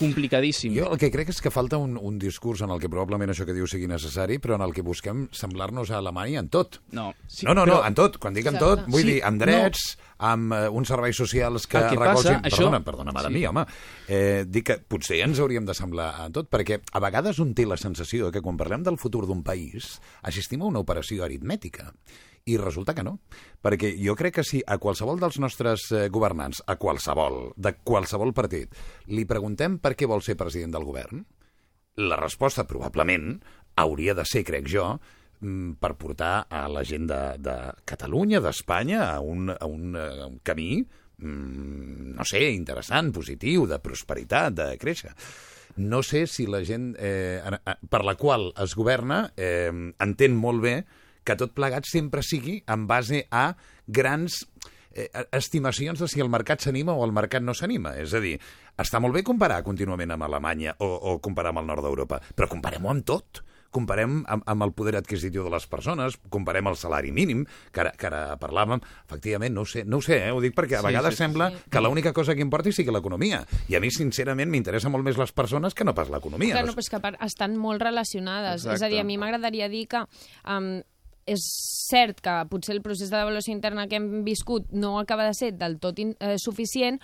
Complicadíssim. 0.00 0.72
Jo 0.74 0.88
el 0.94 0.98
que 0.98 1.10
crec 1.12 1.28
és 1.30 1.38
que 1.44 1.50
falta 1.52 1.76
un, 1.78 1.98
un 2.00 2.18
discurs 2.18 2.62
en 2.64 2.72
el 2.72 2.80
que 2.80 2.88
probablement 2.88 3.30
això 3.34 3.44
que 3.46 3.52
diu 3.54 3.66
sigui 3.68 3.86
necessari, 3.90 4.38
però 4.40 4.56
en 4.56 4.64
el 4.64 4.72
que 4.72 4.82
busquem 4.82 5.26
semblar-nos 5.36 5.90
a 5.92 5.98
Alemanya 6.00 6.40
en 6.40 6.48
tot. 6.48 6.80
No, 6.96 7.10
sí, 7.28 7.44
no, 7.46 7.52
no, 7.54 7.66
però- 7.68 7.80
no, 7.82 7.86
en 7.86 7.94
tot. 7.98 8.16
Quan 8.18 8.34
dic 8.34 8.48
en 8.48 8.56
tot, 8.58 8.86
vull 8.88 9.04
Sí, 9.04 9.10
dir, 9.12 9.18
amb 9.28 9.38
drets, 9.44 9.84
amb 10.18 10.52
eh, 10.56 10.62
uns 10.72 10.88
serveis 10.88 11.16
socials 11.20 11.66
que, 11.68 11.78
El 11.78 11.90
que 11.92 12.00
recolzin... 12.00 12.40
passa, 12.40 12.48
això- 12.48 12.64
Perdona, 12.64 12.80
perdona, 12.84 13.12
mare 13.12 13.28
Sí. 13.28 13.34
mia, 13.34 13.50
home. 13.52 13.66
Eh, 14.08 14.44
dic 14.48 14.66
que 14.72 14.78
potser 14.80 15.20
ens 15.24 15.38
hauríem 15.38 15.64
de 15.68 15.74
semblar 15.76 16.10
en 16.26 16.32
tot, 16.32 16.48
perquè 16.50 16.80
a 16.92 17.00
vegades 17.00 17.38
un 17.38 17.52
té 17.54 17.66
la 17.68 17.76
sensació 17.76 18.32
que 18.32 18.40
quan 18.42 18.56
parlem 18.56 18.82
del 18.82 18.98
futur 18.98 19.26
d'un 19.28 19.42
país 19.44 20.00
assistim 20.22 20.62
a 20.62 20.72
una 20.72 20.80
operació 20.80 21.24
aritmètica. 21.24 21.92
I 22.48 22.56
resulta 22.56 22.94
que 22.96 23.02
no, 23.04 23.18
perquè 23.62 23.92
jo 24.00 24.14
crec 24.16 24.38
que 24.40 24.44
si 24.46 24.62
a 24.66 24.78
qualsevol 24.80 25.20
dels 25.20 25.36
nostres 25.38 25.90
eh, 25.92 26.08
governants, 26.08 26.62
a 26.66 26.76
qualsevol, 26.80 27.52
de 27.56 27.74
qualsevol 27.84 28.32
partit, 28.34 28.72
li 29.12 29.26
preguntem 29.28 29.78
per 29.78 29.92
què 29.94 30.08
vol 30.08 30.22
ser 30.24 30.38
president 30.40 30.72
del 30.72 30.86
govern, 30.88 31.24
la 32.00 32.16
resposta 32.16 32.64
probablement 32.64 33.34
hauria 33.76 34.14
de 34.16 34.24
ser, 34.24 34.42
crec 34.48 34.66
jo, 34.72 34.86
mm, 35.40 35.74
per 35.82 35.94
portar 36.00 36.46
a 36.48 36.64
la 36.72 36.82
gent 36.84 37.06
de, 37.10 37.20
de 37.38 37.56
Catalunya, 37.84 38.40
d'Espanya, 38.40 39.02
a 39.14 39.20
un, 39.20 39.50
a 39.52 39.66
un, 39.68 39.94
eh, 39.96 40.24
un 40.24 40.40
camí, 40.42 40.80
mm, 41.18 42.14
no 42.16 42.24
sé, 42.24 42.42
interessant, 42.56 43.12
positiu, 43.14 43.66
de 43.68 43.78
prosperitat, 43.84 44.54
de 44.56 44.68
créixer. 44.80 45.12
No 45.76 46.02
sé 46.02 46.24
si 46.26 46.46
la 46.50 46.64
gent 46.66 46.94
eh, 46.98 47.40
a- 47.44 47.76
per 47.88 48.02
la 48.04 48.16
qual 48.18 48.48
es 48.58 48.74
governa 48.74 49.30
eh, 49.36 49.70
entén 50.02 50.34
molt 50.36 50.64
bé 50.64 50.74
que 51.24 51.36
tot 51.36 51.52
plegat 51.56 51.84
sempre 51.88 52.22
sigui 52.26 52.60
en 52.66 52.86
base 52.90 53.26
a 53.30 53.54
grans 53.86 54.44
eh, 54.92 55.08
estimacions 55.36 56.00
de 56.00 56.08
si 56.08 56.20
el 56.20 56.30
mercat 56.32 56.64
s'anima 56.64 56.94
o 56.96 57.04
el 57.06 57.12
mercat 57.16 57.44
no 57.44 57.54
s'anima. 57.54 57.96
És 58.00 58.14
a 58.14 58.20
dir, 58.22 58.36
està 58.80 59.00
molt 59.02 59.14
bé 59.14 59.22
comparar 59.26 59.62
contínuament 59.66 60.10
amb 60.16 60.26
Alemanya 60.26 60.74
o, 60.78 60.88
o 60.88 61.18
comparar 61.22 61.52
amb 61.54 61.62
el 61.62 61.70
nord 61.70 61.86
d'Europa, 61.86 62.20
però 62.34 62.48
comparem-ho 62.50 62.90
amb 62.90 63.06
tot. 63.06 63.44
Comparem 63.70 64.24
amb, 64.26 64.42
amb 64.50 64.64
el 64.66 64.72
poder 64.74 64.96
adquisitiu 64.98 65.44
de 65.46 65.50
les 65.52 65.62
persones, 65.70 66.16
comparem 66.28 66.66
el 66.66 66.74
salari 66.74 67.12
mínim, 67.14 67.44
que 67.70 67.84
ara, 67.84 67.92
que 67.94 68.08
ara 68.08 68.34
parlàvem. 68.42 68.80
Efectivament, 69.06 69.54
no 69.54 69.62
ho 69.62 69.68
sé, 69.70 69.84
no 69.86 70.00
ho 70.00 70.02
sé 70.02 70.16
eh? 70.24 70.32
ho 70.34 70.40
dic 70.42 70.56
perquè 70.56 70.80
a 70.80 70.80
Sí, 70.80 70.88
vegades 70.88 71.14
sí, 71.14 71.20
sí. 71.20 71.22
sembla 71.22 71.52
que 71.70 71.82
l'única 71.84 72.10
cosa 72.12 72.34
que 72.34 72.42
importa 72.42 72.72
sigui 72.74 72.90
l'economia. 72.90 73.44
I 73.70 73.78
a 73.78 73.80
mi, 73.84 73.92
sincerament, 73.94 74.50
m'interessa 74.50 74.90
molt 74.90 75.06
més 75.06 75.20
les 75.22 75.30
persones 75.30 75.78
que 75.78 75.86
no 75.86 75.94
pas 75.94 76.10
l'economia. 76.10 76.56
Clar, 76.56 76.64
No 76.66 76.74
però 76.74 76.82
és 76.82 76.90
que 76.90 77.00
estan 77.28 77.54
molt 77.62 77.86
relacionades. 77.86 78.64
Exacte. 78.64 78.74
És 78.74 78.82
a 78.82 78.90
dir, 78.90 78.98
a 79.04 79.06
mi 79.06 79.20
m'agradaria 79.22 79.70
dir 79.70 79.84
que 79.86 80.02
um, 80.02 80.80
és 81.30 81.46
cert 81.90 82.20
que 82.24 82.36
potser 82.50 82.74
el 82.76 82.82
procés 82.84 83.10
de 83.10 83.18
devaluació 83.18 83.54
interna 83.54 83.86
que 83.88 83.98
hem 83.98 84.22
viscut 84.26 84.70
no 84.72 84.98
acaba 85.00 85.26
de 85.28 85.34
ser 85.34 85.52
del 85.58 85.78
tot 85.82 85.98
in, 86.02 86.14
eh, 86.20 86.36
suficient, 86.38 87.00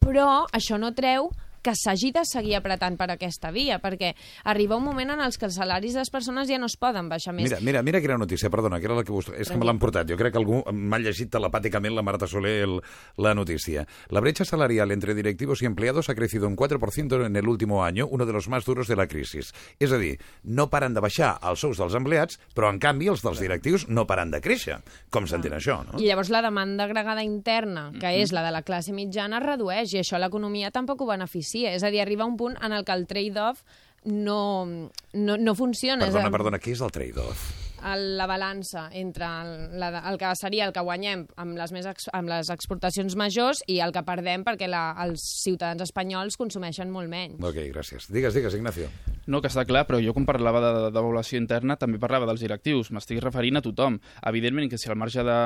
però 0.00 0.46
això 0.56 0.78
no 0.80 0.94
treu 0.96 1.30
que 1.62 1.74
s'hagi 1.76 2.12
de 2.12 2.24
seguir 2.28 2.56
apretant 2.58 2.96
per 3.00 3.10
aquesta 3.12 3.50
via, 3.54 3.80
perquè 3.82 4.14
arriba 4.44 4.78
un 4.78 4.84
moment 4.84 5.14
en 5.14 5.20
els 5.24 5.38
que 5.38 5.46
els 5.48 5.58
salaris 5.60 5.94
de 5.94 6.02
les 6.04 6.10
persones 6.10 6.48
ja 6.48 6.58
no 6.58 6.68
es 6.70 6.76
poden 6.80 7.08
baixar 7.08 7.34
més. 7.36 7.48
Mira, 7.48 7.60
mira, 7.60 7.82
mira 7.86 8.00
quina 8.00 8.18
notícia, 8.18 8.50
perdona, 8.50 8.80
que 8.80 8.88
era 8.88 8.96
la 8.98 9.04
que 9.04 9.12
vostè... 9.12 9.36
És 9.40 9.50
que 9.50 9.58
me 9.60 9.66
l'han 9.68 9.80
portat. 9.82 10.08
Jo 10.08 10.18
crec 10.20 10.34
que 10.34 10.40
algú 10.40 10.62
m'ha 10.72 11.00
llegit 11.02 11.30
telepàticament 11.32 11.94
la 11.96 12.04
Marta 12.06 12.28
Soler 12.30 12.56
el, 12.64 12.78
la 13.18 13.34
notícia. 13.34 13.86
La 14.08 14.20
brecha 14.20 14.44
salarial 14.44 14.90
entre 14.92 15.14
directivos 15.14 15.62
y 15.62 15.66
empleados 15.66 16.08
ha 16.08 16.14
crecido 16.14 16.48
un 16.48 16.56
4% 16.56 17.26
en 17.26 17.36
el 17.36 17.48
último 17.48 17.84
año, 17.84 18.06
uno 18.10 18.26
de 18.26 18.32
los 18.32 18.48
más 18.48 18.64
duros 18.64 18.88
de 18.88 18.96
la 18.96 19.06
crisis. 19.06 19.52
És 19.80 19.92
a 19.92 19.98
dir, 19.98 20.16
no 20.44 20.68
paren 20.70 20.94
de 20.94 21.02
baixar 21.04 21.34
els 21.46 21.60
sous 21.60 21.78
dels 21.80 21.94
empleats, 21.96 22.40
però 22.54 22.70
en 22.72 22.80
canvi 22.82 23.10
els 23.12 23.22
dels 23.24 23.40
directius 23.40 23.86
no 23.88 24.06
paren 24.08 24.32
de 24.32 24.40
créixer. 24.40 24.80
Com 25.10 25.26
s'entén 25.28 25.54
això, 25.56 25.80
no? 25.86 25.98
I 26.00 26.08
llavors 26.08 26.30
la 26.32 26.42
demanda 26.44 26.86
agregada 26.86 27.24
interna, 27.26 27.90
que 28.00 28.14
és 28.20 28.32
la 28.32 28.44
de 28.46 28.54
la 28.54 28.62
classe 28.66 28.94
mitjana, 28.96 29.40
es 29.40 29.46
redueix 29.46 29.94
i 29.94 30.02
això 30.02 30.20
l'economia 30.20 30.72
tampoc 30.74 31.02
ho 31.02 31.10
beneficia. 31.10 31.49
És 31.70 31.82
a 31.82 31.90
dir, 31.90 32.00
arriba 32.00 32.24
un 32.24 32.36
punt 32.36 32.56
en 32.62 32.72
el 32.72 32.84
que 32.84 32.92
el 32.92 33.06
trade-off 33.06 33.62
no, 34.04 34.64
no, 35.12 35.36
no 35.36 35.54
funciona. 35.54 36.04
És 36.06 36.10
a- 36.14 36.18
Perdona, 36.18 36.30
perdona, 36.38 36.58
què 36.58 36.72
és 36.72 36.80
el 36.80 36.90
trade-off? 36.90 37.69
El, 37.92 38.16
la 38.18 38.26
balança 38.30 38.88
entre 38.92 39.24
el, 39.26 39.78
la, 39.80 39.88
el 40.10 40.18
que 40.20 40.30
seria 40.38 40.66
el 40.68 40.72
que 40.76 40.82
guanyem 40.84 41.26
amb 41.40 41.56
les, 41.58 41.72
més 41.72 41.86
ex, 41.90 42.08
amb 42.16 42.28
les 42.30 42.50
exportacions 42.52 43.16
majors 43.16 43.62
i 43.66 43.80
el 43.84 43.92
que 43.94 44.02
perdem 44.06 44.44
perquè 44.46 44.68
la, 44.70 44.90
els 45.04 45.24
ciutadans 45.42 45.82
espanyols 45.86 46.36
consumeixen 46.40 46.90
molt 46.92 47.08
menys. 47.10 47.40
Ok, 47.42 47.58
gràcies. 47.72 48.10
Digues, 48.12 48.34
digues, 48.36 48.54
Ignacio. 48.54 48.88
No, 49.30 49.40
que 49.40 49.50
està 49.50 49.64
clar, 49.68 49.84
però 49.86 50.00
jo 50.02 50.14
quan 50.16 50.26
parlava 50.26 50.60
de 50.64 50.72
d'avaluació 50.90 51.38
interna 51.38 51.76
també 51.78 51.98
parlava 52.02 52.26
dels 52.26 52.40
directius. 52.42 52.90
M'estic 52.90 53.20
referint 53.22 53.60
a 53.60 53.62
tothom. 53.62 53.98
Evidentment 54.26 54.70
que 54.72 54.78
si 54.80 54.88
el 54.90 54.96
marge 54.98 55.22
de, 55.26 55.38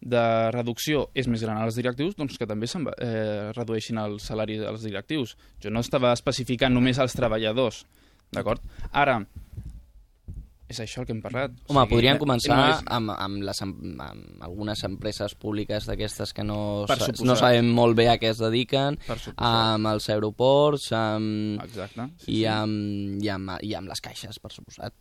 de 0.00 0.24
reducció 0.54 1.06
és 1.14 1.28
més 1.30 1.42
gran 1.44 1.60
als 1.62 1.78
directius, 1.78 2.16
doncs 2.18 2.36
que 2.38 2.46
també 2.50 2.66
se'n 2.68 2.84
va- 2.88 2.96
eh, 3.00 3.52
redueixin 3.56 3.98
el 4.02 4.18
salari 4.20 4.58
dels 4.60 4.82
directius. 4.84 5.36
Jo 5.62 5.70
no 5.70 5.80
estava 5.80 6.12
especificant 6.12 6.74
només 6.74 6.98
als 6.98 7.14
treballadors, 7.16 7.84
d'acord? 8.30 8.60
Ara, 8.92 9.20
és 10.70 10.78
això 10.84 11.02
el 11.02 11.06
que 11.08 11.14
hem 11.16 11.20
parlat. 11.24 11.50
O 11.66 11.72
Home, 11.72 11.82
sigui, 11.82 11.90
podríem 11.96 12.16
no 12.18 12.22
començar 12.24 12.58
és- 12.76 12.82
amb, 12.86 13.10
amb, 13.16 13.42
les, 13.42 13.62
amb, 13.66 14.00
amb 14.06 14.44
algunes 14.46 14.84
empreses 14.86 15.34
públiques 15.34 15.86
d'aquestes 15.90 16.32
que 16.36 16.44
no, 16.46 16.86
no 16.86 17.36
sabem 17.36 17.66
molt 17.74 17.96
bé 17.98 18.08
a 18.12 18.18
què 18.22 18.30
es 18.30 18.38
dediquen, 18.38 18.98
amb 19.36 19.90
els 19.90 20.08
aeroports, 20.08 20.92
amb, 20.96 21.60
Exacte. 21.64 22.06
i, 22.26 22.44
amb, 22.46 23.18
i, 23.22 23.28
amb, 23.34 23.56
i 23.66 23.74
amb 23.74 23.90
les 23.90 24.00
caixes, 24.00 24.38
per 24.38 24.52
suposat. 24.54 24.94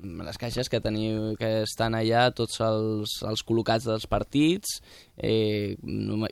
Les 0.00 0.38
caixes 0.40 0.70
que 0.72 0.78
teniu 0.80 1.34
que 1.36 1.48
estan 1.66 1.92
allà, 1.92 2.30
tots 2.32 2.56
els, 2.64 3.18
els 3.28 3.42
col·locats 3.44 3.84
dels 3.84 4.06
partits, 4.08 4.78
eh, 5.20 5.76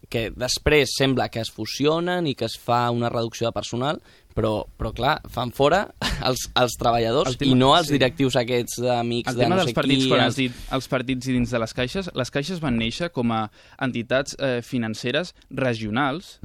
que 0.09 0.31
després 0.33 0.95
sembla 0.97 1.29
que 1.29 1.43
es 1.45 1.51
fusionen 1.53 2.27
i 2.27 2.35
que 2.35 2.47
es 2.49 2.57
fa 2.57 2.87
una 2.91 3.11
reducció 3.13 3.51
de 3.51 3.53
personal, 3.53 4.01
però, 4.39 4.53
però 4.79 4.93
clar, 4.95 5.17
fan 5.35 5.51
fora 5.51 5.81
els, 6.29 6.45
els 6.55 6.77
treballadors 6.79 7.33
El 7.33 7.39
tema- 7.41 7.51
i 7.51 7.59
no 7.59 7.73
els 7.75 7.89
sí. 7.91 7.97
directius 7.97 8.37
aquests 8.39 8.79
amics 8.95 9.33
El 9.33 9.41
de 9.43 9.49
no 9.51 9.57
dels 9.59 9.73
sé 9.73 9.75
partits, 9.75 10.05
qui... 10.05 10.11
quan 10.13 10.23
els- 10.23 10.29
has 10.31 10.39
dit 10.39 10.61
els 10.79 10.89
partits 10.93 11.27
i 11.27 11.35
dins 11.35 11.51
de 11.51 11.59
les 11.65 11.75
caixes, 11.75 12.11
les 12.15 12.31
caixes 12.31 12.61
van 12.63 12.79
néixer 12.79 13.11
com 13.11 13.33
a 13.35 13.41
entitats 13.83 14.37
eh, 14.39 14.61
financeres 14.63 15.35
regionals, 15.51 16.37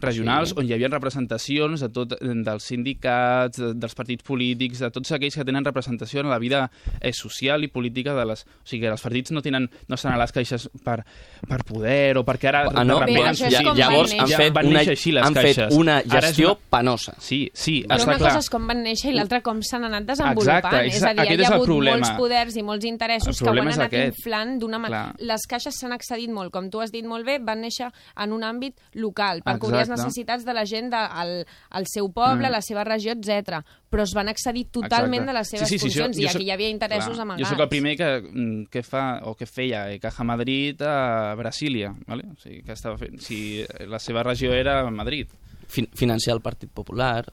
regionals 0.00 0.50
Sí. 0.50 0.54
on 0.58 0.66
hi 0.68 0.72
havia 0.74 0.88
representacions 0.92 1.80
de 1.82 1.88
tot, 1.94 2.14
dels 2.20 2.64
sindicats, 2.70 3.58
de, 3.60 3.72
dels 3.74 3.94
partits 3.98 4.24
polítics, 4.26 4.80
de 4.84 4.90
tots 4.94 5.12
aquells 5.16 5.34
que 5.38 5.44
tenen 5.46 5.64
representació 5.66 6.22
en 6.24 6.30
la 6.30 6.38
vida 6.42 6.68
eh, 7.00 7.12
social 7.12 7.64
i 7.66 7.68
política 7.68 8.14
de 8.14 8.24
les... 8.30 8.44
O 8.46 8.66
sigui, 8.70 8.84
que 8.86 8.92
els 8.94 9.02
partits 9.04 9.32
no, 9.34 9.42
tenen, 9.42 9.68
no 9.88 9.98
estan 9.98 10.14
a 10.14 10.18
les 10.20 10.32
caixes 10.34 10.68
per, 10.84 11.00
per 11.48 11.60
poder 11.68 12.16
o 12.20 12.24
perquè 12.26 12.50
ara... 12.52 12.64
Ah, 12.74 12.84
no? 12.86 13.00
Bé, 13.04 13.16
han 13.26 13.34
ja, 13.38 13.62
llavors 13.74 14.14
han 14.16 14.28
fet, 14.30 14.52
van 14.56 14.70
una, 14.70 14.80
néixer 14.80 14.96
així 14.96 15.14
les 15.16 15.26
han 15.26 15.34
fet 15.38 15.50
caixes. 15.50 15.76
una 15.76 15.98
Ara 16.00 16.06
és 16.06 16.30
gestió 16.30 16.54
una- 16.54 16.70
penosa. 16.78 17.14
Sí, 17.20 17.39
sí, 17.54 17.84
Però 17.88 17.96
està 17.96 18.08
una 18.10 18.18
clar. 18.18 18.28
cosa 18.32 18.38
és 18.44 18.50
com 18.52 18.66
van 18.68 18.82
néixer 18.84 19.10
i 19.10 19.14
l'altra 19.16 19.40
com 19.46 19.60
s'han 19.62 19.84
anat 19.88 20.04
desenvolupant. 20.08 20.58
Exacte, 20.58 20.82
és 20.86 21.02
a 21.02 21.12
dir, 21.14 21.38
hi 21.40 21.44
ha 21.44 21.48
hagut 21.54 21.66
problema. 21.66 21.96
molts 21.96 22.10
poders 22.18 22.56
i 22.56 22.62
molts 22.66 22.84
interessos 22.88 23.38
que 23.40 23.48
ho 23.48 23.52
han 23.52 23.60
anat 23.68 23.86
aquest. 23.86 24.18
inflant 24.18 24.58
d'una 24.60 24.78
manera... 24.82 25.14
Les 25.18 25.46
caixes 25.48 25.74
s'han 25.80 25.92
accedit 25.96 26.30
molt, 26.30 26.52
com 26.52 26.68
tu 26.70 26.80
has 26.80 26.92
dit 26.92 27.04
molt 27.06 27.24
bé, 27.26 27.38
van 27.38 27.60
néixer 27.64 27.88
en 28.16 28.32
un 28.36 28.42
àmbit 28.44 28.76
local, 28.94 29.40
per 29.46 29.58
cobrir 29.58 29.78
les 29.84 29.88
necessitats 29.96 30.44
de 30.44 30.52
la 30.54 30.64
gent 30.66 30.90
del 30.92 31.44
al 31.70 31.86
seu 31.86 32.10
poble, 32.12 32.48
Mm. 32.48 32.52
la 32.52 32.60
seva 32.62 32.84
regió, 32.84 33.12
etc. 33.12 33.60
Però 33.90 34.02
es 34.02 34.12
van 34.14 34.28
accedir 34.28 34.66
totalment 34.70 35.22
Exacte. 35.22 35.32
de 35.32 35.38
les 35.38 35.48
seves 35.48 35.68
sí, 35.68 35.78
sí, 35.78 35.88
sí, 35.90 35.98
funcions 35.98 36.16
jo, 36.16 36.22
i 36.22 36.26
jo 36.26 36.30
aquí 36.38 36.44
hi 36.46 36.50
havia 36.50 36.68
interessos 36.68 37.14
clar, 37.14 37.22
amagats. 37.26 37.48
Jo 37.48 37.54
sóc 37.54 37.60
el 37.64 37.68
primer 37.68 37.96
que, 37.96 38.10
mm, 38.22 38.64
que 38.70 38.82
fa 38.82 39.20
o 39.24 39.34
que 39.34 39.46
feia 39.46 39.90
eh, 39.92 39.98
Caja 40.00 40.24
Madrid 40.24 40.80
a 40.82 41.34
Brasília, 41.34 41.94
¿vale? 42.06 42.24
o 42.32 42.36
sigui, 42.40 42.62
que 42.62 42.72
estava 42.72 42.96
fent, 42.98 43.18
si 43.20 43.64
la 43.86 43.98
seva 43.98 44.22
regió 44.22 44.52
era 44.54 44.88
Madrid. 44.90 45.28
Fin 45.70 45.86
financiar 45.94 46.34
el 46.36 46.42
Partit 46.42 46.70
Popular 46.74 47.24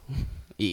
i, 0.57 0.71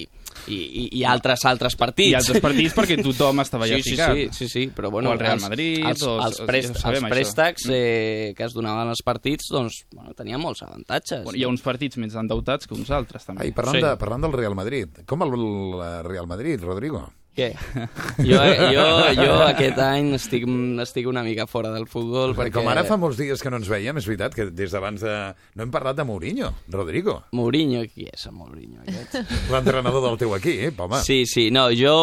i, 0.49 0.57
i, 0.57 0.83
i 0.99 1.03
altres 1.05 1.43
altres 1.49 1.75
partits. 1.77 2.11
I 2.11 2.15
altres 2.17 2.41
partits 2.41 2.73
perquè 2.77 2.97
tothom 3.05 3.41
estava 3.43 3.67
allà 3.67 3.77
sí, 3.81 3.83
sí, 3.83 3.91
ficat. 3.97 4.15
sí, 4.17 4.29
sí, 4.33 4.49
sí, 4.49 4.63
però 4.77 4.91
bueno, 4.93 5.11
O 5.11 5.13
el 5.17 5.19
Real 5.21 5.37
els, 5.39 5.43
Madrid, 5.49 5.85
els, 5.85 6.03
els, 6.09 6.41
o- 6.41 6.47
prest, 6.49 6.79
ja 6.81 6.89
els 6.93 7.01
això. 7.03 7.11
préstecs 7.13 7.67
eh, 7.73 8.33
que 8.37 8.45
es 8.49 8.55
donaven 8.57 8.89
als 8.93 9.03
partits 9.05 9.51
doncs, 9.53 9.83
bueno, 9.93 10.15
tenien 10.17 10.41
molts 10.41 10.63
avantatges. 10.65 11.25
Bueno, 11.25 11.37
hi 11.41 11.45
ha 11.45 11.49
uns 11.53 11.65
partits 11.65 12.01
més 12.01 12.15
endeutats 12.17 12.67
que 12.69 12.75
uns 12.77 12.91
altres, 12.91 13.25
també. 13.29 13.45
Ai, 13.45 13.53
parlant, 13.53 13.77
Sí. 13.81 13.85
de, 13.85 13.93
parlant 14.01 14.25
del 14.29 14.33
Real 14.33 14.55
Madrid. 14.57 15.03
Com 15.07 15.23
el, 15.27 15.37
el 15.37 16.09
Real 16.09 16.27
Madrid, 16.27 16.61
Rodrigo? 16.65 17.05
Què? 17.35 17.49
Jo, 18.29 18.39
jo, 18.71 18.85
jo 19.19 19.33
aquest 19.43 19.79
any 19.83 20.13
estic, 20.15 20.45
estic 20.85 21.09
una 21.11 21.25
mica 21.27 21.49
fora 21.51 21.73
del 21.75 21.89
futbol 21.91 22.31
Perquè 22.33 22.53
perquè... 22.53 22.55
com 22.61 22.71
ara 22.71 22.85
fa 22.87 22.99
molts 23.01 23.19
dies 23.19 23.43
que 23.43 23.51
no 23.51 23.59
ens 23.59 23.71
veiem, 23.71 23.99
és 23.99 24.07
veritat 24.07 24.37
que 24.37 24.47
des 24.55 24.75
d'abans 24.75 25.03
de... 25.03 25.15
No 25.59 25.67
hem 25.67 25.73
parlat 25.75 25.99
de 25.99 26.07
Mourinho, 26.07 26.53
Rodrigo, 26.71 27.17
Mourinho, 27.35 27.83
qui 27.91 28.07
és 28.11 28.29
el 28.31 28.37
Mourinho 28.39 28.85
aquest? 28.85 29.19
l'entrenador 29.53 30.07
del 30.07 30.21
teu 30.23 30.37
equip, 30.39 30.79
home. 30.87 31.03
Sí, 31.07 31.25
sí, 31.31 31.49
no, 31.55 31.67
jo, 31.75 31.97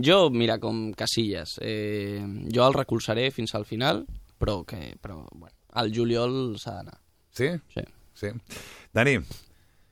jo 0.00 0.18
mira, 0.32 0.56
com 0.62 0.88
Casillas, 0.96 1.58
eh, 1.60 2.24
jo 2.48 2.64
el 2.64 2.78
recolzaré 2.80 3.28
fins 3.34 3.54
al 3.58 3.68
final, 3.68 4.06
però 4.40 4.62
que, 4.64 4.96
però, 5.00 5.20
bueno, 5.34 5.54
al 5.76 5.92
juliol 5.94 6.56
s'ha 6.58 6.80
d'anar. 6.80 6.98
Sí? 7.36 7.52
Sí. 7.76 7.84
Sí. 8.20 8.32
Dani, 8.96 9.18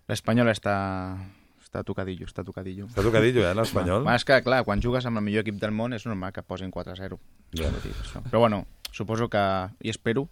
L'Espanyol 0.09 0.49
està, 0.49 0.75
està 1.69 1.85
tocadillo, 1.85 2.27
està 2.27 2.45
tocadillo. 2.45 2.87
està 2.89 3.03
tocadillo, 3.05 3.45
eh, 3.45 3.55
l'Espanyol? 3.55 4.03
Bueno, 4.03 4.17
és 4.17 4.25
que, 4.25 4.41
clar, 4.43 4.65
quan 4.65 4.81
jugues 4.83 5.05
amb 5.07 5.21
el 5.21 5.25
millor 5.25 5.45
equip 5.45 5.61
del 5.61 5.71
món 5.77 5.93
és 5.93 6.07
normal 6.09 6.33
que 6.33 6.43
posin 6.43 6.71
4-0. 6.73 7.19
Ja. 7.59 7.69
Però 8.31 8.41
bueno, 8.41 8.67
suposo 8.91 9.29
que, 9.29 9.43
i 9.85 9.91
espero, 9.93 10.29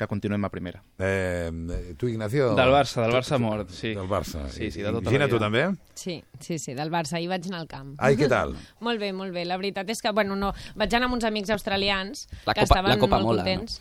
que 0.00 0.06
continuem 0.08 0.42
a 0.46 0.48
primera. 0.48 0.82
Eh, 0.98 1.50
tu, 1.98 2.08
Ignacio... 2.08 2.54
Del 2.56 2.70
Barça, 2.72 3.02
del 3.04 3.12
Barça 3.12 3.36
mort, 3.38 3.68
sí. 3.68 3.92
Del 3.94 4.08
Barça. 4.08 4.46
Sí, 4.48 4.70
sí, 4.70 4.80
de 4.80 4.90
tota 4.96 5.10
Gina, 5.12 5.28
tu 5.28 5.36
també? 5.38 5.66
Sí, 5.94 6.22
sí, 6.40 6.56
sí, 6.58 6.72
del 6.72 6.88
Barça. 6.90 7.18
Ahir 7.18 7.28
vaig 7.28 7.44
anar 7.50 7.60
al 7.60 7.68
camp. 7.68 7.90
Ai, 7.98 8.16
què 8.16 8.26
tal? 8.32 8.54
Molt 8.80 8.98
bé, 9.02 9.12
molt 9.12 9.34
bé. 9.36 9.44
La 9.44 9.58
veritat 9.60 9.90
és 9.92 10.00
que, 10.00 10.08
bueno, 10.16 10.38
no, 10.40 10.54
vaig 10.80 10.96
anar 10.96 11.10
amb 11.10 11.18
uns 11.18 11.28
amics 11.28 11.52
australians 11.52 12.24
La 12.46 12.54
que 12.54 12.62
Copa- 12.64 12.70
estaven 12.80 12.94
la 12.94 12.98
Copa 13.02 13.18
molt 13.20 13.28
mola, 13.28 13.44
contents. 13.44 13.76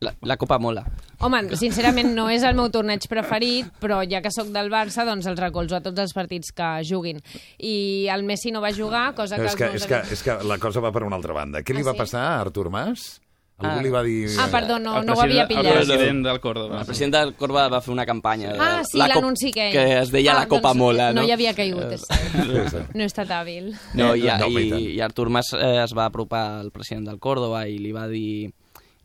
La, 0.00 0.14
la 0.22 0.36
Copa 0.40 0.58
mola. 0.62 0.84
Home, 1.20 1.42
sincerament 1.58 2.14
no 2.16 2.28
és 2.32 2.44
el 2.46 2.54
meu 2.56 2.70
torneig 2.72 3.04
preferit, 3.10 3.66
però 3.82 4.00
ja 4.08 4.22
que 4.24 4.30
sóc 4.32 4.48
del 4.54 4.70
Barça, 4.72 5.04
doncs 5.04 5.26
els 5.28 5.40
recolzo 5.40 5.76
a 5.76 5.82
tots 5.84 5.98
els 6.00 6.14
partits 6.16 6.52
que 6.56 6.68
juguin. 6.88 7.18
I 7.58 8.06
el 8.14 8.22
Messi 8.24 8.52
no 8.54 8.62
va 8.64 8.70
jugar, 8.72 9.10
cosa 9.18 9.36
que... 9.36 9.50
és, 9.50 9.56
que, 9.58 9.72
és, 9.76 9.86
que, 9.90 10.00
és 10.16 10.22
que 10.22 10.38
la 10.48 10.56
cosa 10.62 10.80
va 10.80 10.92
per 10.94 11.02
una 11.04 11.16
altra 11.18 11.34
banda. 11.36 11.60
Què 11.66 11.74
li 11.76 11.82
Ah, 11.82 11.90
va 11.90 11.96
sí? 11.98 11.98
passar 12.06 12.22
a 12.30 12.38
Artur 12.40 12.70
Mas? 12.70 13.20
Algú 13.60 13.76
Ah. 13.76 13.82
li 13.84 13.90
va 13.92 14.00
dir... 14.02 14.30
Ah, 14.40 14.46
perdó, 14.48 14.78
no, 14.80 15.02
no 15.04 15.12
ho 15.12 15.20
havia 15.20 15.44
president- 15.44 15.66
El 15.66 15.72
pillat. 15.74 15.84
president 15.84 16.22
del 16.24 16.38
Córdoba. 16.40 16.78
El 16.80 16.86
president 16.86 17.12
del 17.12 17.34
Corba 17.36 17.66
va 17.68 17.80
fer 17.84 17.92
una 17.92 18.06
campanya. 18.06 18.54
de- 18.54 18.58
Ah, 18.58 18.80
sí, 18.88 18.96
l'anunci 18.96 19.50
que... 19.52 19.66
Que 19.74 19.98
es 19.98 20.10
deia 20.10 20.32
ah, 20.32 20.38
la 20.38 20.46
Copa 20.48 20.68
doncs, 20.70 20.78
Mola, 20.80 21.10
no? 21.12 21.20
No 21.20 21.26
hi 21.28 21.34
havia 21.34 21.52
caigut, 21.52 21.92
és 21.92 22.06
cert. 22.08 22.94
No 22.94 23.02
he 23.04 23.10
estat 23.10 23.28
hàbil. 23.36 23.74
No, 24.00 24.14
i, 24.16 24.24
i 24.24 24.86
i 24.94 25.00
Artur 25.04 25.28
Mas 25.28 25.52
eh, 25.52 25.82
es 25.84 25.92
va 25.92 26.06
apropar 26.08 26.46
al 26.62 26.70
president 26.72 27.10
del 27.10 27.18
Córdoba 27.20 27.66
i 27.68 27.76
li 27.78 27.92
va 27.92 28.06
dir 28.08 28.48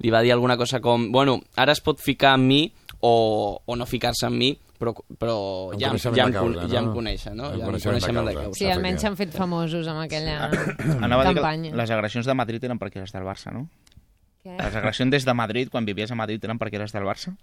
li 0.04 0.12
va 0.12 0.22
dir 0.22 0.34
alguna 0.34 0.58
cosa 0.58 0.82
com 0.84 1.12
bueno, 1.12 1.40
ara 1.56 1.74
es 1.76 1.82
pot 1.82 2.02
ficar 2.04 2.36
amb 2.36 2.50
mi 2.50 2.62
o, 3.00 3.62
o 3.66 3.76
no 3.76 3.86
ficar-se 3.86 4.28
amb 4.28 4.38
mi 4.38 4.52
però, 4.76 4.92
però 5.18 5.36
ja, 5.80 5.94
ja, 5.94 5.94
de 5.94 6.22
em, 6.22 6.34
causa, 6.36 6.68
ja 6.68 6.82
no? 6.82 6.90
em 6.90 6.94
coneixen, 6.98 7.36
no? 7.38 7.50
Ja 7.54 7.64
em 7.64 7.64
coneixen 7.64 7.96
de 7.96 8.24
causa. 8.24 8.34
causa. 8.42 8.60
Sí, 8.60 8.68
almenys 8.70 9.06
s'han 9.06 9.16
fet 9.16 9.36
famosos 9.36 9.88
amb 9.88 10.04
aquella 10.04 10.50
Anava 11.00 11.24
a 11.24 11.30
dir 11.30 11.38
campanya. 11.40 11.72
que 11.72 11.80
les 11.80 11.94
agressions 11.96 12.28
de 12.28 12.36
Madrid 12.36 12.68
eren 12.68 12.82
perquè 12.82 13.00
eres 13.00 13.16
del 13.16 13.24
Barça, 13.28 13.54
no? 13.56 13.70
Què? 14.44 14.58
Les 14.60 14.76
agressions 14.76 15.16
des 15.16 15.26
de 15.26 15.34
Madrid, 15.34 15.72
quan 15.72 15.88
vivies 15.88 16.12
a 16.12 16.20
Madrid, 16.20 16.44
eren 16.44 16.60
perquè 16.60 16.82
eres 16.82 16.94
del 16.94 17.08
Barça? 17.08 17.34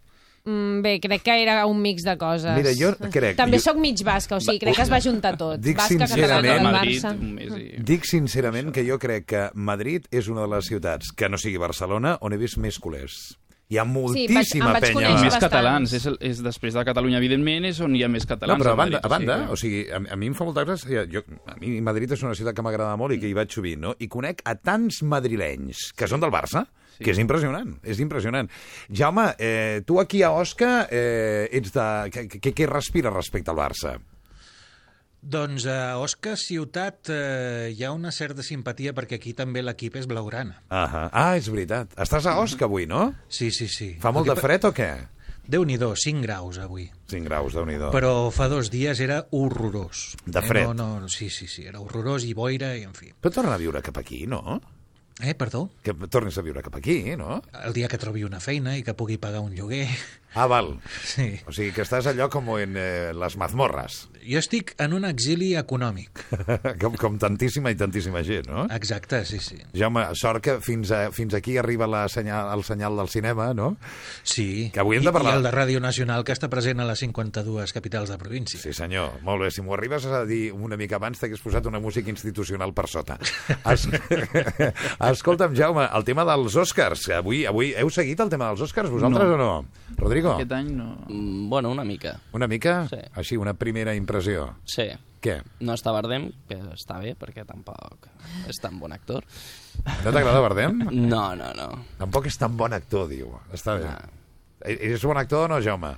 Mm, 0.45 0.81
bé, 0.83 0.99
crec 0.99 1.23
que 1.23 1.35
era 1.43 1.65
un 1.67 1.81
mix 1.81 2.03
de 2.03 2.17
coses. 2.19 2.57
Mira, 2.57 2.73
jo 2.75 2.91
crec- 3.13 3.37
També 3.39 3.59
jo- 3.59 3.63
sóc 3.71 3.77
mig 3.79 4.03
basca, 4.03 4.37
o 4.37 4.41
sigui, 4.41 4.59
crec 4.59 4.75
que 4.75 4.83
es 4.83 4.91
va 4.91 5.01
juntar 5.01 5.37
tot. 5.39 5.61
Dic 5.61 5.77
basca, 5.77 6.07
sincerament- 6.09 6.63
Madrid, 6.63 6.99
Barça. 7.03 7.13
un 7.15 7.35
mes 7.35 7.53
i... 7.57 7.69
Dic 7.83 8.05
sincerament 8.05 8.73
que 8.73 8.83
jo 8.85 8.99
crec 8.99 9.25
que 9.27 9.51
Madrid 9.55 10.07
és 10.11 10.27
una 10.29 10.41
de 10.43 10.49
les 10.57 10.67
ciutats, 10.67 11.13
que 11.15 11.29
no 11.29 11.39
sigui 11.39 11.59
Barcelona, 11.63 12.19
on 12.21 12.33
he 12.33 12.37
vist 12.39 12.59
més 12.59 12.81
culers. 12.81 13.39
Hi 13.73 13.79
ha 13.79 13.85
moltíssima 13.89 14.67
em 14.67 14.73
vaig 14.75 14.83
penya. 14.83 14.95
conèixer 14.95 15.13
més 15.15 15.23
bastants. 15.33 15.45
catalans, 15.47 15.93
és, 15.95 16.09
és 16.21 16.43
després 16.43 16.75
de 16.75 16.85
Catalunya, 16.85 17.17
evidentment, 17.23 17.65
és 17.65 17.79
on 17.81 17.95
hi 17.97 18.03
ha 18.03 18.09
més 18.09 18.27
No, 18.27 18.35
catalans. 18.35 18.61
però 18.61 18.71
a 18.71 18.73
a 18.73 18.77
banda, 18.77 18.99
Madrid, 19.01 19.07
a 19.07 19.09
banda 19.09 19.47
sí, 19.47 19.53
o 19.53 19.57
sigui, 19.57 19.87
a, 19.91 20.03
a 20.13 20.17
mi 20.17 20.27
em 20.27 20.35
fa 20.35 20.45
molta 20.45 20.65
gràcia, 20.67 21.07
jo, 21.09 21.23
a 21.47 21.55
mi 21.57 21.81
Madrid 21.81 22.11
és 22.13 22.23
una 22.23 22.35
ciutat 22.35 22.55
que 22.55 22.63
m'agrada 22.67 22.97
molt 22.99 23.15
i 23.15 23.21
que 23.21 23.29
hi 23.31 23.33
vaig 23.33 23.49
sovint, 23.49 23.81
no? 23.81 23.95
I 23.99 24.09
conec 24.09 24.43
a 24.45 24.57
tants 24.57 25.03
madrilenys 25.05 25.93
que 25.97 26.07
són 26.11 26.21
del 26.21 26.31
Barça, 26.35 26.67
sí. 27.03 27.09
que 27.09 27.17
és 27.17 27.21
impressionant, 27.23 27.75
és 27.83 28.01
impressionant. 28.01 28.49
Jaume, 28.89 29.27
eh, 29.39 29.83
tu 29.87 30.01
aquí 30.01 30.23
a 30.23 30.33
Osca 30.33 30.87
eh, 30.89 31.51
ets 31.53 31.75
de... 31.75 31.91
Què, 32.39 32.55
què, 32.55 32.71
respires 32.71 33.13
respecte 33.13 33.53
al 33.53 33.61
Barça? 33.61 33.99
Doncs 35.23 35.69
a 35.71 36.01
Osca 36.03 36.33
Ciutat 36.35 37.13
eh, 37.15 37.71
hi 37.71 37.85
ha 37.87 37.93
una 37.95 38.11
certa 38.11 38.43
simpatia 38.43 38.91
perquè 38.97 39.21
aquí 39.21 39.37
també 39.39 39.63
l'equip 39.63 40.01
és 40.01 40.09
blaugrana. 40.11 40.57
Ah, 40.67 41.09
ah, 41.13 41.33
és 41.39 41.47
veritat. 41.53 41.95
Estàs 42.03 42.27
a 42.27 42.41
Osca 42.43 42.67
avui, 42.67 42.89
no? 42.91 43.13
Sí, 43.31 43.53
sí, 43.55 43.69
sí. 43.71 43.93
Fa 44.03 44.11
molt 44.11 44.33
de 44.33 44.39
fred 44.41 44.67
o 44.67 44.73
què? 44.75 44.93
Déu-n'hi-do, 45.43 45.93
5 45.99 46.23
graus 46.23 46.59
avui. 46.63 46.87
5 47.11 47.27
graus, 47.27 47.55
déu 47.55 47.67
nhi 47.67 47.79
Però 47.91 48.31
fa 48.31 48.47
dos 48.49 48.71
dies 48.71 49.01
era 49.03 49.25
horrorós. 49.35 50.15
De 50.25 50.43
fred. 50.43 50.71
Eh, 50.71 50.75
no, 50.75 51.01
no, 51.03 51.09
sí, 51.11 51.31
sí, 51.31 51.49
sí, 51.51 51.67
era 51.67 51.81
horrorós 51.83 52.25
i 52.25 52.35
boira 52.35 52.77
i 52.79 52.87
en 52.87 52.95
fi. 52.95 53.11
Però 53.21 53.35
torna 53.35 53.57
a 53.57 53.63
viure 53.63 53.83
cap 53.83 53.99
aquí, 53.99 54.25
no? 54.27 54.61
Eh, 55.23 55.35
perdó? 55.39 55.71
Que 55.87 55.95
tornis 56.11 56.37
a 56.39 56.43
viure 56.43 56.65
cap 56.67 56.75
aquí, 56.75 57.15
no? 57.17 57.43
El 57.63 57.73
dia 57.77 57.87
que 57.89 57.99
trobi 58.03 58.25
una 58.27 58.41
feina 58.43 58.75
i 58.75 58.83
que 58.83 58.95
pugui 58.99 59.21
pagar 59.23 59.41
un 59.47 59.55
lloguer. 59.55 59.87
Ah, 60.35 60.47
val. 60.49 60.79
Sí. 61.05 61.41
O 61.47 61.53
sigui, 61.53 61.73
que 61.77 61.83
estàs 61.85 62.07
allò 62.09 62.29
com 62.33 62.47
en 62.59 62.77
eh, 62.77 63.13
les 63.13 63.37
mazmorres, 63.37 64.09
Jo 64.23 64.39
estic 64.39 64.77
en 64.79 64.93
un 64.95 65.03
exili 65.05 65.49
econòmic. 65.59 66.21
com, 66.81 66.95
com 66.95 67.17
tantíssima 67.19 67.73
i 67.73 67.75
tantíssima 67.75 68.21
gent, 68.23 68.47
no? 68.47 68.69
Exacte, 68.71 69.25
sí, 69.27 69.41
sí. 69.43 69.57
Jaume, 69.75 70.05
sort 70.15 70.39
que 70.45 70.55
fins, 70.63 70.93
a, 70.95 71.09
fins 71.11 71.35
aquí 71.35 71.57
arriba 71.59 71.89
la 71.91 72.05
senyal, 72.09 72.53
el 72.55 72.63
senyal 72.63 72.95
del 73.01 73.09
cinema, 73.11 73.49
no? 73.53 73.73
Sí. 74.23 74.71
Que 74.73 74.79
avui 74.79 75.01
hem 75.01 75.03
de 75.03 75.11
I- 75.11 75.17
parlar- 75.17 75.35
I 75.35 75.41
el 75.41 75.43
de 75.49 75.51
Ràdio 75.51 75.81
Nacional, 75.83 76.23
que 76.23 76.31
està 76.37 76.47
present 76.49 76.79
a 76.79 76.87
les 76.87 77.03
52 77.03 77.75
capitals 77.75 78.15
de 78.15 78.19
província. 78.23 78.61
Sí, 78.63 78.71
senyor. 78.73 79.19
Molt 79.27 79.43
bé. 79.43 79.51
Si 79.51 79.61
m'ho 79.61 79.75
arribes 79.75 80.07
a 80.07 80.23
dir 80.25 80.53
una 80.55 80.79
mica 80.79 81.01
abans, 81.03 81.19
t'hagués 81.19 81.43
posat 81.43 81.67
una 81.67 81.83
música 81.83 82.09
institucional 82.15 82.71
per 82.79 82.87
sota. 82.87 83.19
Es... 83.75 83.89
Escolta'm, 85.11 85.55
Jaume, 85.59 85.89
el 85.99 86.05
tema 86.07 86.23
dels 86.31 86.55
Oscars. 86.63 87.09
Avui, 87.19 87.43
avui 87.51 87.75
heu 87.75 87.91
seguit 87.91 88.21
el 88.23 88.31
tema 88.31 88.53
dels 88.53 88.63
Oscars, 88.69 88.91
vosaltres 88.91 89.27
No. 89.27 89.35
o 89.35 89.39
no? 89.43 89.53
Rodrigo, 89.99 90.22
Aquest 90.31 90.53
any 90.53 90.71
no... 90.77 90.87
Mm, 91.09 91.49
bueno, 91.51 91.71
una 91.71 91.85
mica. 91.85 92.21
una 92.33 92.47
mica? 92.49 92.87
Sí. 92.89 93.01
Així, 93.15 93.37
una 93.37 93.55
primera 93.55 93.95
impressió. 93.95 94.49
Sí. 94.65 94.89
Què? 95.23 95.37
No 95.61 95.75
està 95.75 95.93
Bardem, 95.95 96.31
que 96.49 96.57
està 96.75 96.97
bé, 96.99 97.13
perquè 97.19 97.45
tampoc 97.47 98.09
és 98.51 98.59
tan 98.63 98.81
bon 98.81 98.93
actor. 98.93 99.23
No 100.05 100.11
t'agrada 100.11 100.41
Bardem? 100.41 100.81
No, 100.91 101.35
no, 101.39 101.53
no. 101.55 101.69
Tampoc 101.99 102.27
és 102.27 102.39
tan 102.39 102.57
bon 102.57 102.73
actor, 102.75 103.07
diu. 103.11 103.31
Està 103.55 103.77
bé. 103.79 103.87
No. 103.87 104.19
Eh, 104.67 104.79
És 104.93 105.03
bon 105.07 105.19
actor 105.19 105.47
o 105.47 105.53
no, 105.55 105.61
Jaume? 105.63 105.95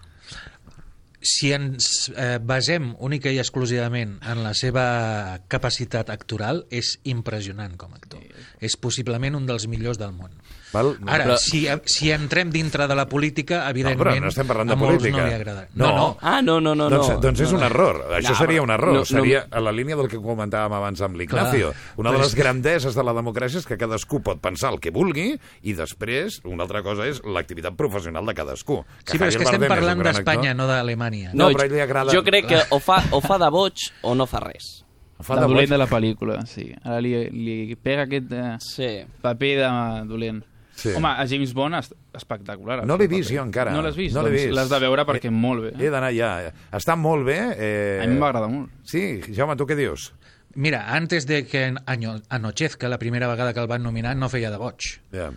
si 1.24 1.54
ens 1.56 2.10
eh, 2.12 2.36
basem 2.36 2.90
única 3.00 3.30
i 3.32 3.38
exclusivament 3.40 4.18
en 4.28 4.42
la 4.44 4.52
seva 4.52 5.38
capacitat 5.48 6.10
actoral, 6.12 6.66
és 6.68 6.98
impressionant 7.08 7.78
com 7.80 7.94
a 7.94 7.96
actor. 7.96 8.20
És 8.60 8.76
possiblement 8.76 9.38
un 9.38 9.46
dels 9.48 9.64
millors 9.72 9.96
del 9.96 10.12
món. 10.12 10.36
Val? 10.74 10.90
Ara, 11.06 11.24
Però- 11.24 11.36
si, 11.38 11.62
si 11.86 12.10
entrem 12.10 12.50
dintre 12.50 12.88
de 12.90 12.94
la 12.98 13.06
política, 13.08 13.62
evidentment, 13.70 14.00
però 14.02 14.20
no 14.20 14.28
estem 14.32 14.46
parlant 14.50 14.68
de 14.68 14.74
a 14.74 14.76
molts 14.76 14.98
política. 14.98 15.22
no 15.22 15.28
li 15.28 15.34
agrada. 15.38 15.68
No. 15.74 15.86
No, 15.86 15.96
no. 15.96 16.18
Ah, 16.20 16.42
no, 16.42 16.58
no, 16.60 16.74
no. 16.74 16.90
doncs, 16.90 17.08
no. 17.14 17.20
doncs 17.22 17.40
és 17.40 17.52
no, 17.52 17.58
un 17.58 17.60
no. 17.62 17.66
error. 17.70 18.02
Això 18.18 18.34
No, 18.34 18.38
seria 18.42 18.62
un 18.62 18.70
error. 18.74 18.94
no, 18.98 19.04
seria 19.06 19.46
no, 19.50 19.56
a 19.56 19.60
la 19.60 19.72
línia 19.72 19.96
del 19.96 20.08
que 20.10 20.18
comentàvem 20.18 20.72
abans 20.74 21.00
amb 21.06 21.16
l'Ignacio. 21.16 21.72
Una 21.96 22.10
de 22.10 22.18
però 22.18 22.24
les 22.26 22.34
grandeses 22.34 22.94
de 22.94 23.04
la 23.06 23.14
democràcia 23.14 23.58
és 23.62 23.66
que 23.66 23.78
cadascú 23.78 24.20
pot 24.22 24.40
pensar 24.42 24.72
el 24.74 24.80
que 24.80 24.90
vulgui 24.90 25.38
i 25.62 25.72
després 25.78 26.40
una 26.44 26.64
altra 26.64 26.82
cosa 26.82 27.06
és 27.06 27.22
l'activitat 27.24 27.76
professional 27.78 28.26
de 28.26 28.34
cadascú. 28.34 28.82
Que 29.04 29.12
Sí, 29.12 29.18
però 29.18 29.28
és 29.28 29.36
que 29.38 29.44
estem 29.44 29.68
parlant 29.68 30.02
d'Espanya, 30.02 30.54
no 30.54 30.66
d'Alemanya. 30.66 31.30
No, 31.34 31.50
però 31.52 31.62
a 31.62 31.64
ell 31.66 31.72
li 31.72 31.80
agrada- 31.80 32.12
Jo 32.12 32.24
crec 32.24 32.46
que 32.48 32.62
o 32.70 32.80
fa, 32.80 33.02
o 33.12 33.20
fa 33.20 33.38
de 33.38 33.48
boig 33.50 33.74
o 34.02 34.14
no 34.14 34.26
fa 34.26 34.40
res. 34.40 34.80
Fa 35.20 35.36
de 35.36 35.42
de 35.42 35.46
dolent 35.46 35.68
boig. 35.68 35.70
de 35.70 35.78
la 35.78 35.86
pel·lícula, 35.86 36.46
sí. 36.46 36.74
Ara 36.82 37.00
li, 37.00 37.30
li 37.30 37.76
pega 37.76 38.02
aquest 38.02 38.32
eh, 38.32 38.56
Sí. 38.58 38.88
paper 39.22 39.56
de 39.60 39.68
dolent. 40.08 40.42
Sí. 40.74 40.90
Home, 40.96 41.08
a 41.08 41.24
James 41.30 41.52
Bond 41.54 41.78
és 41.78 41.92
espectacular. 42.18 42.80
No 42.86 42.96
l'he 42.98 43.06
vist 43.10 43.30
jo 43.30 43.42
encara. 43.44 43.72
No 43.72 43.82
l'has 43.84 43.96
vist? 43.96 44.14
No 44.16 44.24
l'he 44.24 44.32
doncs 44.32 44.42
vist. 44.42 44.56
L'has 44.58 44.72
de 44.72 44.80
veure 44.82 45.06
perquè 45.06 45.30
molt 45.30 45.68
bé. 45.68 45.72
He 45.78 45.90
d'anar 45.92 46.10
ja. 46.16 46.34
Està 46.74 46.96
molt 46.98 47.26
bé. 47.28 47.38
Eh... 47.54 48.02
A 48.02 48.08
mi 48.10 48.18
m'agrada 48.18 48.50
molt. 48.50 48.72
Sí, 48.90 49.20
Jaume, 49.30 49.56
tu 49.60 49.68
què 49.70 49.78
dius? 49.78 50.10
Mira, 50.54 50.84
antes 50.94 51.26
de 51.26 51.44
que 51.46 51.72
anochezca, 51.86 52.88
la 52.88 52.98
primera 52.98 53.26
vegada 53.28 53.54
que 53.54 53.60
el 53.60 53.66
van 53.70 53.82
nominar, 53.82 54.14
no 54.16 54.28
feia 54.30 54.50
de 54.50 54.58
boig. 54.60 54.92
Ja. 55.14 55.30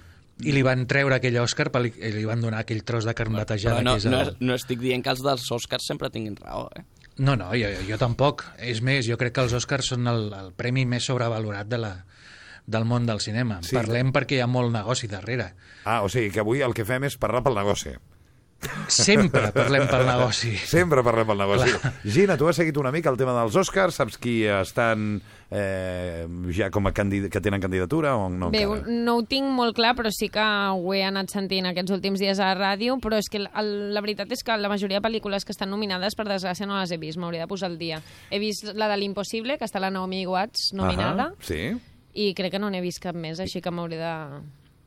I 0.45 0.53
li 0.53 0.61
van 0.61 0.83
treure 0.85 1.15
aquell 1.17 1.39
Òscar 1.41 1.71
pel- 1.73 1.89
i 1.89 2.11
li 2.13 2.25
van 2.25 2.41
donar 2.41 2.59
aquell 2.61 2.83
tros 2.85 3.07
de 3.09 3.13
carn 3.17 3.33
batejada 3.33 3.81
no, 3.81 3.95
que 3.95 4.03
és 4.03 4.05
no, 4.05 4.19
el... 4.21 4.35
no 4.39 4.53
estic 4.53 4.77
dient 4.83 5.01
que 5.01 5.09
els 5.09 5.23
dels 5.25 5.47
Oscars 5.55 5.87
sempre 5.89 6.11
tinguin 6.13 6.35
raó, 6.37 6.67
eh? 6.77 6.83
No, 7.17 7.33
no, 7.33 7.47
jo, 7.57 7.71
jo 7.87 7.97
tampoc. 7.97 8.43
És 8.61 8.83
més, 8.85 9.07
jo 9.09 9.17
crec 9.17 9.33
que 9.33 9.41
els 9.47 9.55
Oscars 9.57 9.89
són 9.95 10.05
el, 10.05 10.27
el 10.37 10.51
premi 10.53 10.85
més 10.85 11.07
sobrevalorat 11.09 11.65
de 11.71 11.79
la, 11.81 11.91
del 12.67 12.85
món 12.85 13.07
del 13.07 13.21
cinema. 13.23 13.61
Sí. 13.63 13.77
Parlem 13.79 14.11
perquè 14.13 14.37
hi 14.37 14.43
ha 14.43 14.51
molt 14.51 14.73
negoci 14.75 15.07
darrere. 15.07 15.53
Ah, 15.87 16.03
o 16.03 16.11
sigui 16.11 16.29
que 16.35 16.43
avui 16.43 16.61
el 16.61 16.75
que 16.75 16.85
fem 16.85 17.07
és 17.07 17.17
parlar 17.17 17.41
pel 17.47 17.55
negoci. 17.57 17.95
Sempre 18.89 19.51
parlem 19.53 19.83
pel 19.85 20.01
negoci. 20.07 20.49
Sempre 20.65 21.03
parlem 21.05 21.27
pel 21.29 21.37
negoci. 21.43 21.73
Gina, 22.09 22.37
tu 22.39 22.47
has 22.49 22.57
seguit 22.57 22.77
una 22.81 22.91
mica 22.91 23.11
el 23.13 23.17
tema 23.19 23.35
dels 23.37 23.55
Oscars, 23.59 23.99
saps 23.99 24.17
qui 24.17 24.39
estan 24.49 25.19
eh, 25.53 26.25
ja 26.55 26.71
com 26.73 26.89
a 26.89 26.93
candid 26.95 27.27
que 27.31 27.41
tenen 27.43 27.61
candidatura 27.61 28.15
o 28.17 28.25
no 28.33 28.49
Bé, 28.51 28.63
encara? 28.65 28.95
no 29.05 29.17
ho 29.19 29.25
tinc 29.29 29.45
molt 29.53 29.77
clar, 29.77 29.93
però 29.95 30.09
sí 30.11 30.31
que 30.33 30.41
ho 30.41 30.93
he 30.95 31.03
anat 31.05 31.29
sentint 31.31 31.69
aquests 31.69 31.93
últims 31.93 32.19
dies 32.23 32.41
a 32.41 32.49
la 32.49 32.57
ràdio, 32.57 32.97
però 33.03 33.19
és 33.21 33.29
que 33.29 33.43
el, 33.45 33.69
la 33.93 34.01
veritat 34.03 34.33
és 34.33 34.41
que 34.43 34.57
la 34.57 34.71
majoria 34.73 34.99
de 34.99 35.05
pel·lícules 35.05 35.45
que 35.45 35.53
estan 35.53 35.69
nominades, 35.69 36.17
per 36.17 36.25
desgràcia, 36.27 36.65
no 36.67 36.79
les 36.79 36.91
he 36.91 36.97
vist, 36.97 37.21
m'hauria 37.21 37.45
de 37.45 37.51
posar 37.51 37.69
al 37.69 37.77
dia. 37.77 38.01
He 38.31 38.41
vist 38.41 38.73
la 38.73 38.89
de 38.89 38.97
l'Impossible, 38.97 39.59
que 39.61 39.69
està 39.69 39.79
la 39.83 39.93
Naomi 39.93 40.25
Watts 40.25 40.71
nominada, 40.73 41.29
Ahà, 41.29 41.45
sí. 41.45 41.61
I 42.17 42.31
crec 42.37 42.55
que 42.55 42.61
no 42.61 42.71
n'he 42.73 42.81
vist 42.81 43.01
cap 43.03 43.17
més, 43.17 43.41
així 43.43 43.61
que 43.61 43.73
m'hauré 43.73 43.99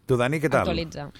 Tu, 0.06 0.16
Dani, 0.18 0.40
què 0.42 0.48
tal? 0.50 0.64
d'actualitzar. 0.64 1.10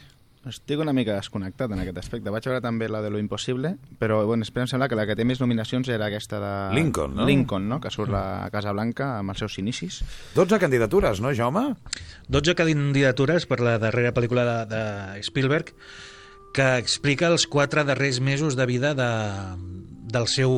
Estic 0.49 0.81
una 0.81 0.95
mica 0.97 1.19
desconnectat 1.19 1.69
en 1.75 1.83
aquest 1.83 1.99
aspecte. 2.01 2.33
Vaig 2.33 2.47
veure 2.49 2.63
també 2.65 2.87
la 2.89 3.03
de 3.05 3.11
Lo 3.13 3.19
Impossible, 3.21 3.75
però 4.01 4.23
bueno, 4.25 4.41
després 4.41 4.65
em 4.65 4.71
sembla 4.73 4.89
que 4.89 4.97
la 4.97 5.05
que 5.07 5.15
té 5.15 5.27
més 5.29 5.39
nominacions 5.43 5.91
era 5.93 6.07
aquesta 6.09 6.39
de... 6.41 6.53
Lincoln, 6.79 7.13
no? 7.19 7.27
Lincoln, 7.29 7.67
no? 7.69 7.77
Que 7.85 7.93
surt 7.93 8.09
la 8.11 8.49
Casa 8.51 8.73
Blanca 8.73 9.19
amb 9.19 9.35
els 9.35 9.43
seus 9.45 9.59
inicis. 9.61 10.01
12 10.35 10.59
candidatures, 10.63 11.21
no, 11.21 11.35
Jaume? 11.37 11.67
12 12.33 12.57
candidatures 12.57 13.45
per 13.51 13.61
la 13.61 13.77
darrera 13.83 14.15
pel·lícula 14.17 14.47
de, 14.49 14.57
de 14.73 15.27
Spielberg 15.29 15.75
que 16.57 16.71
explica 16.81 17.29
els 17.29 17.45
quatre 17.47 17.85
darrers 17.85 18.23
mesos 18.25 18.57
de 18.57 18.67
vida 18.67 18.95
de, 18.97 19.11
del 20.11 20.27
seu, 20.27 20.57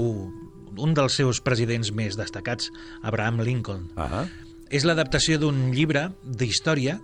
un 0.79 0.95
dels 0.95 1.19
seus 1.19 1.43
presidents 1.43 1.91
més 1.91 2.17
destacats, 2.17 2.71
Abraham 3.03 3.43
Lincoln. 3.43 3.91
Ah 3.99 4.25
És 4.73 4.87
l'adaptació 4.89 5.37
d'un 5.37 5.69
llibre 5.75 6.09
d'història 6.25 6.97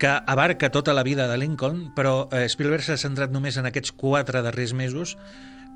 que 0.00 0.08
abarca 0.08 0.70
tota 0.72 0.94
la 0.96 1.04
vida 1.04 1.26
de 1.28 1.36
Lincoln, 1.36 1.90
però 1.96 2.26
eh, 2.32 2.46
Spielberg 2.48 2.84
s'ha 2.84 2.98
centrat 3.00 3.32
només 3.32 3.56
en 3.60 3.68
aquests 3.68 3.92
quatre 3.96 4.42
darrers 4.44 4.72
mesos 4.76 5.16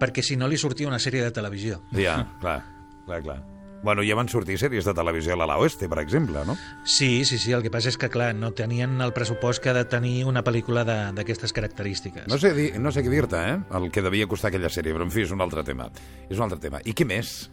perquè 0.00 0.24
si 0.24 0.37
no 0.40 0.48
li 0.48 0.56
sortia 0.61 0.88
una 0.88 1.00
sèrie 1.00 1.22
de 1.24 1.33
televisió. 1.37 1.83
Ja, 1.92 2.22
clar, 2.40 2.62
clar, 3.06 3.20
clar. 3.24 3.40
Bueno, 3.83 4.04
ja 4.04 4.16
van 4.16 4.28
sortir 4.28 4.59
sèries 4.61 4.85
de 4.85 4.92
televisió 4.96 5.33
a 5.33 5.38
l'Ala 5.40 5.56
Oeste, 5.61 5.88
per 5.88 6.02
exemple, 6.02 6.42
no? 6.44 6.56
Sí, 6.85 7.24
sí, 7.24 7.38
sí, 7.40 7.52
el 7.56 7.62
que 7.64 7.72
passa 7.72 7.88
és 7.88 7.96
que, 8.00 8.11
clar, 8.12 8.35
no 8.37 8.52
tenien 8.56 8.98
el 9.00 9.14
pressupost 9.16 9.62
que 9.64 9.72
ha 9.72 9.76
de 9.76 9.87
tenir 9.88 10.26
una 10.28 10.42
pel·lícula 10.44 10.85
d'aquestes 10.88 11.56
característiques. 11.56 12.28
No 12.28 12.37
sé, 12.40 12.52
no 12.76 12.92
sé 12.92 13.04
què 13.04 13.12
dir-te, 13.12 13.40
eh? 13.40 13.56
El 13.76 13.88
que 13.92 14.04
devia 14.04 14.28
costar 14.28 14.52
aquella 14.52 14.68
sèrie, 14.72 14.92
però 14.96 15.09
en 15.09 15.14
fi, 15.14 15.24
és 15.24 15.33
un 15.33 15.40
altre 15.40 15.64
tema. 15.64 15.88
És 16.28 16.37
un 16.37 16.44
altre 16.44 16.61
tema. 16.61 16.85
I 16.85 16.92
què 16.96 17.09
més? 17.09 17.48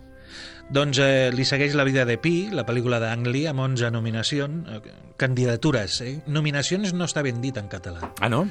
Doncs 0.70 1.00
eh, 1.00 1.30
li 1.32 1.46
segueix 1.48 1.76
La 1.80 1.86
vida 1.88 2.04
de 2.06 2.18
Pi, 2.20 2.50
la 2.52 2.66
pel·lícula 2.68 2.98
d'Ang 3.00 3.28
Lee, 3.32 3.46
amb 3.48 3.62
11 3.64 3.88
nominacions, 3.96 4.68
eh, 4.68 4.96
candidatures. 5.16 6.02
Eh? 6.04 6.16
Nominacions 6.28 6.92
no 6.94 7.06
està 7.08 7.24
ben 7.24 7.40
dit 7.42 7.56
en 7.58 7.70
català. 7.72 8.10
Ah, 8.20 8.28
no? 8.28 8.42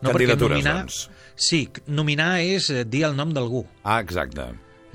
No, 0.00 0.12
candidatures, 0.12 0.56
nominar, 0.62 0.76
doncs. 0.86 1.02
Sí, 1.36 1.66
nominar 1.86 2.30
és 2.40 2.70
eh, 2.72 2.84
dir 2.88 3.04
el 3.10 3.16
nom 3.18 3.34
d'algú. 3.36 3.66
Ah, 3.84 3.98
exacte. 4.00 4.46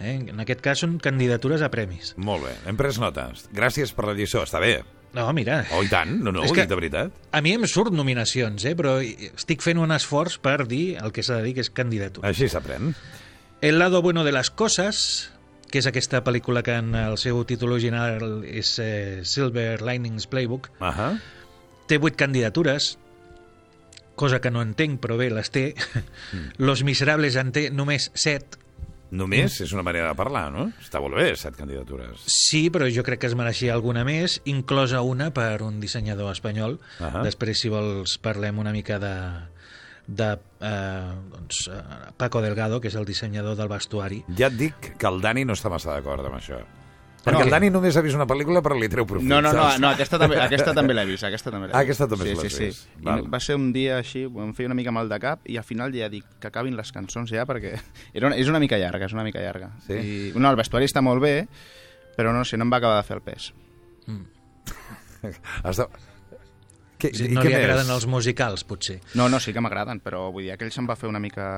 Eh? 0.01 0.15
En 0.33 0.41
aquest 0.41 0.63
cas 0.65 0.81
són 0.81 0.95
candidatures 0.97 1.61
a 1.61 1.69
premis. 1.69 2.15
Molt 2.17 2.47
bé, 2.47 2.55
hem 2.65 2.79
pres 2.79 2.97
notes. 3.01 3.45
Gràcies 3.53 3.93
per 3.93 4.07
la 4.09 4.15
lliçó, 4.17 4.41
està 4.47 4.57
bé. 4.63 4.79
No, 5.13 5.27
mira, 5.35 5.59
Oh, 5.75 5.83
i 5.83 5.89
tant, 5.91 6.15
no, 6.23 6.31
no, 6.31 6.45
És 6.47 6.53
que- 6.55 6.65
de 6.65 6.73
veritat. 6.79 7.11
a 7.35 7.41
mi 7.41 7.51
em 7.53 7.65
surt 7.67 7.91
nominacions, 7.93 8.63
eh? 8.65 8.73
però 8.79 8.95
estic 9.03 9.61
fent 9.61 9.77
un 9.77 9.91
esforç 9.91 10.39
per 10.39 10.65
dir 10.65 10.95
el 11.03 11.11
que 11.11 11.21
s'ha 11.21 11.35
de 11.41 11.43
dir, 11.43 11.53
que 11.59 11.61
és 11.61 11.69
candidatura. 11.69 12.29
Així 12.29 12.47
s'aprèn. 12.49 12.95
El 13.61 13.77
lado 13.77 14.01
bueno 14.01 14.23
de 14.23 14.31
las 14.31 14.49
cosas, 14.49 15.29
que 15.71 15.79
és 15.81 15.87
aquesta 15.89 16.19
pel·lícula 16.25 16.61
que 16.67 16.75
en 16.81 16.93
el 16.99 17.17
seu 17.21 17.39
títol 17.47 17.77
original 17.77 18.43
és 18.45 18.73
eh, 18.83 19.21
Silver 19.23 19.81
Linings 19.81 20.27
Playbook, 20.31 20.69
Ahà. 20.83 21.13
té 21.87 21.97
vuit 21.97 22.17
candidatures, 22.19 22.97
cosa 24.19 24.41
que 24.43 24.51
no 24.51 24.61
entenc, 24.61 24.99
però 25.01 25.17
bé, 25.17 25.31
les 25.33 25.49
té. 25.49 25.71
Los 26.59 26.83
Miserables 26.83 27.37
en 27.39 27.53
té 27.55 27.69
només 27.73 28.11
set. 28.13 28.57
Només 29.11 29.57
és 29.59 29.73
una 29.75 29.83
manera 29.83 30.07
de 30.11 30.15
parlar, 30.15 30.45
no? 30.53 30.69
Està 30.79 31.01
molt 31.03 31.17
bé, 31.19 31.33
set 31.35 31.57
candidatures. 31.59 32.21
Sí, 32.31 32.69
però 32.71 32.87
jo 32.87 33.03
crec 33.03 33.19
que 33.23 33.27
es 33.27 33.35
mereixia 33.35 33.73
alguna 33.75 34.05
més, 34.07 34.37
inclosa 34.47 35.01
una 35.03 35.33
per 35.35 35.63
un 35.65 35.81
dissenyador 35.83 36.31
espanyol. 36.31 36.77
Ahà. 37.03 37.25
Després, 37.27 37.59
si 37.59 37.71
vols, 37.73 38.15
parlem 38.23 38.61
una 38.63 38.71
mica 38.71 39.01
de, 39.03 39.11
de 40.11 40.27
eh, 40.35 41.13
doncs, 41.31 41.63
eh, 41.71 41.79
Paco 42.19 42.41
Delgado, 42.43 42.81
que 42.83 42.89
és 42.91 42.95
el 42.99 43.05
dissenyador 43.07 43.55
del 43.55 43.69
vestuari. 43.71 44.21
Ja 44.37 44.49
et 44.51 44.57
dic 44.59 44.93
que 44.99 45.07
el 45.07 45.21
Dani 45.23 45.45
no 45.47 45.55
està 45.55 45.71
massa 45.71 45.93
d'acord 45.95 46.25
amb 46.27 46.35
això. 46.41 46.59
Perquè 47.21 47.37
No. 47.37 47.43
el 47.45 47.51
Dani 47.53 47.69
només 47.69 47.95
ha 47.95 48.01
vist 48.01 48.17
una 48.17 48.25
pel·lícula 48.25 48.63
però 48.65 48.73
li 48.79 48.87
treu 48.89 49.05
profit. 49.05 49.27
No, 49.29 49.37
no, 49.45 49.51
no, 49.53 49.65
no 49.77 49.89
aquesta 49.93 50.17
també, 50.17 50.39
aquesta 50.47 50.73
també 50.73 50.95
l'he 50.97 51.03
vist. 51.05 51.23
Aquesta 51.23 51.51
també 51.53 51.67
l'he 51.69 51.73
Ah, 51.75 51.83
vist. 51.83 51.91
aquesta 51.91 52.07
també 52.09 52.25
sí, 52.25 52.33
l'has 52.39 52.53
sí, 52.55 52.63
vist. 52.65 52.81
Sí. 52.87 52.97
I 52.99 53.05
Val. 53.05 53.23
va 53.33 53.39
ser 53.39 53.55
un 53.59 53.67
dia 53.75 53.99
així, 54.01 54.23
em 54.25 54.53
feia 54.57 54.71
una 54.71 54.75
mica 54.79 54.91
mal 54.91 55.07
de 55.07 55.19
cap 55.21 55.45
i 55.45 55.55
al 55.61 55.63
final 55.63 55.93
ja 55.93 56.09
dic 56.09 56.25
que 56.41 56.49
acabin 56.49 56.75
les 56.75 56.91
cançons 56.91 57.29
ja 57.29 57.45
perquè 57.45 57.75
era 58.17 58.27
una, 58.31 58.35
és 58.41 58.49
una 58.49 58.59
mica 58.59 58.79
llarga, 58.81 59.05
és 59.05 59.13
una 59.13 59.23
mica 59.23 59.39
llarga. 59.39 59.69
Sí? 59.85 59.93
I, 59.93 60.33
no, 60.35 60.49
el 60.49 60.57
vestuari 60.57 60.89
està 60.89 61.01
molt 61.05 61.21
bé, 61.21 61.35
però 62.17 62.33
no 62.33 62.41
sé, 62.43 62.57
no 62.57 62.65
em 62.65 62.73
va 62.73 62.81
acabar 62.81 62.97
de 63.03 63.07
fer 63.07 63.17
el 63.21 63.21
pes. 63.29 63.51
Està... 65.63 65.85
Què, 67.01 67.09
Sí, 67.17 67.25
i 67.25 67.33
no 67.33 67.41
què 67.41 67.49
li 67.49 67.55
més? 67.55 67.63
agraden 67.65 67.89
els 67.95 68.05
musicals, 68.05 68.63
potser. 68.69 68.99
No, 69.17 69.25
no, 69.27 69.39
sí 69.41 69.51
que 69.55 69.61
m'agraden, 69.63 69.99
però 70.05 70.27
vull 70.31 70.43
dir, 70.45 70.51
aquell 70.53 70.69
se'm 70.71 70.85
va 70.89 70.95
fer 70.99 71.09
una 71.09 71.19
mica... 71.23 71.49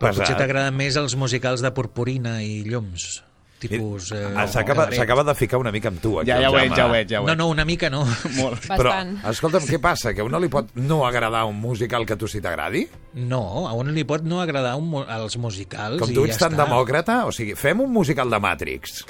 Però 0.00 0.08
Pesat. 0.14 0.22
potser 0.24 0.36
t'agraden 0.40 0.74
més 0.78 0.96
els 0.96 1.14
musicals 1.20 1.60
de 1.60 1.70
purpurina 1.76 2.38
i 2.42 2.62
llums. 2.64 3.22
Tipus... 3.60 4.10
Eh, 4.12 4.22
Ah, 4.36 4.44
S'acaba 4.46 5.24
de 5.24 5.34
ficar 5.34 5.56
una 5.58 5.70
mica 5.72 5.88
amb 5.88 6.00
tu, 6.00 6.18
aquí, 6.20 6.28
Ja, 6.28 6.36
ja 6.44 6.50
ho 6.50 6.54
veig, 6.56 6.74
ja 6.76 6.86
ho 6.86 6.90
veig, 6.92 7.08
ja 7.08 7.20
ho 7.20 7.24
No, 7.24 7.30
veig. 7.32 7.38
no, 7.40 7.46
una 7.48 7.64
mica 7.64 7.88
no. 7.92 8.02
Molt. 8.36 8.66
Però, 8.68 8.92
escolta'm, 9.32 9.64
què 9.64 9.78
passa? 9.80 10.12
Que 10.12 10.20
a 10.20 10.26
uno 10.28 10.38
li 10.40 10.50
pot 10.52 10.74
no 10.76 10.98
agradar 11.06 11.44
un 11.48 11.56
musical 11.60 12.04
que 12.04 12.12
a 12.12 12.20
tu 12.20 12.28
sí 12.28 12.42
t'agradi? 12.44 12.86
No, 13.16 13.64
a 13.68 13.72
un 13.72 13.92
li 13.96 14.04
pot 14.04 14.24
no 14.28 14.42
agradar 14.44 14.74
un, 14.76 14.92
els 15.08 15.38
musicals 15.40 16.00
Com 16.04 16.12
i 16.12 16.14
tu 16.18 16.26
ja 16.28 16.34
ets 16.34 16.42
tan 16.44 16.56
demòcrata? 16.56 17.22
O 17.24 17.32
sigui, 17.32 17.54
fem 17.56 17.80
un 17.80 17.92
musical 17.96 18.28
de 18.28 18.38
Matrix. 18.44 19.00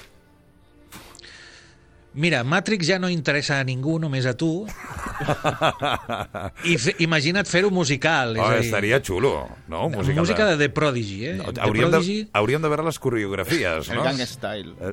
Mira, 2.17 2.43
Matrix 2.45 2.87
ja 2.89 2.97
no 2.99 3.11
interessa 3.13 3.59
a 3.61 3.65
ningú, 3.69 3.99
només 4.01 4.25
a 4.25 4.33
tu. 4.33 4.65
I 6.65 6.77
fe, 6.81 6.95
imagina't 7.05 7.49
fer-ho 7.49 7.71
musical. 7.71 8.35
És 8.37 8.43
Oh, 8.43 8.49
dir, 8.55 8.63
estaria 8.65 9.01
xulo, 9.05 9.33
no? 9.69 9.87
Un 9.91 9.97
musical 9.99 10.23
música 10.23 10.47
de 10.49 10.57
The 10.57 10.69
Prodigy, 10.73 11.19
eh? 11.27 11.35
No, 11.37 11.53
The 11.53 11.61
hauríem, 11.67 11.91
de, 11.91 11.99
Prodigy... 11.99 12.17
hauríem 12.33 12.63
de 12.65 12.71
veure 12.73 12.87
les 12.89 12.99
coreografies, 12.99 13.91
El 13.93 13.97
no? 14.01 14.05
Gang 14.09 14.21
Style. 14.27 14.73
Eh, 14.81 14.93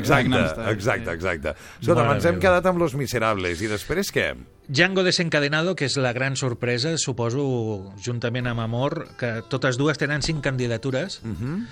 Exacte, 0.00 0.42
Style. 0.48 0.70
exacte, 0.74 1.10
exacte. 1.14 1.54
Escolta, 1.80 2.02
Mare 2.02 2.16
ens 2.18 2.26
hem 2.26 2.36
meva. 2.38 2.44
quedat 2.48 2.66
amb 2.72 2.82
Los 2.82 2.94
Miserables 2.98 3.62
i 3.62 3.70
després 3.70 4.10
què? 4.14 4.28
Django 4.66 5.02
desencadenado, 5.04 5.74
que 5.76 5.84
és 5.86 5.96
la 6.00 6.12
gran 6.16 6.34
sorpresa, 6.40 6.96
suposo, 6.98 7.92
juntament 8.02 8.46
amb 8.50 8.60
Amor, 8.64 9.04
que 9.20 9.42
totes 9.52 9.76
dues 9.78 9.98
tenen 10.00 10.22
cinc 10.26 10.42
candidatures. 10.42 11.20
Uh 11.22 11.28
Mhm. 11.28 11.36
-huh. 11.54 11.66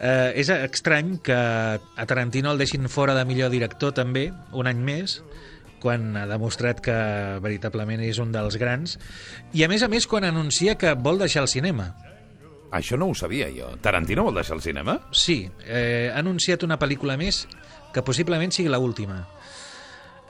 Eh, 0.00 0.32
és 0.36 0.50
estrany 0.52 1.16
que 1.24 1.36
a 1.36 2.06
Tarantino 2.06 2.52
el 2.52 2.58
deixin 2.60 2.88
fora 2.92 3.14
de 3.16 3.24
millor 3.28 3.52
director 3.52 3.94
també, 3.96 4.30
un 4.52 4.68
any 4.70 4.82
més, 4.84 5.20
quan 5.82 6.16
ha 6.16 6.26
demostrat 6.28 6.80
que 6.82 6.96
veritablement 7.44 8.02
és 8.02 8.18
un 8.22 8.32
dels 8.34 8.58
grans, 8.60 8.96
i 9.52 9.64
a 9.64 9.70
més 9.70 9.84
a 9.84 9.90
més 9.92 10.08
quan 10.10 10.26
anuncia 10.26 10.76
que 10.80 10.94
vol 10.94 11.20
deixar 11.22 11.44
el 11.44 11.52
cinema. 11.52 11.92
Això 12.74 12.98
no 12.98 13.08
ho 13.08 13.14
sabia 13.14 13.48
jo. 13.54 13.70
Tarantino 13.80 14.24
vol 14.26 14.40
deixar 14.40 14.56
el 14.56 14.64
cinema? 14.64 14.98
Sí, 15.12 15.44
eh, 15.64 16.10
ha 16.12 16.18
anunciat 16.20 16.66
una 16.66 16.80
pel·lícula 16.80 17.16
més 17.20 17.44
que 17.94 18.02
possiblement 18.04 18.52
sigui 18.52 18.72
la 18.72 18.82
última. 18.82 19.22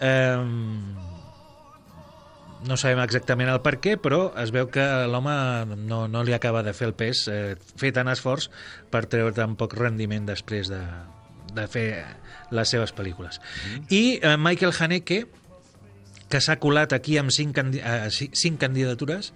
Eh, 0.00 1.15
no 2.66 2.76
sabem 2.80 3.00
exactament 3.04 3.50
el 3.52 3.60
per 3.64 3.76
què, 3.82 3.96
però 4.00 4.32
es 4.42 4.50
veu 4.54 4.68
que 4.72 4.84
l'home 5.10 5.34
no, 5.86 6.04
no 6.10 6.22
li 6.26 6.34
acaba 6.36 6.62
de 6.66 6.72
fer 6.74 6.88
el 6.90 6.94
pes, 6.98 7.26
eh, 7.30 7.54
fer 7.78 7.92
tant 7.96 8.10
esforç 8.12 8.48
per 8.90 9.04
treure 9.10 9.34
tan 9.36 9.54
poc 9.58 9.76
rendiment 9.78 10.26
després 10.28 10.70
de, 10.72 10.80
de 11.54 11.66
fer 11.70 11.86
les 12.54 12.68
seves 12.74 12.92
pel·lícules. 12.94 13.40
I 13.90 14.18
eh, 14.20 14.36
Michael 14.38 14.74
Haneke, 14.78 15.24
que 16.30 16.40
s'ha 16.42 16.58
colat 16.62 16.92
aquí 16.96 17.18
amb 17.20 17.30
cinc, 17.34 17.54
candi 17.56 17.78
eh, 17.82 18.08
ci- 18.10 18.32
cinc 18.34 18.58
candidatures, 18.62 19.32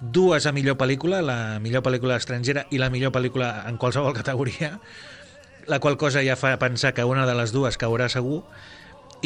dues 0.00 0.44
a 0.46 0.52
millor 0.54 0.76
pel·lícula, 0.78 1.22
la 1.24 1.38
millor 1.58 1.82
pel·lícula 1.82 2.20
estrangera 2.20 2.66
i 2.70 2.78
la 2.78 2.90
millor 2.92 3.10
pel·lícula 3.16 3.64
en 3.66 3.80
qualsevol 3.80 4.14
categoria, 4.14 4.76
la 5.68 5.80
qual 5.80 5.96
cosa 6.00 6.22
ja 6.24 6.36
fa 6.38 6.54
pensar 6.60 6.94
que 6.94 7.04
una 7.04 7.26
de 7.26 7.34
les 7.36 7.50
dues 7.52 7.76
caurà 7.80 8.06
segur, 8.12 8.42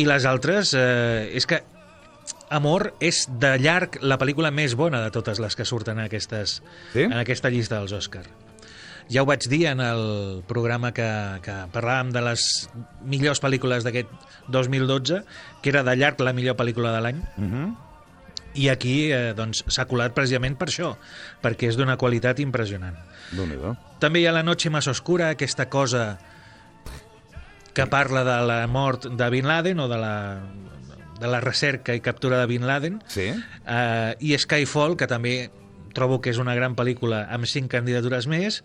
i 0.01 0.07
les 0.09 0.25
altres, 0.25 0.73
eh, 0.79 1.29
és 1.37 1.45
que 1.47 1.61
Amor 2.53 2.93
és 3.01 3.25
de 3.41 3.55
llarg 3.59 3.97
la 4.05 4.19
pel·lícula 4.21 4.51
més 4.55 4.75
bona 4.77 5.01
de 5.05 5.11
totes 5.15 5.41
les 5.41 5.57
que 5.57 5.65
surten 5.65 5.99
en, 5.99 6.05
aquestes, 6.07 6.61
Sí? 6.93 7.03
en 7.09 7.17
aquesta 7.19 7.51
llista 7.51 7.79
dels 7.81 7.93
Òscar. 7.97 8.25
Ja 9.13 9.23
ho 9.25 9.27
vaig 9.27 9.45
dir 9.51 9.67
en 9.69 9.81
el 9.83 10.43
programa 10.49 10.93
que, 10.95 11.07
que 11.43 11.55
parlàvem 11.75 12.13
de 12.15 12.21
les 12.23 12.45
millors 13.05 13.41
pel·lícules 13.43 13.85
d'aquest 13.85 14.09
2012, 14.49 15.23
que 15.63 15.73
era 15.73 15.83
de 15.83 15.97
llarg 15.97 16.21
la 16.23 16.33
millor 16.33 16.57
pel·lícula 16.57 16.93
de 16.95 17.01
l'any, 17.01 17.19
Uh 17.37 17.45
-huh. 17.51 17.75
i 18.55 18.69
aquí 18.69 19.11
eh, 19.13 19.33
doncs, 19.35 19.65
s'ha 19.67 19.87
colat 19.87 20.13
precisament 20.15 20.57
per 20.59 20.69
això, 20.69 20.97
perquè 21.43 21.69
és 21.69 21.77
d'una 21.77 21.97
qualitat 21.97 22.39
impressionant. 22.41 22.97
També 23.99 24.21
hi 24.21 24.27
ha 24.27 24.33
La 24.33 24.43
noche 24.43 24.69
más 24.71 24.87
oscura, 24.87 25.31
aquesta 25.31 25.69
cosa 25.69 26.19
que 27.75 27.87
parla 27.87 28.23
de 28.25 28.47
la 28.47 28.67
mort 28.67 29.07
de 29.07 29.31
Bin 29.31 29.47
Laden 29.49 29.81
o 29.81 29.89
de 29.89 29.97
la, 29.97 30.41
de 31.23 31.31
la 31.31 31.41
recerca 31.41 31.95
i 31.95 32.03
captura 32.03 32.41
de 32.43 32.49
Bin 32.51 32.67
Laden, 32.67 33.01
Sí? 33.07 33.29
eh, 33.31 34.15
i 34.21 34.35
Skyfall, 34.39 34.97
que 34.99 35.07
també 35.07 35.51
trobo 35.95 36.21
que 36.25 36.31
és 36.33 36.39
una 36.43 36.55
gran 36.59 36.75
pel·lícula 36.75 37.27
amb 37.31 37.47
cinc 37.47 37.71
candidatures 37.71 38.27
més, 38.27 38.63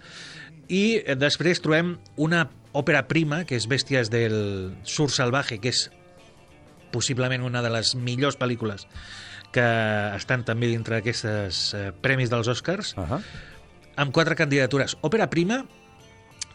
i 0.67 0.99
després 1.19 1.61
trobem 1.63 1.97
una 2.17 2.47
òpera 2.77 3.05
prima, 3.07 3.43
que 3.47 3.55
és 3.55 3.67
Bèsties 3.69 4.09
del 4.11 4.75
Sur 4.83 5.09
Salvaje, 5.11 5.59
que 5.63 5.69
és 5.69 5.87
possiblement 6.91 7.43
una 7.43 7.61
de 7.61 7.69
les 7.71 7.93
millors 7.95 8.37
pel·lícules 8.39 8.87
que 9.51 9.63
estan 10.15 10.43
també 10.47 10.67
dintre 10.67 10.97
d'aquestes 10.99 11.73
eh, 11.73 11.91
premis 12.03 12.29
dels 12.29 12.47
Oscars, 12.51 12.93
Uh 12.97 13.05
-huh. 13.07 13.21
amb 13.95 14.11
quatre 14.13 14.35
candidatures. 14.35 14.97
Òpera 15.01 15.29
prima, 15.29 15.65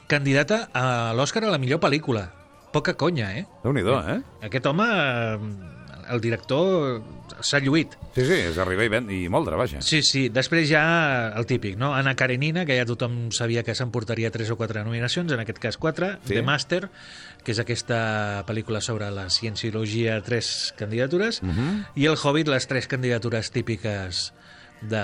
candidata 0.06 0.68
a 0.72 1.12
l'Oscar 1.16 1.44
a 1.44 1.50
la 1.50 1.58
millor 1.58 1.80
pel·lícula. 1.80 2.30
Poca 2.72 2.94
conya, 2.94 3.36
eh? 3.36 3.46
déu 3.62 3.72
nhi 3.72 3.80
eh? 3.80 4.22
Aquest 4.42 4.66
home, 4.66 4.84
eh, 4.84 5.38
el 6.12 6.20
director, 6.20 7.00
s'ha 7.40 7.60
lluït. 7.64 7.96
Sí, 8.12 8.24
sí, 8.28 8.38
és 8.50 8.58
arribar 8.60 8.86
i, 8.86 8.90
ven 8.92 9.08
i 9.12 9.20
moldre, 9.32 9.56
vaja. 9.58 9.80
Sí, 9.84 10.02
sí. 10.06 10.26
Després 10.32 10.68
ja 10.70 10.82
el 11.38 11.48
típic, 11.48 11.78
no? 11.80 11.92
Anna 11.96 12.14
Karenina, 12.18 12.66
que 12.68 12.76
ja 12.78 12.86
tothom 12.88 13.30
sabia 13.34 13.64
que 13.66 13.74
s'emportaria 13.78 14.32
tres 14.34 14.52
o 14.52 14.58
quatre 14.60 14.84
nominacions, 14.84 15.32
en 15.32 15.42
aquest 15.42 15.62
cas 15.62 15.80
quatre. 15.80 16.16
Sí. 16.26 16.36
The 16.36 16.44
Master, 16.46 16.82
que 17.42 17.54
és 17.54 17.62
aquesta 17.62 18.44
pel·lícula 18.48 18.82
sobre 18.84 19.10
la 19.14 19.28
cienciologia, 19.30 20.20
tres 20.22 20.74
candidatures. 20.78 21.42
Uh 21.42 21.48
-huh. 21.48 21.72
I 21.96 22.06
El 22.06 22.18
Hobbit, 22.22 22.48
les 22.48 22.66
tres 22.66 22.86
candidatures 22.86 23.50
típiques 23.50 24.32
de 24.82 25.00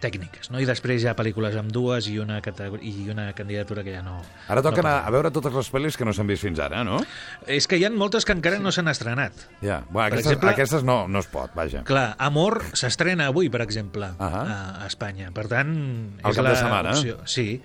tècniques, 0.00 0.48
no? 0.50 0.56
I 0.60 0.64
després 0.64 1.02
hi 1.04 1.08
ha 1.10 1.12
pel·lícules 1.18 1.52
amb 1.60 1.68
dues 1.74 2.06
i 2.08 2.14
una, 2.18 2.38
i 2.80 2.92
una 3.12 3.26
candidatura 3.36 3.82
que 3.84 3.92
ja 3.92 4.00
no... 4.02 4.22
Ara 4.48 4.62
toca 4.64 4.80
no 4.80 4.88
a 4.88 4.92
parlem. 5.02 5.12
veure 5.18 5.30
totes 5.34 5.52
les 5.52 5.68
pel·lis 5.74 5.98
que 6.00 6.06
no 6.08 6.14
s'han 6.16 6.26
vist 6.30 6.46
fins 6.46 6.58
ara, 6.64 6.80
no? 6.84 7.02
És 7.46 7.66
que 7.68 7.76
hi 7.76 7.84
ha 7.84 7.90
moltes 7.92 8.24
que 8.24 8.32
encara 8.32 8.58
no 8.58 8.72
s'han 8.72 8.88
estrenat. 8.88 9.32
Ja, 9.60 9.82
bueno, 9.90 10.08
Per 10.08 10.18
aquestes, 10.18 10.32
exemple- 10.32 10.50
aquestes 10.54 10.82
no, 10.88 10.96
no 11.08 11.20
es 11.20 11.26
pot, 11.28 11.52
vaja. 11.54 11.84
Clar, 11.84 12.14
Amor 12.18 12.62
s'estrena 12.72 13.26
avui, 13.28 13.50
per 13.52 13.60
exemple, 13.66 14.08
Ahà. 14.18 14.42
a, 14.42 14.58
a 14.84 14.86
Espanya. 14.88 15.28
Per 15.36 15.44
tant, 15.48 15.74
Al 16.22 16.30
és 16.32 16.36
cap 16.40 16.44
la 16.48 16.54
de 16.54 16.60
setmana. 16.62 16.90
opció. 16.96 17.18
Sí. 17.26 17.60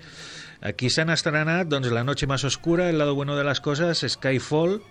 Aquí 0.64 0.88
s'han 0.88 1.10
estrenat 1.12 1.66
doncs, 1.68 1.90
La 1.92 2.04
noche 2.04 2.26
más 2.26 2.44
oscura, 2.44 2.88
El 2.90 2.98
lado 2.98 3.14
bueno 3.14 3.36
de 3.36 3.44
las 3.44 3.60
cosas, 3.60 4.04
Skyfall, 4.06 4.82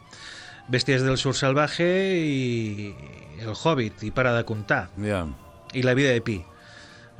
Bestias 0.67 1.01
del 1.03 1.17
sur 1.17 1.35
salvaje 1.35 2.17
i 2.17 2.95
El 3.41 3.53
Hobbit, 3.53 4.03
i 4.03 4.11
para 4.11 4.33
de 4.33 4.43
comptar. 4.45 4.89
Ja. 5.01 5.25
I 5.73 5.81
La 5.83 5.93
vida 5.93 6.09
de 6.09 6.21
Pi. 6.21 6.43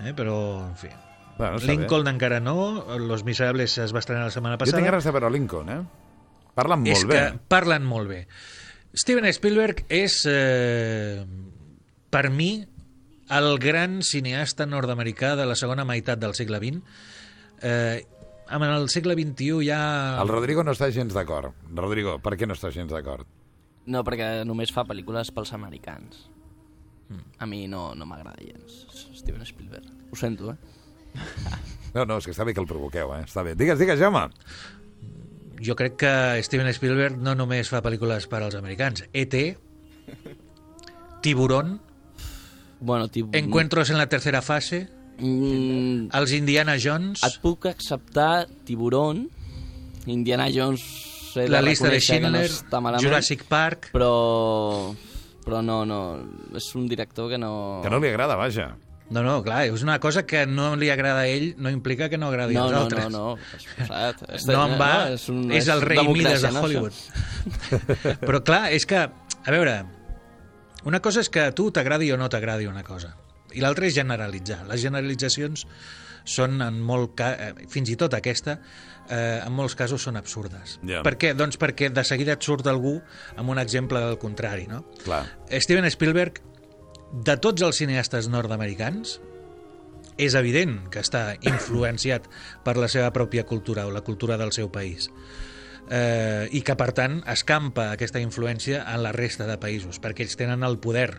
Eh? 0.01 0.13
Però, 0.17 0.37
en 0.67 0.75
fi... 0.79 0.89
Bueno, 1.37 1.57
Lincoln 1.65 2.07
encara 2.07 2.39
no, 2.39 2.85
Los 2.99 3.23
Miserables 3.25 3.77
es 3.81 3.93
va 3.93 3.99
estrenar 4.03 4.27
la 4.27 4.31
setmana 4.31 4.55
bé. 4.55 4.59
Jo 4.59 4.65
passada. 4.65 4.81
tinc 4.81 4.91
ganes 4.91 5.07
de 5.07 5.13
veure 5.15 5.31
Lincoln, 5.33 5.69
eh? 5.73 5.79
Parlen 6.53 6.83
molt 6.83 6.93
és 6.93 7.05
bé. 7.09 7.17
que 7.17 7.39
parlen 7.49 7.87
molt 7.89 8.11
bé. 8.11 8.19
Steven 8.93 9.25
Spielberg 9.33 9.85
és, 9.89 10.19
eh, 10.29 11.25
per 12.13 12.29
mi, 12.29 12.51
el 13.33 13.57
gran 13.57 14.01
cineasta 14.05 14.67
nord-americà 14.69 15.33
de 15.35 15.47
la 15.49 15.55
segona 15.57 15.85
meitat 15.85 16.21
del 16.21 16.35
segle 16.37 16.59
XX. 16.61 16.83
Eh, 17.63 18.05
en 18.53 18.65
el 18.67 18.89
segle 18.89 19.15
XXI 19.17 19.65
ja... 19.65 19.81
El 20.21 20.29
Rodrigo 20.29 20.63
no 20.63 20.75
està 20.75 20.91
gens 20.93 21.15
d'acord. 21.15 21.55
Rodrigo, 21.73 22.19
per 22.21 22.35
què 22.37 22.45
no 22.45 22.53
està 22.53 22.69
gens 22.75 22.91
d'acord? 22.93 23.25
No, 23.89 24.03
perquè 24.05 24.43
només 24.45 24.71
fa 24.71 24.85
pel·lícules 24.87 25.33
pels 25.33 25.53
americans. 25.57 26.27
A 27.39 27.45
mi 27.45 27.67
no, 27.67 27.93
no 27.95 28.05
m'agrada 28.09 28.39
gens 28.41 28.87
Steven 29.19 29.45
Spielberg. 29.45 29.85
Ho 30.11 30.15
sento, 30.19 30.51
eh? 30.51 30.57
No, 31.93 32.07
no, 32.09 32.15
és 32.17 32.25
que 32.25 32.33
està 32.33 32.41
bé 32.41 32.55
que 32.57 32.61
el 32.63 32.65
provoqueu, 32.65 33.11
eh? 33.13 33.19
Està 33.27 33.43
bé. 33.45 33.51
Digues, 33.53 33.77
digues, 33.77 33.99
Jaume. 34.01 34.23
Jo 35.61 35.75
crec 35.77 35.99
que 36.01 36.13
Steven 36.41 36.71
Spielberg 36.73 37.19
no 37.21 37.35
només 37.37 37.69
fa 37.69 37.83
pel·lícules 37.85 38.25
per 38.31 38.39
als 38.41 38.57
americans. 38.57 39.03
E.T., 39.13 39.43
Tiburón, 41.21 41.77
Bueno, 42.83 43.07
tio... 43.07 43.29
Encuentros 43.31 43.91
en 43.91 43.97
la 43.97 44.09
tercera 44.09 44.41
fase, 44.41 44.89
Mm, 45.19 46.09
els 46.17 46.31
Indiana 46.33 46.73
Jones... 46.81 47.21
et 47.23 47.35
puc 47.43 47.67
acceptar 47.69 48.47
Tiburón, 48.65 49.27
Indiana 50.09 50.47
Jones... 50.51 50.81
he 51.37 51.47
la 51.47 51.61
llista 51.61 51.87
de 51.87 51.99
reconèixer 51.99 52.19
que 52.19 52.29
Schindler, 52.29 52.91
no 52.91 52.99
Jurassic 53.01 53.45
Park... 53.49 53.91
Però... 53.93 54.95
Però 55.43 55.61
no, 55.65 55.81
no, 55.85 55.99
és 56.55 56.69
un 56.79 56.87
director 56.87 57.29
que 57.31 57.37
no... 57.37 57.81
Que 57.83 57.89
no 57.91 57.99
li 57.99 58.07
agrada, 58.09 58.35
vaja. 58.39 58.71
No, 59.13 59.21
no, 59.21 59.33
clar, 59.43 59.65
és 59.67 59.83
una 59.83 59.97
cosa 60.01 60.23
que 60.25 60.45
no 60.47 60.71
li 60.79 60.87
agrada 60.89 61.25
a 61.25 61.27
ell, 61.27 61.49
no 61.61 61.69
implica 61.69 62.07
que 62.09 62.17
no 62.17 62.29
agradi 62.31 62.55
No, 62.55 62.63
als 62.63 62.71
no, 62.71 62.79
altres. 62.85 63.09
no, 63.11 63.25
no. 63.35 63.57
Posat. 63.77 64.23
és, 64.31 64.45
no 64.47 64.61
en 64.65 64.77
va, 64.79 64.93
és, 65.13 65.25
un, 65.29 65.41
és 65.51 65.67
el 65.69 65.83
rei 65.83 65.99
Mides 66.07 66.41
de 66.47 66.51
no, 66.55 66.63
Hollywood. 66.63 66.95
això? 66.95 68.15
Però 68.27 68.39
clar, 68.47 68.61
és 68.73 68.87
que, 68.89 69.03
a 69.03 69.51
veure, 69.53 69.75
una 70.87 71.01
cosa 71.03 71.21
és 71.21 71.29
que 71.29 71.43
a 71.49 71.51
tu 71.55 71.67
t'agradi 71.75 72.09
o 72.15 72.17
no 72.17 72.29
t'agradi 72.31 72.65
una 72.71 72.83
cosa, 72.87 73.11
i 73.53 73.63
l'altra 73.63 73.87
és 73.87 73.95
generalitzar. 73.95 74.63
Les 74.69 74.81
generalitzacions 74.83 75.65
són 76.23 76.61
en 76.63 76.79
molt 76.81 77.15
ca... 77.19 77.33
eh, 77.35 77.67
fins 77.71 77.91
i 77.91 77.97
tot 77.99 78.15
aquesta, 78.15 78.57
eh, 79.09 79.41
en 79.43 79.53
molts 79.55 79.75
casos 79.79 80.03
són 80.03 80.17
absurdes. 80.19 80.77
Ja. 80.87 81.03
Per 81.05 81.15
què? 81.19 81.33
Doncs 81.37 81.59
perquè 81.61 81.91
de 81.93 82.05
seguida 82.07 82.37
et 82.37 82.45
surt 82.45 82.67
algú 82.71 82.95
amb 83.35 83.53
un 83.53 83.61
exemple 83.61 84.01
del 84.03 84.17
contrari, 84.21 84.67
no? 84.71 84.83
Clar. 85.03 85.25
Steven 85.59 85.89
Spielberg, 85.91 86.41
de 87.13 87.37
tots 87.37 87.61
els 87.61 87.77
cineastes 87.83 88.29
nord-americans, 88.31 89.19
és 90.17 90.35
evident 90.37 90.77
que 90.93 91.01
està 91.01 91.33
influenciat 91.41 92.29
per 92.65 92.77
la 92.77 92.89
seva 92.91 93.11
pròpia 93.15 93.45
cultura 93.49 93.87
o 93.87 93.91
la 93.91 94.05
cultura 94.05 94.37
del 94.37 94.53
seu 94.55 94.71
país 94.71 95.09
eh, 95.89 96.47
i 96.51 96.61
que 96.65 96.75
per 96.79 96.91
tant 96.95 97.21
escampa 97.29 97.89
aquesta 97.93 98.21
influència 98.23 98.83
en 98.93 99.03
la 99.03 99.13
resta 99.15 99.47
de 99.49 99.57
països 99.61 99.99
perquè 100.03 100.25
ells 100.25 100.37
tenen 100.39 100.63
el 100.67 100.79
poder 100.83 101.09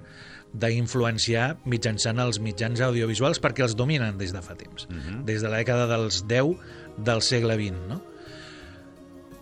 d'influenciar 0.54 1.56
mitjançant 1.66 2.20
els 2.22 2.38
mitjans 2.42 2.80
audiovisuals 2.86 3.40
perquè 3.42 3.64
els 3.66 3.74
dominen 3.76 4.18
des 4.20 4.32
de 4.34 4.42
fa 4.42 4.54
temps, 4.58 4.88
des 5.26 5.42
de 5.42 5.50
la 5.50 5.60
dècada 5.62 5.88
dels 5.90 6.22
10 6.30 7.02
del 7.04 7.22
segle 7.26 7.58
XX, 7.58 7.88
no? 7.90 8.00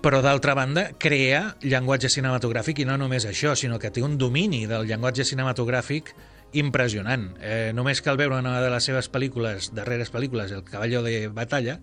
però 0.02 0.18
d'altra 0.18 0.56
banda 0.58 0.88
crea 0.98 1.44
llenguatge 1.62 2.10
cinematogràfic 2.10 2.80
i 2.82 2.86
no 2.88 2.96
només 2.98 3.26
això, 3.28 3.54
sinó 3.54 3.78
que 3.78 3.92
té 3.94 4.02
un 4.02 4.16
domini 4.18 4.64
del 4.66 4.88
llenguatge 4.88 5.24
cinematogràfic 5.28 6.10
impressionant. 6.58 7.28
Eh, 7.40 7.70
només 7.74 8.02
cal 8.02 8.18
veure 8.18 8.40
una 8.42 8.58
de 8.60 8.70
les 8.72 8.88
seves 8.90 9.08
pel·lícules, 9.12 9.70
darreres 9.76 10.10
pel·lícules, 10.12 10.50
El 10.52 10.64
caballo 10.66 11.04
de 11.06 11.28
batalla, 11.28 11.78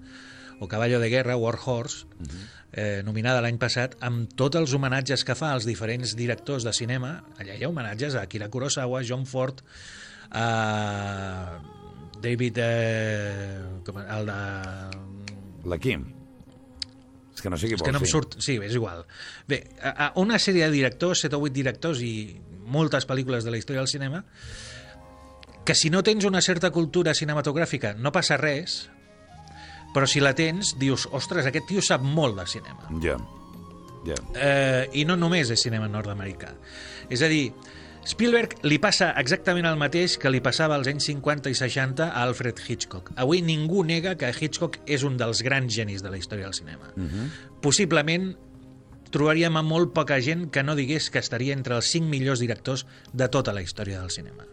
o 0.59 0.67
Caballo 0.67 0.99
de 0.99 1.09
guerra, 1.09 1.37
War 1.37 1.57
Horse, 1.63 2.05
eh, 2.71 3.01
nominada 3.05 3.41
l'any 3.41 3.57
passat, 3.61 3.95
amb 4.05 4.31
tots 4.37 4.59
els 4.59 4.75
homenatges 4.75 5.23
que 5.25 5.35
fa 5.35 5.53
als 5.55 5.65
diferents 5.67 6.15
directors 6.19 6.67
de 6.67 6.73
cinema. 6.75 7.23
Allà 7.39 7.55
hi 7.55 7.63
ha 7.63 7.71
homenatges 7.71 8.15
a 8.15 8.27
Akira 8.27 8.49
Kurosawa, 8.49 9.03
John 9.07 9.25
Ford, 9.25 9.63
a 10.31 11.59
David... 12.21 12.61
Eh, 12.61 13.59
com, 13.85 13.99
el 14.03 14.29
de... 14.29 14.39
La 15.69 15.77
Kim. 15.79 16.05
És 17.33 17.43
que 17.43 17.49
no 17.51 17.57
sé 17.59 17.69
qui 17.71 17.77
És 17.77 17.83
que 17.83 17.95
no 17.95 18.01
em 18.03 18.07
surt... 18.09 18.35
Sí, 18.43 18.57
és 18.59 18.75
igual. 18.75 19.05
Bé, 19.47 19.63
a, 19.79 20.09
a 20.09 20.11
una 20.19 20.39
sèrie 20.43 20.67
de 20.67 20.75
directors, 20.75 21.23
7 21.23 21.39
o 21.39 21.47
8 21.47 21.55
directors 21.55 22.03
i 22.03 22.13
moltes 22.69 23.07
pel·lícules 23.09 23.47
de 23.47 23.53
la 23.53 23.59
història 23.59 23.81
del 23.81 23.91
cinema, 23.91 24.23
que 25.65 25.75
si 25.75 25.89
no 25.93 26.03
tens 26.03 26.25
una 26.27 26.41
certa 26.41 26.71
cultura 26.75 27.15
cinematogràfica 27.15 27.93
no 27.97 28.11
passa 28.11 28.37
res, 28.41 28.89
però 29.93 30.07
si 30.09 30.21
la 30.21 30.35
tens, 30.37 30.75
dius, 30.79 31.07
ostres, 31.15 31.47
aquest 31.49 31.67
tio 31.69 31.83
sap 31.85 32.05
molt 32.05 32.37
de 32.39 32.47
cinema. 32.49 32.89
Ja. 33.03 33.17
Ja. 34.07 34.15
Eh, 34.33 35.01
I 35.01 35.05
no 35.05 35.17
només 35.19 35.49
és 35.51 35.61
cinema 35.65 35.89
nord-americà. 35.91 36.53
És 37.11 37.23
a 37.25 37.29
dir, 37.31 37.49
Spielberg 38.07 38.55
li 38.63 38.79
passa 38.81 39.11
exactament 39.19 39.67
el 39.67 39.77
mateix 39.77 40.15
que 40.21 40.31
li 40.31 40.39
passava 40.41 40.77
als 40.79 40.87
anys 40.89 41.09
50 41.09 41.51
i 41.51 41.57
60 41.57 42.07
a 42.07 42.23
Alfred 42.23 42.61
Hitchcock. 42.63 43.11
Avui 43.19 43.43
ningú 43.45 43.83
nega 43.85 44.15
que 44.17 44.29
Hitchcock 44.31 44.79
és 44.87 45.03
un 45.03 45.17
dels 45.19 45.43
grans 45.45 45.73
genis 45.75 46.01
de 46.05 46.13
la 46.13 46.17
història 46.17 46.47
del 46.47 46.55
cinema. 46.57 46.93
Possiblement 47.61 48.31
trobaríem 49.13 49.57
a 49.57 49.65
molt 49.65 49.91
poca 49.93 50.19
gent 50.21 50.47
que 50.53 50.63
no 50.63 50.77
digués 50.77 51.09
que 51.09 51.19
estaria 51.19 51.53
entre 51.57 51.75
els 51.75 51.89
5 51.91 52.07
millors 52.07 52.41
directors 52.41 52.85
de 53.11 53.27
tota 53.27 53.53
la 53.53 53.65
història 53.65 53.99
del 53.99 54.13
cinema. 54.13 54.45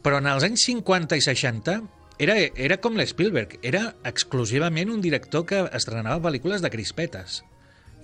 Però 0.00 0.20
en 0.20 0.28
els 0.30 0.46
anys 0.46 0.64
50 0.68 1.18
i 1.18 1.24
60 1.24 1.80
era, 2.20 2.36
era 2.54 2.76
com 2.84 2.98
l'Spielberg, 2.98 3.56
era 3.64 3.94
exclusivament 4.04 4.90
un 4.92 5.00
director 5.00 5.46
que 5.48 5.62
estrenava 5.76 6.20
pel·lícules 6.28 6.60
de 6.60 6.70
crispetes. 6.72 7.40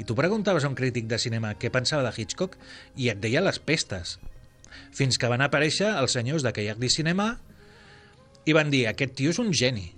I 0.01 0.05
tu 0.09 0.17
preguntaves 0.17 0.65
a 0.65 0.71
un 0.73 0.77
crític 0.77 1.05
de 1.11 1.19
cinema 1.21 1.53
què 1.61 1.69
pensava 1.73 2.05
de 2.07 2.13
Hitchcock 2.17 2.57
i 2.97 3.11
et 3.13 3.21
deia 3.21 3.45
les 3.45 3.61
pestes. 3.61 4.17
Fins 4.97 5.21
que 5.21 5.29
van 5.29 5.45
aparèixer 5.45 5.91
els 5.93 6.17
senyors 6.17 6.45
de 6.45 6.53
Kayak 6.57 6.81
di 6.81 6.91
Cinema 6.93 7.35
i 8.49 8.57
van 8.57 8.73
dir, 8.73 8.87
aquest 8.89 9.13
tio 9.21 9.33
és 9.35 9.41
un 9.43 9.53
geni. 9.57 9.91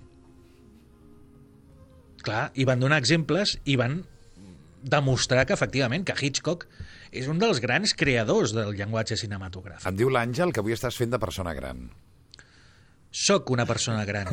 Clar, 2.19 2.49
i 2.59 2.67
van 2.67 2.83
donar 2.83 2.99
exemples 2.99 3.55
i 3.63 3.77
van 3.79 4.01
demostrar 4.83 5.45
que 5.47 5.55
efectivament 5.55 6.03
que 6.07 6.15
Hitchcock 6.19 6.67
és 7.15 7.31
un 7.31 7.39
dels 7.39 7.63
grans 7.63 7.95
creadors 7.95 8.51
del 8.55 8.75
llenguatge 8.75 9.15
cinematogràfic. 9.19 9.87
Em 9.87 9.97
diu 9.99 10.11
l'Àngel 10.11 10.51
que 10.51 10.63
avui 10.63 10.75
estàs 10.75 10.99
fent 10.99 11.15
de 11.15 11.19
persona 11.23 11.55
gran. 11.55 11.87
Soc 13.11 13.49
una 13.49 13.65
persona 13.65 14.03
gran. 14.05 14.27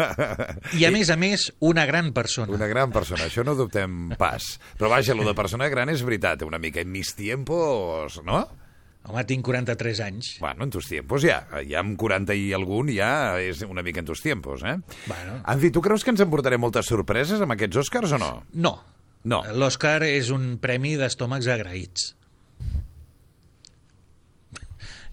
I 0.78 0.86
a 0.86 0.92
més 0.94 1.10
a 1.10 1.16
més, 1.18 1.48
una 1.66 1.86
gran 1.88 2.12
persona. 2.14 2.54
Una 2.54 2.68
gran 2.70 2.92
persona, 2.94 3.26
això 3.26 3.42
no 3.46 3.56
dubtem 3.58 4.12
pas. 4.18 4.52
Però 4.78 4.90
vaja, 4.92 5.16
lo 5.18 5.26
de 5.26 5.34
persona 5.34 5.66
gran 5.72 5.90
és 5.90 6.04
veritat, 6.06 6.44
una 6.46 6.60
mica 6.62 6.84
en 6.84 6.92
mis 6.94 7.16
tiempos, 7.18 8.20
no? 8.26 8.44
Home, 9.06 9.22
tinc 9.26 9.44
43 9.46 10.00
anys. 10.02 10.30
Bueno, 10.42 10.66
en 10.66 10.70
tus 10.74 10.88
tiempos 10.90 11.22
ja. 11.22 11.44
Ja 11.66 11.82
amb 11.82 11.94
40 11.98 12.34
i 12.34 12.48
algun 12.56 12.90
ja 12.94 13.38
és 13.38 13.62
una 13.66 13.82
mica 13.86 14.02
en 14.02 14.08
tus 14.08 14.22
tiempos, 14.22 14.62
eh? 14.66 14.76
Bueno. 15.06 15.40
En 15.46 15.62
fi, 15.62 15.70
tu 15.74 15.82
creus 15.82 16.02
que 16.02 16.10
ens 16.14 16.22
emportarem 16.22 16.62
moltes 16.62 16.90
sorpreses 16.90 17.42
amb 17.42 17.54
aquests 17.54 17.84
Oscars 17.84 18.14
o 18.18 18.22
no? 18.22 18.30
No. 18.54 18.74
No. 19.26 19.42
L'Oscar 19.58 20.00
és 20.06 20.30
un 20.34 20.56
premi 20.62 20.94
d'estómacs 20.98 21.48
agraïts. 21.50 22.12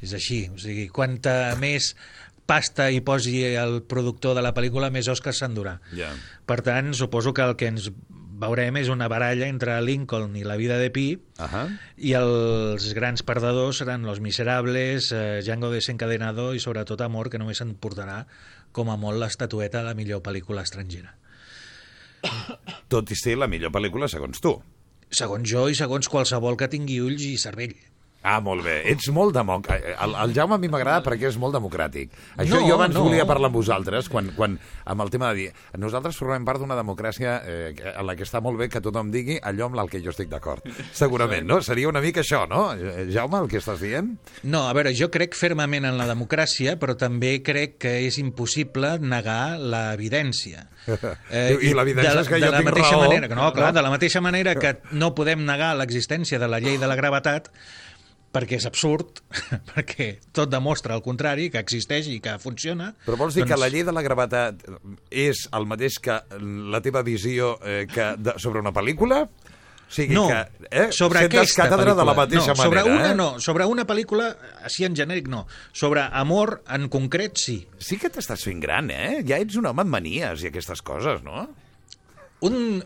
És 0.03 0.13
així. 0.13 0.43
O 0.53 0.59
sigui, 0.61 0.89
quanta 0.93 1.55
més 1.61 1.93
pasta 2.53 2.89
hi 2.93 3.01
posi 3.01 3.39
el 3.57 3.81
productor 3.89 4.37
de 4.37 4.43
la 4.45 4.53
pel·lícula, 4.53 4.91
més 4.93 5.09
Oscars 5.09 5.41
s'endurà. 5.41 5.79
Ja. 5.97 6.11
Per 6.45 6.61
tant, 6.65 6.93
suposo 6.93 7.33
que 7.33 7.45
el 7.45 7.57
que 7.57 7.71
ens 7.73 7.89
veurem 8.43 8.77
és 8.81 8.89
una 8.91 9.07
baralla 9.11 9.47
entre 9.49 9.75
Lincoln 9.85 10.35
i 10.37 10.43
la 10.45 10.57
vida 10.59 10.77
de 10.81 10.89
Pi 10.93 11.05
Ahà. 11.41 11.65
i 11.97 12.13
els 12.17 12.89
grans 12.97 13.23
perdedors 13.25 13.79
seran 13.81 14.05
Los 14.07 14.19
Miserables, 14.23 15.11
eh, 15.13 15.41
Django 15.45 15.71
desencadenado 15.71 16.51
i 16.53 16.59
sobretot 16.59 17.01
Amor, 17.01 17.29
que 17.29 17.41
només 17.41 17.61
se'n 17.61 17.75
portarà 17.79 18.23
com 18.73 18.89
a 18.89 18.97
molt 18.97 19.21
l'estatueta 19.21 19.81
de 19.81 19.91
la 19.91 19.97
millor 19.97 20.23
pel·lícula 20.25 20.65
estrangera. 20.65 21.15
Tot 22.89 23.11
i 23.11 23.17
ser 23.19 23.37
la 23.37 23.49
millor 23.51 23.73
pel·lícula 23.73 24.09
segons 24.11 24.41
tu. 24.43 24.55
Segons 25.13 25.45
jo 25.49 25.67
i 25.69 25.77
segons 25.77 26.09
qualsevol 26.09 26.57
que 26.57 26.71
tingui 26.71 27.01
ulls 27.03 27.25
i 27.27 27.35
cervell. 27.37 27.75
Ah, 28.23 28.39
molt 28.39 28.63
bé. 28.63 28.77
Ets 28.87 29.09
molt 29.11 29.33
demòcràtic. 29.35 29.97
El, 29.99 30.13
el 30.23 30.33
Jaume 30.33 30.55
a 30.55 30.57
mi 30.57 30.69
m'agrada 30.71 31.01
perquè 31.03 31.27
és 31.27 31.35
molt 31.37 31.53
democràtic. 31.57 32.09
Això 32.39 32.55
No, 32.55 32.61
jo 32.67 32.75
abans 32.77 32.95
no. 32.95 33.01
volia 33.03 33.25
parlar 33.27 33.49
amb 33.51 33.57
vosaltres, 33.59 34.07
quan, 34.07 34.29
quan, 34.37 34.55
amb 34.85 35.01
el 35.03 35.09
tema 35.11 35.33
de 35.33 35.35
dir 35.41 35.49
nosaltres 35.77 36.15
formem 36.15 36.45
part 36.47 36.61
d'una 36.63 36.77
democràcia 36.79 37.33
eh, 37.43 37.73
en 37.91 38.05
la 38.07 38.15
que 38.15 38.23
està 38.23 38.39
molt 38.39 38.57
bé 38.61 38.69
que 38.71 38.79
tothom 38.79 39.11
digui 39.11 39.35
allò 39.43 39.67
amb 39.67 39.75
el 39.83 39.89
que 39.91 39.99
jo 40.01 40.13
estic 40.15 40.29
d'acord. 40.31 40.63
Segurament, 40.95 41.43
no? 41.49 41.59
Seria 41.61 41.89
una 41.91 41.99
mica 41.99 42.23
això, 42.23 42.45
no? 42.47 42.71
Eh, 42.73 43.09
Jaume, 43.11 43.41
el 43.43 43.49
que 43.51 43.59
estàs 43.59 43.83
dient? 43.83 44.13
No, 44.43 44.63
a 44.69 44.73
veure, 44.73 44.95
jo 44.95 45.11
crec 45.11 45.35
fermament 45.35 45.83
en 45.91 45.97
la 45.99 46.07
democràcia, 46.07 46.77
però 46.79 46.95
també 46.95 47.41
crec 47.43 47.75
que 47.83 47.97
és 48.07 48.17
impossible 48.23 48.95
negar 49.03 49.57
l'evidència. 49.59 50.65
I- 50.87 51.59
i 51.69 51.75
l'evidència 51.75 52.21
és 52.23 52.27
que 52.31 52.39
de 52.39 52.45
jo 52.47 52.51
la 52.51 52.59
tinc 52.63 52.71
mateixa 52.71 52.95
raó. 52.95 53.03
Manera, 53.07 53.27
que 53.27 53.35
no, 53.35 53.51
clar, 53.53 53.71
No? 53.73 53.77
de 53.79 53.81
la 53.85 53.89
mateixa 53.93 54.21
manera 54.21 54.55
que 54.55 54.77
no 54.91 55.13
podem 55.15 55.43
negar 55.45 55.73
l'existència 55.79 56.39
de 56.39 56.47
la 56.47 56.59
llei 56.63 56.77
de 56.79 56.87
la 56.87 56.95
gravetat, 56.99 57.51
perquè 58.33 58.57
és 58.57 58.65
absurd, 58.69 59.21
perquè 59.73 60.09
tot 60.33 60.51
demostra 60.51 60.97
el 60.97 61.03
contrari, 61.05 61.49
que 61.53 61.61
existeix 61.61 62.09
i 62.11 62.19
que 62.23 62.35
funciona. 62.41 62.91
Però 63.05 63.17
vols 63.19 63.37
dir 63.37 63.45
doncs... 63.45 63.53
que 63.53 63.61
la 63.61 63.69
llei 63.71 63.85
de 63.85 63.93
la 63.95 64.03
gravetat 64.05 64.65
és 65.09 65.45
el 65.53 65.69
mateix 65.69 65.99
que 66.03 66.19
la 66.73 66.81
teva 66.83 67.05
visió 67.05 67.55
eh, 67.61 67.83
que 67.91 68.13
de, 68.17 68.37
sobre 68.41 68.63
una 68.63 68.73
pel·lícula? 68.75 69.23
O 69.23 69.93
sigui 69.93 70.15
No, 70.17 70.25
que, 70.25 70.67
eh, 70.71 70.87
sobre 70.95 71.27
aquesta 71.27 71.67
pel·lícula. 71.69 71.93
de 71.99 72.05
la 72.09 72.13
mateixa 72.17 72.55
no, 72.55 72.57
sobre 72.57 72.81
manera. 72.81 72.95
una 72.95 73.11
eh? 73.11 73.15
no, 73.15 73.27
sobre 73.43 73.67
una 73.69 73.85
pel·lícula 73.85 74.31
així 74.65 74.87
en 74.87 74.95
genèric 74.97 75.27
no. 75.29 75.43
Sobre 75.69 76.07
amor 76.09 76.63
en 76.73 76.87
concret 76.89 77.37
sí. 77.37 77.59
Sí 77.77 77.99
que 78.01 78.09
t'estàs 78.09 78.47
fent 78.47 78.63
gran, 78.63 78.89
eh? 78.89 79.21
Ja 79.27 79.37
ets 79.43 79.59
un 79.59 79.69
home 79.69 79.85
amb 79.85 79.93
manies 79.93 80.41
i 80.41 80.49
aquestes 80.49 80.81
coses, 80.81 81.21
no? 81.21 81.45
Un, 82.43 82.83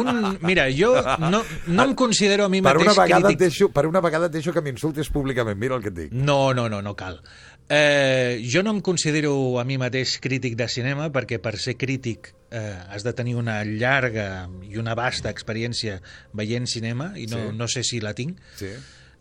un, 0.00 0.38
mira, 0.40 0.66
jo 0.72 0.94
no, 1.20 1.42
no 1.66 1.84
em 1.84 1.94
considero 1.94 2.46
a 2.46 2.48
mi 2.48 2.62
Per 2.64 2.72
mateix 2.78 2.86
una, 2.94 3.02
vegada 3.02 3.28
crític. 3.28 3.42
deixo, 3.44 3.68
per 3.74 3.84
una 3.86 4.00
vegada 4.00 4.30
et 4.30 4.32
deixo 4.38 4.54
que 4.54 4.62
m'insultis 4.64 5.10
públicament, 5.12 5.58
mira 5.60 5.76
el 5.76 5.82
que 5.84 5.92
et 5.92 5.98
dic. 5.98 6.14
No, 6.16 6.54
no, 6.56 6.68
no, 6.72 6.80
no 6.82 6.94
cal. 6.96 7.20
Eh, 7.68 8.40
jo 8.46 8.62
no 8.62 8.70
em 8.76 8.80
considero 8.80 9.58
a 9.58 9.64
mi 9.66 9.74
mateix 9.76 10.16
crític 10.22 10.54
de 10.56 10.68
cinema 10.70 11.08
perquè 11.12 11.40
per 11.42 11.56
ser 11.58 11.74
crític 11.76 12.28
eh, 12.54 12.76
has 12.94 13.02
de 13.02 13.12
tenir 13.12 13.34
una 13.36 13.58
llarga 13.66 14.46
i 14.62 14.78
una 14.78 14.94
vasta 14.94 15.32
experiència 15.34 15.98
veient 16.32 16.68
cinema 16.70 17.10
i 17.18 17.26
no, 17.26 17.36
Sí. 17.50 17.56
no 17.58 17.66
sé 17.68 17.82
si 17.82 17.98
la 18.00 18.14
tinc. 18.14 18.38
Sí. 18.56 18.70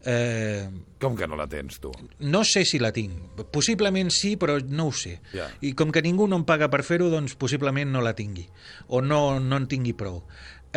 Eh, 0.05 0.67
Com 1.01 1.15
que 1.17 1.25
no 1.27 1.35
la 1.35 1.47
tens, 1.49 1.79
tu? 1.81 1.89
no 2.19 2.43
sé 2.45 2.61
si 2.65 2.77
la 2.77 2.91
tinc. 2.93 3.41
Possiblement 3.51 4.11
sí, 4.13 4.35
però 4.37 4.59
no 4.69 4.87
ho 4.87 4.93
sé. 4.93 5.15
Ja. 5.33 5.47
I 5.65 5.73
com 5.73 5.89
que 5.91 6.03
ningú 6.05 6.27
no 6.29 6.37
em 6.37 6.45
paga 6.45 6.69
per 6.69 6.83
fer-ho, 6.85 7.09
doncs 7.09 7.33
possiblement 7.41 7.89
no 7.91 8.03
la 8.05 8.13
tingui. 8.13 8.45
O 8.87 9.01
no, 9.01 9.39
no 9.39 9.57
en 9.57 9.65
tingui 9.71 9.95
prou. 9.97 10.21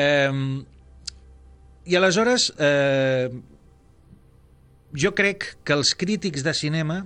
Eh, 0.01 0.33
I 1.89 1.97
aleshores, 1.97 2.51
eh, 2.59 3.29
jo 4.97 5.13
crec 5.15 5.57
que 5.65 5.77
els 5.77 5.93
crítics 5.99 6.43
de 6.45 6.55
cinema, 6.57 7.03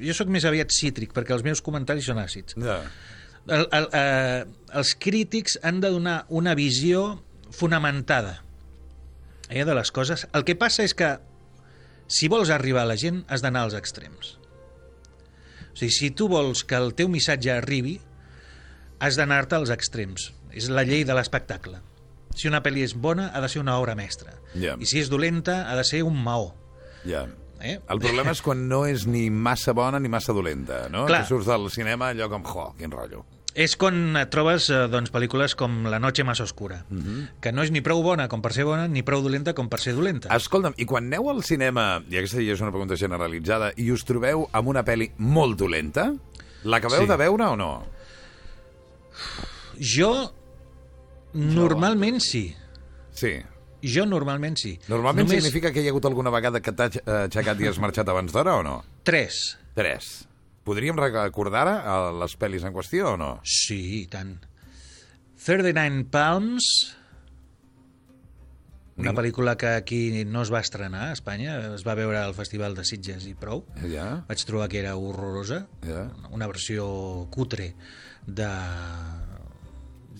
jo 0.00 0.14
sóc 0.16 0.30
més 0.32 0.44
aviat 0.48 0.72
cítric, 0.74 1.14
perquè 1.14 1.34
els 1.36 1.46
meus 1.46 1.62
comentaris 1.62 2.06
són 2.10 2.18
àcids. 2.22 2.56
Ja. 2.58 2.80
El, 3.50 3.66
el, 3.72 3.88
eh, 3.96 4.44
els 4.78 4.94
crítics 5.00 5.58
han 5.66 5.80
de 5.80 5.90
donar 5.90 6.24
una 6.28 6.54
visió 6.54 7.22
fonamentada 7.50 8.40
eh, 9.48 9.64
de 9.64 9.74
les 9.74 9.90
coses. 9.90 10.26
El 10.34 10.44
que 10.46 10.54
passa 10.58 10.84
és 10.86 10.94
que 10.94 11.14
si 12.10 12.28
vols 12.28 12.50
arribar 12.50 12.82
a 12.82 12.90
la 12.90 12.98
gent 12.98 13.22
has 13.30 13.44
d'anar 13.44 13.68
als 13.68 13.76
extrems. 13.78 14.34
O 15.70 15.76
sigui, 15.78 15.92
si 15.94 16.10
tu 16.10 16.26
vols 16.28 16.64
que 16.66 16.78
el 16.78 16.92
teu 16.98 17.08
missatge 17.08 17.52
arribi, 17.54 18.00
has 19.00 19.16
d'anar-te 19.16 19.56
als 19.56 19.70
extrems. 19.70 20.32
És 20.50 20.66
la 20.68 20.82
llei 20.82 21.04
de 21.06 21.14
l'espectacle. 21.14 21.78
Si 22.34 22.50
una 22.50 22.60
pel·li 22.62 22.82
és 22.82 22.96
bona, 22.98 23.28
ha 23.34 23.42
de 23.42 23.48
ser 23.50 23.62
una 23.62 23.76
obra 23.78 23.94
mestra. 23.98 24.34
Ja. 24.58 24.74
I 24.74 24.88
si 24.90 24.98
és 24.98 25.10
dolenta, 25.10 25.62
ha 25.70 25.76
de 25.78 25.86
ser 25.86 26.02
un 26.06 26.18
maó. 26.18 26.50
Ja. 27.06 27.28
Eh? 27.60 27.76
El 27.92 28.00
problema 28.00 28.32
és 28.32 28.40
quan 28.42 28.62
no 28.70 28.82
és 28.88 29.04
ni 29.06 29.28
massa 29.30 29.74
bona 29.76 30.00
ni 30.00 30.08
massa 30.08 30.34
dolenta, 30.34 30.86
no? 30.92 31.04
Clar. 31.06 31.22
Que 31.22 31.30
surts 31.30 31.48
del 31.50 31.68
cinema 31.70 32.10
allò 32.10 32.30
com, 32.32 32.44
jo, 32.46 32.70
quin 32.78 32.92
rotllo. 32.94 33.22
És 33.60 33.74
quan 33.76 34.16
et 34.16 34.30
trobes 34.32 34.70
eh, 34.72 34.86
doncs, 34.88 35.10
pel·lícules 35.12 35.52
com 35.58 35.82
La 35.92 35.98
noche 36.00 36.24
más 36.24 36.40
oscura, 36.40 36.78
que 37.44 37.52
no 37.52 37.64
és 37.66 37.72
ni 37.74 37.82
prou 37.84 38.00
bona 38.06 38.24
com 38.32 38.40
per 38.40 38.54
ser 38.56 38.64
bona, 38.64 38.86
ni 38.88 39.02
prou 39.04 39.20
dolenta 39.24 39.52
com 39.58 39.68
per 39.68 39.80
ser 39.82 39.92
dolenta. 39.98 40.30
Escolta'm, 40.36 40.76
i 40.80 40.86
quan 40.88 41.10
aneu 41.10 41.28
al 41.32 41.42
cinema, 41.44 42.00
i 42.08 42.16
aquesta 42.22 42.40
ja 42.40 42.54
és 42.56 42.62
una 42.64 42.72
pregunta 42.72 42.96
generalitzada, 42.96 43.72
i 43.76 43.90
us 43.92 44.06
trobeu 44.08 44.46
amb 44.56 44.72
una 44.72 44.84
pel·li 44.86 45.10
molt 45.18 45.58
dolenta, 45.60 46.08
l'acabeu 46.64 47.04
Sí. 47.04 47.10
de 47.10 47.16
veure 47.20 47.50
o 47.52 47.56
no? 47.60 47.70
Jo, 49.80 50.12
normalment 51.34 52.20
sí. 52.24 52.54
Sí. 53.12 53.34
Jo 53.82 54.04
normalment 54.06 54.58
sí. 54.60 54.74
Normalment 54.88 55.26
Només 55.28 55.42
significa 55.42 55.72
que 55.72 55.80
hi 55.82 55.88
ha 55.88 55.92
hagut 55.94 56.04
alguna 56.08 56.30
vegada 56.32 56.60
que 56.60 56.72
t'has 56.76 56.98
eh, 57.00 57.22
aixecat 57.26 57.60
i 57.60 57.68
has 57.70 57.78
marxat 57.80 58.08
abans 58.12 58.32
d'hora 58.32 58.58
o 58.60 58.62
no? 58.64 58.80
Tres. 59.04 59.56
Tres. 59.76 60.10
Podríem 60.70 60.94
recordar 61.02 61.64
ara 61.66 61.74
a 61.82 61.98
les 62.22 62.36
pel·lis 62.38 62.62
en 62.62 62.72
qüestió 62.76 63.16
o 63.16 63.18
no? 63.18 63.32
Sí, 63.42 63.80
i 64.04 64.06
tant. 64.12 64.36
39 65.42 66.04
Palms, 66.12 66.66
una 69.00 69.14
pel·lícula 69.16 69.54
que 69.56 69.70
aquí 69.80 70.24
no 70.28 70.42
es 70.44 70.50
va 70.52 70.60
estrenar 70.60 71.06
a 71.08 71.12
Espanya, 71.16 71.56
es 71.74 71.82
va 71.86 71.94
veure 71.96 72.20
al 72.20 72.34
Festival 72.36 72.74
de 72.76 72.84
Sitges 72.84 73.24
i 73.26 73.32
prou. 73.34 73.62
Ja, 73.88 74.20
Vaig 74.28 74.44
trobar 74.46 74.68
que 74.68 74.78
era 74.82 74.92
horrorosa, 75.00 75.62
ja. 75.86 76.04
una 76.30 76.46
versió 76.50 76.86
cutre 77.32 77.72
de 78.26 78.48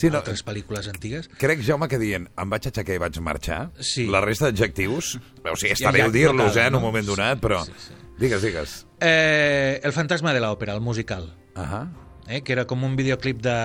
Sí, 0.00 0.08
no, 0.08 0.16
altres 0.22 0.40
pel·lícules 0.46 0.86
antigues. 0.88 1.28
Crec, 1.36 1.60
Jaume, 1.66 1.84
que 1.92 1.98
dient 2.00 2.24
em 2.40 2.48
vaig 2.56 2.70
aixecar 2.70 2.94
i 2.96 3.00
vaig 3.02 3.18
marxar, 3.20 3.66
Sí. 3.84 4.06
la 4.08 4.22
resta 4.24 4.48
d'adjectius, 4.48 5.18
o 5.44 5.56
sigui, 5.60 5.74
està 5.74 5.90
Ja, 5.90 5.92
bé 5.92 6.06
ja, 6.06 6.08
dir-los, 6.08 6.56
eh, 6.56 6.66
en 6.70 6.74
un 6.74 6.80
no? 6.80 6.86
moment 6.88 7.04
donat, 7.06 7.38
però... 7.42 7.60
Sí, 7.66 7.72
sí. 7.76 7.98
Digues, 8.18 8.40
digues. 8.42 8.86
Eh, 9.00 9.80
el 9.82 9.92
fantasma 9.96 10.34
de 10.36 10.40
l'òpera, 10.40 10.74
el 10.76 10.80
musical, 10.84 11.30
Ahà. 11.54 11.88
eh, 12.28 12.42
que 12.42 12.52
era 12.52 12.66
com 12.66 12.84
un 12.84 12.96
videoclip 12.96 13.40
de 13.42 13.56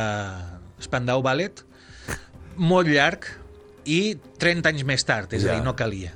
Spandau 0.81 1.21
Ballet, 1.21 1.63
molt 2.55 2.87
llarg 2.87 3.27
i 3.85 4.15
30 4.39 4.69
anys 4.71 4.85
més 4.87 5.03
tard, 5.05 5.31
és 5.33 5.43
Ja. 5.43 5.51
a 5.51 5.55
dir, 5.55 5.63
no 5.63 5.75
calia. 5.75 6.15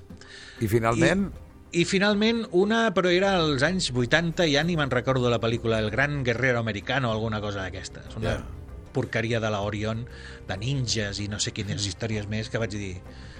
I 0.62 0.68
finalment... 0.68 1.32
I 1.72 1.84
finalment 1.86 2.48
una, 2.52 2.96
però 2.96 3.12
era 3.14 3.36
als 3.38 3.62
anys 3.62 3.92
80, 3.94 4.48
ja 4.50 4.64
ni 4.64 4.76
me'n 4.76 4.90
recordo 4.90 5.26
de 5.26 5.30
la 5.30 5.40
pel·lícula, 5.40 5.78
El 5.78 5.92
gran 5.92 6.24
guerrero 6.24 6.58
americano 6.58 7.10
o 7.10 7.12
alguna 7.14 7.40
cosa 7.42 7.62
d'aquestes. 7.62 8.16
Una 8.16 8.30
Ja. 8.32 8.44
Porqueria 8.94 9.40
de 9.40 9.50
la 9.52 9.62
Orion, 9.66 10.06
de 10.48 10.58
ninjas 10.58 11.20
i 11.20 11.28
no 11.32 11.40
sé 11.40 11.52
quines 11.56 11.86
històries 11.88 12.28
més, 12.30 12.50
que 12.50 12.58
vaig 12.62 12.72
dir, 12.76 12.96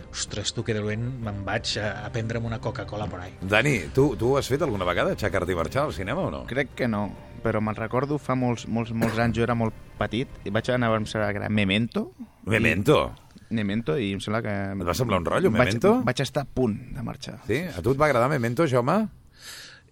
ostres, 0.10 0.54
tu 0.58 0.64
que 0.66 0.74
dolent, 0.74 1.04
me'n 1.22 1.44
vaig 1.46 1.76
a, 1.78 2.06
a 2.08 2.12
prendre'm 2.14 2.46
una 2.50 2.58
Coca-Cola 2.60 3.06
por 3.12 3.22
ahí. 3.22 3.36
Dani, 3.42 3.76
tu, 3.94 4.16
tu 4.18 4.36
has 4.40 4.48
fet 4.50 4.62
alguna 4.66 4.88
vegada 4.88 5.14
aixecar-te 5.14 5.54
i 5.54 5.58
marxar 5.60 5.84
al 5.88 5.94
cinema 5.94 6.24
o 6.28 6.32
no? 6.34 6.44
Crec 6.50 6.74
que 6.80 6.88
no, 6.90 7.04
però 7.44 7.62
me'n 7.62 7.78
recordo 7.78 8.18
fa 8.18 8.34
molts, 8.36 8.66
molts, 8.68 8.92
molts 8.92 9.20
anys, 9.22 9.38
jo 9.38 9.46
era 9.46 9.56
molt 9.58 9.76
petit, 10.00 10.28
i 10.46 10.54
vaig 10.56 10.70
anar 10.74 10.90
a 10.90 10.96
veure, 10.96 11.04
em 11.06 11.10
sembla 11.12 11.32
que 11.34 11.44
era 11.44 11.50
Memento. 11.50 12.08
Memento. 12.50 13.02
Memento, 13.50 13.96
i 13.98 14.12
em 14.14 14.20
sembla 14.22 14.42
que... 14.46 14.52
Et 14.78 14.86
va 14.86 14.94
semblar 14.98 15.18
un 15.22 15.26
rotllo, 15.30 15.50
vaig, 15.54 15.60
Memento? 15.72 15.94
Vaig 16.06 16.20
estar 16.26 16.44
a 16.46 16.50
punt 16.58 16.76
de 16.94 17.02
marxar. 17.06 17.40
Sí? 17.48 17.64
A 17.70 17.82
tu 17.86 17.94
et 17.96 18.02
va 18.02 18.06
agradar 18.10 18.30
Memento, 18.30 18.66
Jaume? 18.70 19.00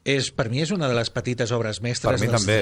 És, 0.08 0.30
per 0.32 0.46
mi 0.50 0.62
és 0.64 0.70
una 0.72 0.88
de 0.88 0.96
les 0.96 1.10
petites 1.12 1.52
obres 1.52 1.82
mestres 1.84 2.14
Per 2.22 2.22
mi 2.22 2.30
dels- 2.32 2.46
també. 2.46 2.60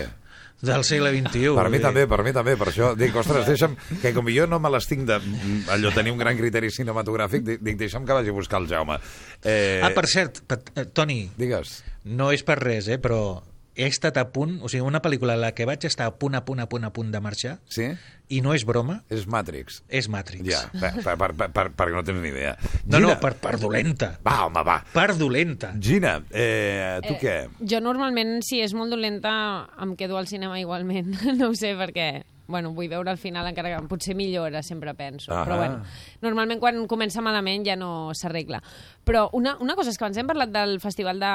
Del 0.62 0.84
segle 0.84 1.12
XXI. 1.12 1.56
Per 1.56 1.70
mi 1.70 1.78
dir. 1.78 1.84
també, 1.86 2.08
per 2.08 2.24
mi 2.24 2.32
també, 2.34 2.56
per 2.58 2.70
això 2.72 2.93
dic, 2.97 3.16
ostres, 3.16 3.45
deixa'm, 3.45 3.76
que 4.01 4.14
com 4.14 4.26
jo 4.34 4.47
no 4.47 4.60
me 4.60 4.70
l'estinc 4.74 5.06
de 5.06 5.20
mm, 5.20 5.70
allò 5.76 5.91
tenir 5.93 6.12
un 6.12 6.18
gran 6.18 6.38
criteri 6.38 6.72
cinematogràfic, 6.72 7.43
dic, 7.60 7.78
deixa'm 7.78 8.06
que 8.06 8.14
vagi 8.14 8.30
a 8.30 8.38
buscar 8.38 8.62
el 8.62 8.68
Jaume. 8.72 8.97
Eh, 9.43 9.82
Ah, 9.84 9.91
per 9.93 10.08
cert, 10.08 10.41
Pat- 10.47 10.72
eh, 10.76 10.86
Toni, 10.86 11.30
Digues. 11.38 11.84
no 12.06 12.32
és 12.32 12.41
per 12.43 12.58
res, 12.62 12.88
eh, 12.88 12.97
però 12.99 13.41
he 13.76 13.88
estat 13.88 14.18
a 14.18 14.30
punt, 14.32 14.60
o 14.64 14.70
sigui, 14.72 14.86
una 14.88 15.02
pel·lícula 15.04 15.36
en 15.36 15.42
la 15.44 15.52
que 15.56 15.66
vaig 15.68 15.84
estar 15.86 16.08
a 16.08 16.14
punt, 16.20 16.36
a 16.36 16.46
punt, 16.46 16.62
a 16.64 16.68
punt, 16.72 16.86
a 16.88 16.92
punt 16.96 17.12
de 17.12 17.20
marxar, 17.22 17.58
Sí? 17.68 17.90
i 18.30 18.40
no 18.42 18.54
és 18.56 18.64
broma, 18.66 19.04
És 19.10 19.28
Matrix. 19.28 19.84
és 19.88 20.08
Matrix. 20.10 20.48
Ja, 20.48 20.62
per, 20.72 20.94
per, 21.04 21.16
per, 21.18 21.34
per, 21.36 21.50
per, 21.54 21.66
perquè 21.76 21.94
no 21.94 22.04
tens 22.04 22.22
ni 22.24 22.30
idea. 22.32 22.56
No, 22.88 23.00
no, 23.04 23.20
per, 23.20 23.36
per 23.38 23.60
dolenta. 23.60 24.16
Va, 24.26 24.46
home, 24.48 24.64
va. 24.66 24.80
Per 24.94 25.16
dolenta. 25.16 25.74
Gina, 25.78 26.16
eh, 26.32 27.00
tu 27.06 27.18
què? 27.22 27.36
Jo 27.62 27.82
normalment, 27.84 28.40
si 28.48 28.62
és 28.64 28.74
molt 28.74 28.90
dolenta, 28.96 29.36
em 29.84 29.96
quedo 30.00 30.18
al 30.18 30.28
cinema 30.32 30.58
igualment. 30.60 31.14
no 31.38 31.52
ho 31.52 31.56
sé, 31.56 31.76
perquè 31.78 32.24
bueno, 32.48 32.74
vull 32.76 32.89
veure 32.91 33.10
al 33.12 33.18
final 33.18 33.48
encara 33.50 33.74
que 33.74 33.88
potser 33.89 34.16
millora, 34.16 34.62
sempre 34.64 34.93
penso. 34.98 35.32
Ah. 35.34 35.43
Però 35.46 35.58
bueno, 35.58 35.82
normalment 36.22 36.62
quan 36.62 36.84
comença 36.91 37.24
malament 37.26 37.66
ja 37.66 37.76
no 37.80 38.12
s'arregla. 38.14 38.62
Però 39.06 39.28
una, 39.38 39.56
una 39.62 39.76
cosa 39.78 39.91
és 39.93 39.98
que 39.98 40.06
abans 40.06 40.18
hem 40.18 40.30
parlat 40.30 40.54
del 40.54 40.80
festival 40.82 41.22
de, 41.22 41.34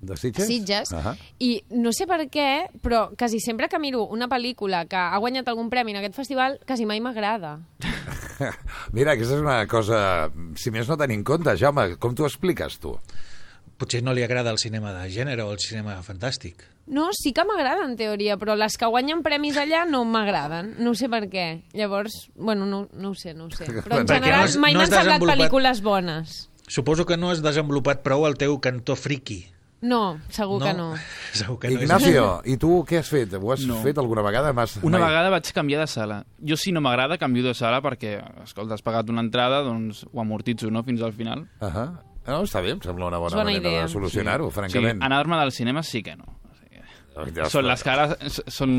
De 0.00 0.16
Sitges? 0.18 0.46
Sitges, 0.50 0.92
Ahà. 0.94 1.14
i 1.42 1.50
no 1.74 1.92
sé 1.94 2.06
per 2.10 2.20
què, 2.30 2.68
però 2.82 3.08
quasi 3.18 3.40
sempre 3.42 3.68
que 3.68 3.80
miro 3.82 4.04
una 4.06 4.28
pel·lícula 4.30 4.84
que 4.90 4.98
ha 4.98 5.18
guanyat 5.18 5.48
algun 5.50 5.70
premi 5.70 5.94
en 5.94 6.02
aquest 6.02 6.18
festival, 6.18 6.58
quasi 6.66 6.86
mai 6.86 7.02
m'agrada. 7.02 7.58
Mira, 8.96 9.14
aquesta 9.14 9.34
és 9.34 9.42
una 9.42 9.60
cosa, 9.70 10.30
si 10.58 10.70
més 10.74 10.88
no 10.90 10.98
tenir 10.98 11.18
en 11.18 11.26
compte, 11.26 11.56
Jaume, 11.58 11.90
com 11.98 12.14
t'ho 12.14 12.26
expliques 12.28 12.78
tu? 12.82 12.94
Potser 13.78 14.02
no 14.02 14.14
li 14.14 14.24
agrada 14.26 14.50
el 14.50 14.58
cinema 14.58 14.94
de 14.94 15.06
gènere 15.14 15.44
o 15.46 15.52
el 15.54 15.62
cinema 15.62 15.98
fantàstic. 16.06 16.64
No, 16.88 17.10
sí 17.12 17.32
que 17.36 17.44
m'agrada 17.44 17.84
en 17.84 17.96
teoria, 17.96 18.36
però 18.40 18.54
les 18.56 18.78
que 18.80 18.86
guanyen 18.88 19.22
premis 19.22 19.56
allà 19.60 19.84
no 19.86 20.04
m'agraden. 20.08 20.74
No 20.78 20.94
sé 20.94 21.08
per 21.12 21.28
què. 21.28 21.62
Llavors, 21.76 22.30
bueno, 22.34 22.64
no, 22.66 22.88
no 22.92 23.10
ho 23.10 23.14
sé, 23.14 23.34
no 23.34 23.44
ho 23.46 23.50
sé. 23.50 23.66
Però 23.66 24.00
en 24.00 24.06
Perquè 24.06 24.14
general 24.22 24.40
no 24.40 24.44
has- 24.46 24.56
mai 24.56 24.72
no 24.74 24.80
has 24.80 24.90
m'han 24.90 24.98
semblat 25.00 25.20
desenvolupat- 25.20 25.38
pel·lícules 25.50 25.82
bones. 25.82 26.50
Suposo 26.66 27.04
que 27.06 27.16
no 27.16 27.30
has 27.30 27.42
desenvolupat 27.42 28.02
prou 28.02 28.26
el 28.26 28.36
teu 28.36 28.58
cantó 28.60 28.96
friki. 28.96 29.46
No, 29.80 30.18
segur 30.28 30.58
que 30.60 30.72
no. 30.74 30.94
Segur 31.32 31.58
que 31.60 31.68
no. 31.70 31.80
Ignacio, 31.82 32.40
i 32.44 32.56
tu 32.56 32.84
què 32.84 32.98
has 32.98 33.08
fet? 33.08 33.32
Ho 33.38 33.52
has 33.52 33.60
No. 33.64 33.76
fet 33.82 33.96
alguna 33.98 34.22
vegada? 34.22 34.52
M'has- 34.52 34.80
Una 34.82 34.98
mai? 34.98 35.08
vegada 35.08 35.30
vaig 35.30 35.52
canviar 35.54 35.80
de 35.80 35.86
sala. 35.86 36.24
Jo, 36.42 36.56
si 36.56 36.72
no 36.72 36.80
m'agrada, 36.80 37.16
canvio 37.16 37.44
de 37.44 37.54
sala 37.54 37.80
perquè, 37.80 38.16
escolta, 38.42 38.74
has 38.74 38.82
pagat 38.82 39.08
una 39.08 39.20
entrada, 39.20 39.60
doncs 39.62 40.04
ho 40.12 40.20
amortitzo, 40.20 40.70
no?, 40.70 40.82
fins 40.82 41.00
al 41.02 41.12
final. 41.12 41.46
Uh 41.60 41.86
No, 42.28 42.42
està 42.42 42.60
bé, 42.60 42.72
em 42.72 42.80
sembla 42.82 43.06
una 43.06 43.16
bona 43.16 43.36
bona 43.38 43.44
manera 43.44 43.68
idea. 43.70 43.82
de 43.84 43.88
solucionar-ho, 43.88 44.50
Sí, 44.50 44.54
francament. 44.54 45.02
anar-me 45.02 45.36
del 45.38 45.50
cinema 45.52 45.82
sí 45.82 46.02
que 46.02 46.14
no. 46.14 46.26
Ja 47.36 47.50
són 47.52 47.68
les 47.68 47.84
cares... 47.86 48.40
Són... 48.52 48.72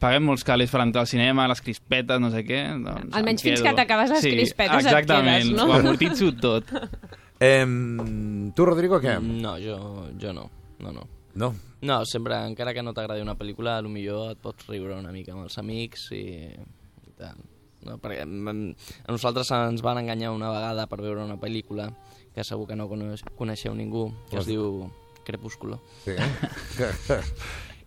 Paguem 0.00 0.22
molts 0.22 0.44
calés 0.46 0.70
per 0.70 0.84
entrar 0.84 1.02
al 1.02 1.08
cinema, 1.10 1.48
les 1.50 1.58
crispetes, 1.66 2.20
no 2.22 2.28
sé 2.30 2.44
què... 2.46 2.60
Doncs 2.84 3.16
Almenys 3.18 3.42
fins 3.42 3.64
que 3.64 3.72
t'acabes 3.74 4.12
les 4.14 4.22
crispetes 4.22 4.84
et 4.84 4.86
exactament, 4.86 5.48
quedes, 5.48 5.56
no? 5.58 5.66
ho 5.66 5.74
amortitzo 5.80 6.30
tot. 6.38 6.70
Em, 7.40 8.52
tu, 8.54 8.66
Rodrigo, 8.68 9.00
què? 9.02 9.16
No, 9.18 9.56
jo, 9.58 9.80
jo 10.20 10.34
no. 10.36 10.44
No, 10.78 10.92
no. 10.92 11.08
No? 11.34 11.54
No, 11.80 12.04
sempre, 12.04 12.36
encara 12.46 12.74
que 12.76 12.84
no 12.84 12.92
t'agradi 12.92 13.24
una 13.24 13.34
pel·lícula, 13.38 13.78
a 13.78 13.82
lo 13.82 13.88
millor 13.88 14.34
et 14.34 14.42
pots 14.42 14.68
riure 14.68 14.98
una 14.98 15.10
mica 15.14 15.32
amb 15.32 15.46
els 15.46 15.56
amics 15.58 16.10
i, 16.12 16.24
i 16.52 17.14
tal. 17.18 17.40
No, 17.86 17.96
perquè 17.96 18.26
mm, 18.26 18.88
a 19.08 19.14
nosaltres 19.14 19.50
ens 19.56 19.80
van 19.82 20.02
enganyar 20.02 20.34
una 20.36 20.50
vegada 20.52 20.84
per 20.90 21.00
veure 21.00 21.24
una 21.24 21.38
pel·lícula 21.40 21.88
que 22.34 22.44
segur 22.44 22.66
que 22.68 22.76
no 22.76 22.90
coneix, 22.90 23.24
coneixeu 23.38 23.72
ningú, 23.74 24.10
que 24.28 24.38
es 24.42 24.48
diu 24.50 24.90
Crepúsculo. 25.26 25.80
Sí. 26.04 26.16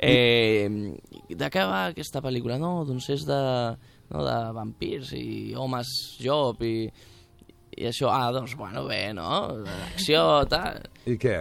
Eh, 0.03 0.67
de 1.29 1.47
què 1.53 1.61
va 1.63 1.85
aquesta 1.93 2.19
pel·lícula? 2.19 2.57
No, 2.59 2.81
doncs 2.83 3.05
és 3.13 3.21
de, 3.23 3.37
no, 4.11 4.23
de 4.25 4.33
vampirs 4.57 5.13
i 5.15 5.53
homes 5.55 5.87
job 6.19 6.59
i, 6.67 6.89
i 7.77 7.85
això, 7.87 8.09
ah, 8.11 8.25
doncs, 8.35 8.57
bueno, 8.59 8.83
bé, 8.89 9.13
no? 9.15 9.29
Acció, 9.93 10.25
tal... 10.51 10.81
I 11.07 11.15
què? 11.21 11.37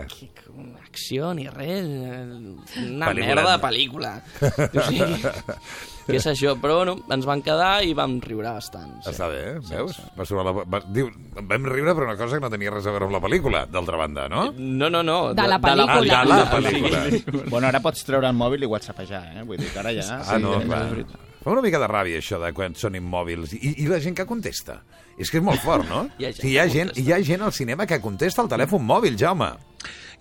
Acció 0.85 1.33
ni 1.35 1.49
res, 1.51 1.89
una 1.89 3.11
Pel·lícula. 3.11 3.27
merda 3.33 3.57
de 3.57 3.59
pel·lícula. 3.65 4.13
O 4.47 4.87
sigui, 4.87 5.33
què 6.07 6.17
és 6.19 6.27
això? 6.27 6.55
Però 6.61 6.79
bueno, 6.81 6.95
ens 7.15 7.27
van 7.29 7.43
quedar 7.45 7.85
i 7.87 7.93
vam 7.95 8.17
riure 8.25 8.51
bastant. 8.57 8.91
Sí. 9.05 9.11
Està 9.13 9.29
bé, 9.31 9.41
eh? 9.53 9.59
veus? 9.71 9.99
Va 10.19 10.27
sobre 10.29 10.45
la... 10.49 10.53
va... 10.67 10.81
Diu, 10.93 11.11
vam 11.49 11.67
riure 11.71 11.95
per 11.95 12.07
una 12.09 12.17
cosa 12.19 12.37
que 12.39 12.45
no 12.47 12.51
tenia 12.53 12.73
res 12.75 12.87
a 12.87 12.95
veure 12.95 13.07
amb 13.09 13.17
la 13.17 13.21
pel·lícula, 13.23 13.65
d'altra 13.71 14.01
banda, 14.01 14.29
no? 14.33 14.49
No, 14.59 14.89
no, 14.91 15.03
no. 15.07 15.19
De 15.35 15.47
la 15.49 15.59
Ah, 15.61 15.65
pel·lícula. 15.67 16.23
de 16.23 16.31
la 16.33 16.47
pel·lícula. 16.51 17.45
Bueno, 17.51 17.67
ara 17.69 17.81
pots 17.85 18.03
treure 18.09 18.27
el 18.31 18.37
mòbil 18.39 18.65
i 18.67 18.71
whatsappejar, 18.73 19.23
eh? 19.37 19.45
Vull 19.47 19.59
dir 19.63 19.71
que 19.73 19.79
ara 19.85 19.93
ja... 19.97 20.09
Ah, 20.27 20.39
no, 20.43 20.57
és 20.61 20.67
clar. 20.67 21.21
Fa 21.43 21.51
una 21.51 21.63
mica 21.65 21.79
de 21.83 21.89
ràbia, 21.91 22.21
això, 22.23 22.39
de 22.39 22.53
quan 22.55 22.75
són 22.79 22.95
immòbils. 22.95 23.57
I, 23.59 23.73
I 23.83 23.89
la 23.91 23.99
gent 24.03 24.15
que 24.15 24.27
contesta. 24.27 24.77
És 25.19 25.29
que 25.31 25.41
és 25.41 25.45
molt 25.45 25.59
fort, 25.61 25.85
no? 25.91 26.05
Hi 26.19 26.29
ha 26.29 26.31
gent 26.33 26.41
Sí, 26.45 26.53
hi, 26.53 26.59
ha 26.63 26.67
que 26.69 26.75
gent, 26.77 26.93
hi 27.03 27.09
ha 27.13 27.19
gent 27.27 27.43
al 27.43 27.53
cinema 27.53 27.87
que 27.91 27.99
contesta 28.01 28.43
al 28.45 28.49
telèfon 28.53 28.83
mòbil, 28.87 29.17
Jaume. 29.19 29.51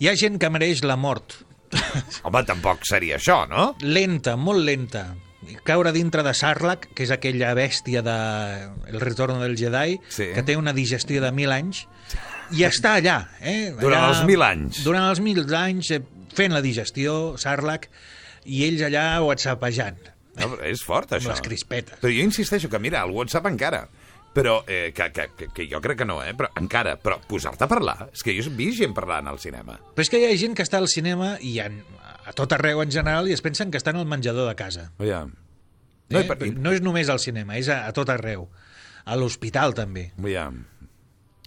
Hi 0.01 0.09
ha 0.09 0.15
gent 0.17 0.39
que 0.41 0.49
mereix 0.49 0.81
la 0.83 0.97
mort 0.97 1.37
Home, 2.27 2.41
tampoc 2.43 2.81
seria 2.89 3.15
això, 3.15 3.45
no? 3.47 3.69
Lenta, 3.85 4.33
molt 4.35 4.59
lenta. 4.67 5.05
Caure 5.65 5.91
dintre 5.91 6.21
de 6.23 6.33
Sarlacc, 6.37 6.89
que 6.93 7.03
és 7.07 7.11
aquella 7.11 7.53
bèstia 7.57 8.03
de 8.05 8.15
El 8.91 8.99
retorno 9.01 9.39
del 9.41 9.55
Jedi, 9.57 9.99
Sí. 10.09 10.27
que 10.35 10.43
té 10.43 10.55
una 10.57 10.73
digestió 10.73 11.21
de 11.21 11.31
mil 11.31 11.51
anys, 11.51 11.87
i 12.51 12.63
està 12.67 12.95
allà. 12.99 13.29
Eh? 13.41 13.73
Durant 13.79 14.03
allà, 14.03 14.09
els 14.17 14.25
mil 14.27 14.41
anys. 14.45 14.83
Durant 14.85 15.09
els 15.09 15.19
mil 15.23 15.41
anys, 15.55 15.91
eh, 15.91 16.01
fent 16.35 16.53
la 16.53 16.61
digestió, 16.61 17.37
Sarlacc, 17.41 17.89
i 18.45 18.63
ells 18.67 18.81
allà 18.81 19.21
whatsappejant, 19.23 19.97
No, 20.39 20.55
és 20.63 20.79
fort, 20.81 21.11
amb 21.11 21.21
això. 21.21 21.33
les 21.33 21.41
crispetes. 21.41 21.99
Però 21.99 22.07
jo 22.13 22.23
insisteixo 22.23 22.69
que, 22.69 22.79
mira, 22.79 23.01
el 23.03 23.11
WhatsApp 23.11 23.45
encara, 23.49 23.81
però 24.33 24.63
eh, 24.65 24.93
que, 24.95 25.09
que, 25.11 25.25
que, 25.37 25.47
que 25.53 25.65
jo 25.67 25.81
crec 25.81 25.97
que 25.99 26.05
no, 26.05 26.21
eh? 26.23 26.31
però 26.33 26.47
encara, 26.55 26.93
però 26.97 27.17
posar-te 27.27 27.65
a 27.65 27.67
parlar, 27.67 28.09
és 28.13 28.23
que 28.23 28.31
jo 28.37 28.45
he 28.47 28.53
vist 28.55 28.79
gent 28.79 28.93
parlant 28.95 29.27
al 29.27 29.39
cinema. 29.43 29.75
Però 29.93 30.05
és 30.05 30.09
que 30.09 30.21
hi 30.21 30.29
ha 30.29 30.37
gent 30.39 30.55
que 30.55 30.63
està 30.63 30.77
al 30.79 30.87
cinema 30.87 31.33
i 31.41 31.57
en, 31.59 31.81
a 32.31 32.35
tot 32.37 32.55
arreu 32.55 32.81
en 32.81 32.91
general 32.91 33.27
i 33.29 33.35
es 33.35 33.43
pensen 33.43 33.69
que 33.71 33.77
estan 33.81 33.99
al 33.99 34.07
menjador 34.09 34.47
de 34.49 34.55
casa. 34.55 34.87
Ja. 35.03 35.25
No, 36.11 36.19
eh? 36.19 36.27
i- 36.47 36.51
no 36.55 36.71
és 36.75 36.81
només 36.83 37.09
al 37.11 37.19
cinema, 37.23 37.57
és 37.59 37.69
a, 37.71 37.83
a 37.87 37.93
tot 37.95 38.09
arreu. 38.11 38.47
A 39.05 39.15
l'hospital, 39.19 39.73
també. 39.77 40.09
Ja. 40.25 40.49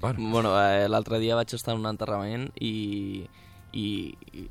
Bueno, 0.00 0.30
Bueno, 0.30 0.50
eh, 0.60 0.88
l'altre 0.90 1.18
dia 1.22 1.36
vaig 1.38 1.52
estar 1.56 1.72
en 1.74 1.80
un 1.80 1.86
enterrament 1.88 2.48
i, 2.60 3.24
i, 3.72 3.86
i 4.34 4.42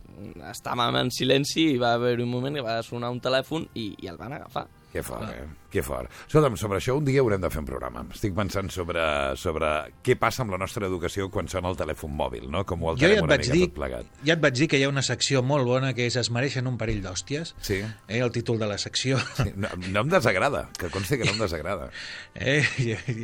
estàvem 0.50 0.96
en 1.02 1.12
silenci 1.14 1.68
i 1.74 1.82
va 1.82 1.94
haver 1.98 2.16
un 2.24 2.30
moment 2.32 2.56
que 2.58 2.64
va 2.66 2.80
sonar 2.86 3.12
un 3.14 3.20
telèfon 3.22 3.68
i, 3.76 3.92
i 4.02 4.10
el 4.10 4.18
van 4.18 4.34
agafar. 4.34 4.66
Que 4.94 5.02
fort, 5.02 5.26
eh? 5.34 5.48
Que 5.74 5.82
fort. 5.82 6.06
Escolta'm, 6.28 6.54
sobre 6.62 6.78
això 6.78 6.94
un 7.00 7.06
dia 7.08 7.24
haurem 7.24 7.42
de 7.42 7.50
fer 7.50 7.64
un 7.64 7.66
programa. 7.66 8.04
Estic 8.14 8.36
pensant 8.38 8.68
sobre, 8.70 9.02
sobre 9.42 9.70
què 10.06 10.14
passa 10.22 10.44
amb 10.44 10.54
la 10.54 10.60
nostra 10.62 10.86
educació 10.86 11.32
quan 11.34 11.50
sona 11.50 11.72
el 11.74 11.78
telèfon 11.80 12.14
mòbil, 12.14 12.46
no? 12.54 12.62
Com 12.70 12.84
ho 12.86 12.92
Jo 12.94 13.08
ja 13.08 13.16
alterem 13.18 13.26
et, 13.26 13.32
vaig 13.34 13.50
dir, 13.56 13.64
tot 13.72 13.74
plegat. 13.80 14.12
ja 14.24 14.36
et 14.38 14.44
vaig 14.44 14.54
dir 14.60 14.68
que 14.70 14.78
hi 14.78 14.86
ha 14.86 14.92
una 14.92 15.02
secció 15.02 15.42
molt 15.42 15.66
bona 15.66 15.96
que 15.98 16.06
és 16.06 16.16
Es 16.22 16.30
mereixen 16.30 16.70
un 16.70 16.78
parell 16.78 17.02
d'hòsties. 17.02 17.56
Sí. 17.66 17.80
Eh, 18.08 18.20
el 18.22 18.30
títol 18.32 18.60
de 18.62 18.68
la 18.70 18.78
secció. 18.78 19.18
Sí, 19.42 19.50
No, 19.58 19.74
no 19.90 20.06
em 20.06 20.14
desagrada, 20.14 20.68
que 20.78 20.92
consti 20.94 21.18
que 21.18 21.26
no 21.26 21.34
em 21.34 21.42
desagrada. 21.42 21.90
Eh, 22.36 22.64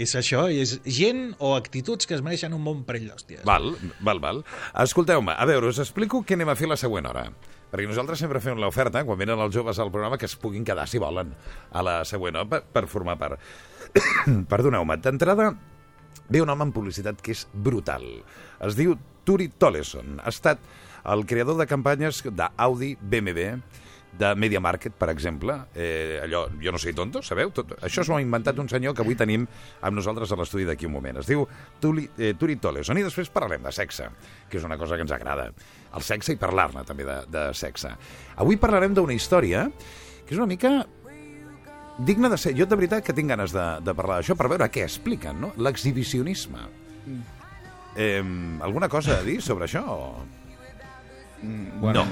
és 0.01 0.15
això, 0.15 0.47
és 0.49 0.79
gent 0.85 1.35
o 1.37 1.53
actituds 1.55 2.05
que 2.09 2.13
es 2.17 2.21
mereixen 2.25 2.53
un 2.53 2.63
bon 2.65 2.83
parell 2.85 3.07
d'hòsties. 3.11 3.45
Val, 3.45 3.75
val, 4.01 4.19
val. 4.23 4.43
Escolteu-me, 4.73 5.33
a 5.37 5.45
veure, 5.49 5.69
us 5.69 5.79
explico 5.85 6.23
què 6.25 6.33
anem 6.37 6.49
a 6.49 6.55
fer 6.57 6.69
la 6.69 6.77
següent 6.77 7.05
hora. 7.09 7.27
Perquè 7.69 7.85
nosaltres 7.85 8.21
sempre 8.23 8.41
fem 8.41 8.57
l'oferta, 8.57 9.03
quan 9.05 9.19
venen 9.19 9.39
els 9.39 9.53
joves 9.53 9.79
al 9.79 9.91
programa, 9.93 10.17
que 10.17 10.25
es 10.25 10.35
puguin 10.39 10.65
quedar, 10.65 10.87
si 10.89 11.01
volen, 11.01 11.35
a 11.71 11.83
la 11.85 11.99
següent 12.07 12.41
per, 12.49 12.63
per 12.65 12.87
formar 12.89 13.17
part. 13.21 13.41
Perdoneu-me, 14.51 14.97
d'entrada 15.03 15.51
ve 16.29 16.41
un 16.41 16.49
home 16.49 16.67
en 16.67 16.73
publicitat 16.73 17.21
que 17.21 17.33
és 17.35 17.45
brutal. 17.53 18.05
Es 18.65 18.77
diu 18.77 18.95
Turi 19.25 19.49
Toleson. 19.61 20.19
Ha 20.23 20.33
estat 20.33 20.61
el 21.09 21.25
creador 21.29 21.57
de 21.59 21.67
campanyes 21.69 22.21
d'Audi, 22.25 22.95
BMW, 23.01 23.59
de 24.17 24.33
Media 24.35 24.59
Market, 24.59 24.93
per 24.97 25.09
exemple. 25.13 25.55
Eh, 25.75 26.19
allò, 26.23 26.47
jo 26.61 26.73
no 26.73 26.81
soy 26.81 26.93
tonto, 26.97 27.21
sabeu? 27.23 27.51
Tot, 27.55 27.75
això 27.85 28.03
s'ho 28.03 28.17
ha 28.17 28.21
inventat 28.23 28.59
un 28.59 28.69
senyor 28.69 28.95
que 28.95 29.03
avui 29.05 29.17
tenim 29.19 29.45
amb 29.81 29.95
nosaltres 29.95 30.31
a 30.31 30.39
l'estudi 30.39 30.65
d'aquí 30.67 30.89
un 30.89 30.95
moment. 30.97 31.21
Es 31.21 31.29
diu 31.29 31.45
Tuli, 31.79 32.09
eh, 32.17 32.33
Turi 32.39 32.57
Toleson. 32.59 32.97
I 32.97 33.05
després 33.05 33.31
parlarem 33.33 33.63
de 33.63 33.73
sexe, 33.75 34.09
que 34.49 34.57
és 34.59 34.67
una 34.67 34.77
cosa 34.77 34.97
que 34.97 35.05
ens 35.05 35.13
agrada. 35.15 35.49
El 35.95 36.05
sexe 36.05 36.33
i 36.33 36.41
parlar-ne 36.41 36.83
també 36.85 37.05
de, 37.07 37.19
de 37.29 37.49
sexe. 37.57 37.93
Avui 38.37 38.57
parlarem 38.61 38.97
d'una 38.97 39.15
història 39.15 39.67
que 40.25 40.35
és 40.35 40.39
una 40.39 40.49
mica 40.49 40.85
digna 41.99 42.29
de 42.29 42.37
ser... 42.37 42.55
Jo 42.57 42.67
de 42.69 42.77
veritat 42.77 43.05
que 43.05 43.15
tinc 43.15 43.29
ganes 43.29 43.53
de, 43.55 43.65
de 43.83 43.95
parlar 43.97 44.19
d'això 44.19 44.35
per 44.39 44.49
veure 44.51 44.69
què 44.71 44.85
expliquen, 44.85 45.39
no? 45.41 45.53
L'exhibicionisme. 45.57 46.67
Eh, 47.99 48.21
alguna 48.61 48.87
cosa 48.89 49.19
a 49.19 49.23
dir 49.25 49.39
sobre 49.43 49.67
això? 49.67 49.83
O... 49.89 50.48
Mm, 51.41 51.79
Bueno, 51.79 52.03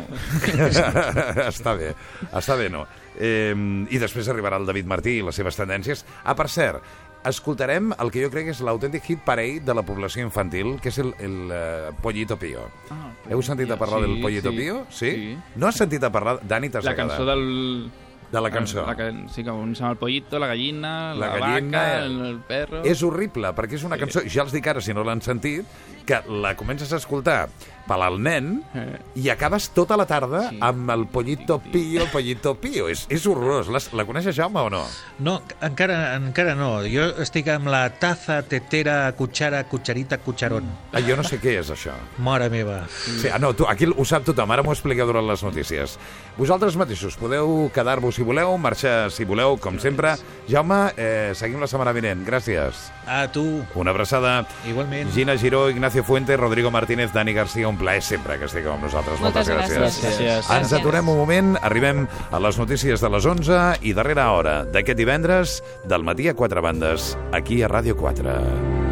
està 1.47 1.73
bé, 1.75 1.91
està 2.38 2.55
bé, 2.59 2.69
no. 2.71 2.86
Eh, 3.19 3.51
I 3.89 3.99
després 3.99 4.30
arribarà 4.32 4.59
el 4.61 4.67
David 4.69 4.88
Martí 4.88 5.17
i 5.19 5.25
les 5.25 5.36
seves 5.36 5.57
tendències. 5.59 6.05
Ah, 6.23 6.36
per 6.38 6.47
cert, 6.53 6.84
escoltarem 7.28 7.91
el 7.99 8.11
que 8.13 8.21
jo 8.23 8.30
crec 8.32 8.47
que 8.47 8.53
és 8.55 8.61
l'autèntic 8.63 9.09
hit 9.09 9.23
parell 9.25 9.59
de 9.65 9.73
la 9.75 9.84
població 9.84 10.23
infantil, 10.23 10.75
que 10.80 10.93
és 10.93 10.99
el, 11.03 11.13
el 11.19 11.38
uh, 11.51 11.93
Pollito 12.03 12.38
Pío. 12.39 12.67
Ah, 12.93 13.09
Heu 13.30 13.41
sentit 13.43 13.71
a 13.73 13.78
parlar 13.80 14.03
sí, 14.03 14.07
del 14.07 14.21
Pollito 14.23 14.51
sí, 14.53 14.57
Pío? 14.61 14.82
Sí? 14.89 15.11
sí. 15.11 15.38
No 15.55 15.67
has 15.67 15.80
sentit 15.84 16.03
a 16.07 16.11
parlar... 16.13 16.38
Dani, 16.47 16.69
t'has 16.71 16.86
La 16.88 16.95
cançó 16.95 17.25
del... 17.28 17.89
De 18.28 18.41
la 18.43 18.49
cançó. 18.51 18.82
La, 18.84 18.91
que, 18.99 19.05
sí, 19.32 19.39
que 19.43 19.51
un 19.55 19.69
s'ama 19.75 19.93
el 19.93 19.97
pollito, 20.01 20.36
la 20.38 20.49
gallina, 20.51 21.13
La 21.15 21.30
la, 21.30 21.38
gallina, 21.39 21.80
vaca, 21.80 21.99
el- 22.03 22.11
el, 22.19 22.25
el 22.34 22.39
perro... 22.43 22.82
És 22.84 22.99
horrible, 23.07 23.53
perquè 23.55 23.78
és 23.80 23.86
una 23.88 23.95
cançó, 23.99 24.19
ja 24.28 24.43
els 24.43 24.51
dic 24.51 24.67
ara 24.67 24.84
si 24.84 24.91
no 24.95 25.05
l'han 25.07 25.23
sentit, 25.23 25.63
que 26.07 26.19
la 26.43 26.51
comences 26.59 26.91
a 26.91 26.99
escoltar 26.99 27.45
per 27.88 27.98
al 28.04 28.20
nen 28.22 28.64
Eh. 28.76 29.00
i 29.16 29.30
acabes 29.30 29.70
tota 29.72 29.96
la 29.98 30.06
tarda 30.06 30.50
Sí. 30.50 30.58
amb 30.62 30.90
el 30.92 31.08
pollito 31.08 31.60
pío, 31.60 32.04
el 32.04 32.10
pollito 32.10 32.56
pío. 32.56 32.90
És, 32.90 33.06
és 33.10 33.26
horrorós. 33.26 33.70
La, 33.70 33.80
la 33.94 34.06
coneixes, 34.06 34.36
Jaume, 34.36 34.60
o 34.60 34.70
no? 34.70 34.84
No, 35.20 35.42
encara, 35.62 36.16
encara 36.16 36.54
no. 36.56 36.82
Jo 36.84 37.08
estic 37.24 37.48
amb 37.50 37.68
la 37.68 37.90
taza, 38.00 38.42
tetera, 38.44 39.12
cuchara, 39.16 39.64
cucharita, 39.66 40.18
cucharón. 40.20 40.66
Ah, 40.94 41.00
jo 41.02 41.16
no 41.18 41.24
sé 41.24 41.40
què 41.42 41.58
és 41.60 41.70
això. 41.72 41.94
Mare 42.18 42.50
meva. 42.50 42.86
Sí, 43.22 43.28
ah, 43.34 43.40
no, 43.40 43.54
tu, 43.56 43.66
aquí 43.68 43.86
ho 43.88 44.06
sap 44.06 44.24
tothom, 44.28 44.52
ara 44.52 44.64
m'ho 44.64 44.74
expliqueu 44.76 45.08
durant 45.08 45.26
les 45.28 45.44
notícies. 45.44 45.98
Vosaltres 46.38 46.76
mateixos 46.78 47.16
podeu 47.18 47.72
quedar-vos 47.74 48.16
si 48.16 48.24
voleu, 48.24 48.58
marxar 48.58 49.10
si 49.12 49.26
voleu, 49.26 49.58
com 49.58 49.80
sempre. 49.80 50.16
Jaume, 50.50 50.92
eh, 50.98 51.32
seguim 51.36 51.60
la 51.60 51.68
setmana 51.68 51.94
vinent. 51.94 52.26
Gràcies. 52.28 52.92
A 53.08 53.28
tu, 53.32 53.64
Una 53.76 53.92
abraçada. 53.92 54.46
igualment. 54.68 55.12
Gina 55.14 55.38
Giró, 55.38 55.70
Ignacio 55.70 56.04
Fuente, 56.04 56.36
Rodrigo 56.38 56.70
Martínez, 56.72 57.14
Dani 57.14 57.34
Garcia, 57.34 57.68
un 57.68 57.76
plaer 57.80 58.03
sempre 58.05 58.39
que 58.39 58.49
estigueu 58.49 58.73
amb 58.75 58.88
nosaltres. 58.88 59.21
Moltes 59.23 59.49
Moltes 59.49 59.78
gràcies. 59.78 60.01
Gràcies. 60.03 60.51
Ens 60.57 60.73
aturem 60.78 61.09
un 61.13 61.21
moment, 61.21 61.55
arribem 61.61 62.05
a 62.32 62.41
les 62.43 62.59
notícies 62.59 63.03
de 63.03 63.13
les 63.13 63.25
11 63.25 63.61
i 63.88 63.95
darrera 63.97 64.32
hora 64.34 64.57
d'aquest 64.65 64.99
divendres 64.99 65.61
del 65.88 66.05
matí 66.07 66.30
a 66.30 66.36
quatre 66.38 66.63
bandes, 66.63 67.15
aquí 67.32 67.63
a 67.63 67.71
Ràdio 67.71 67.97
4. 67.99 68.87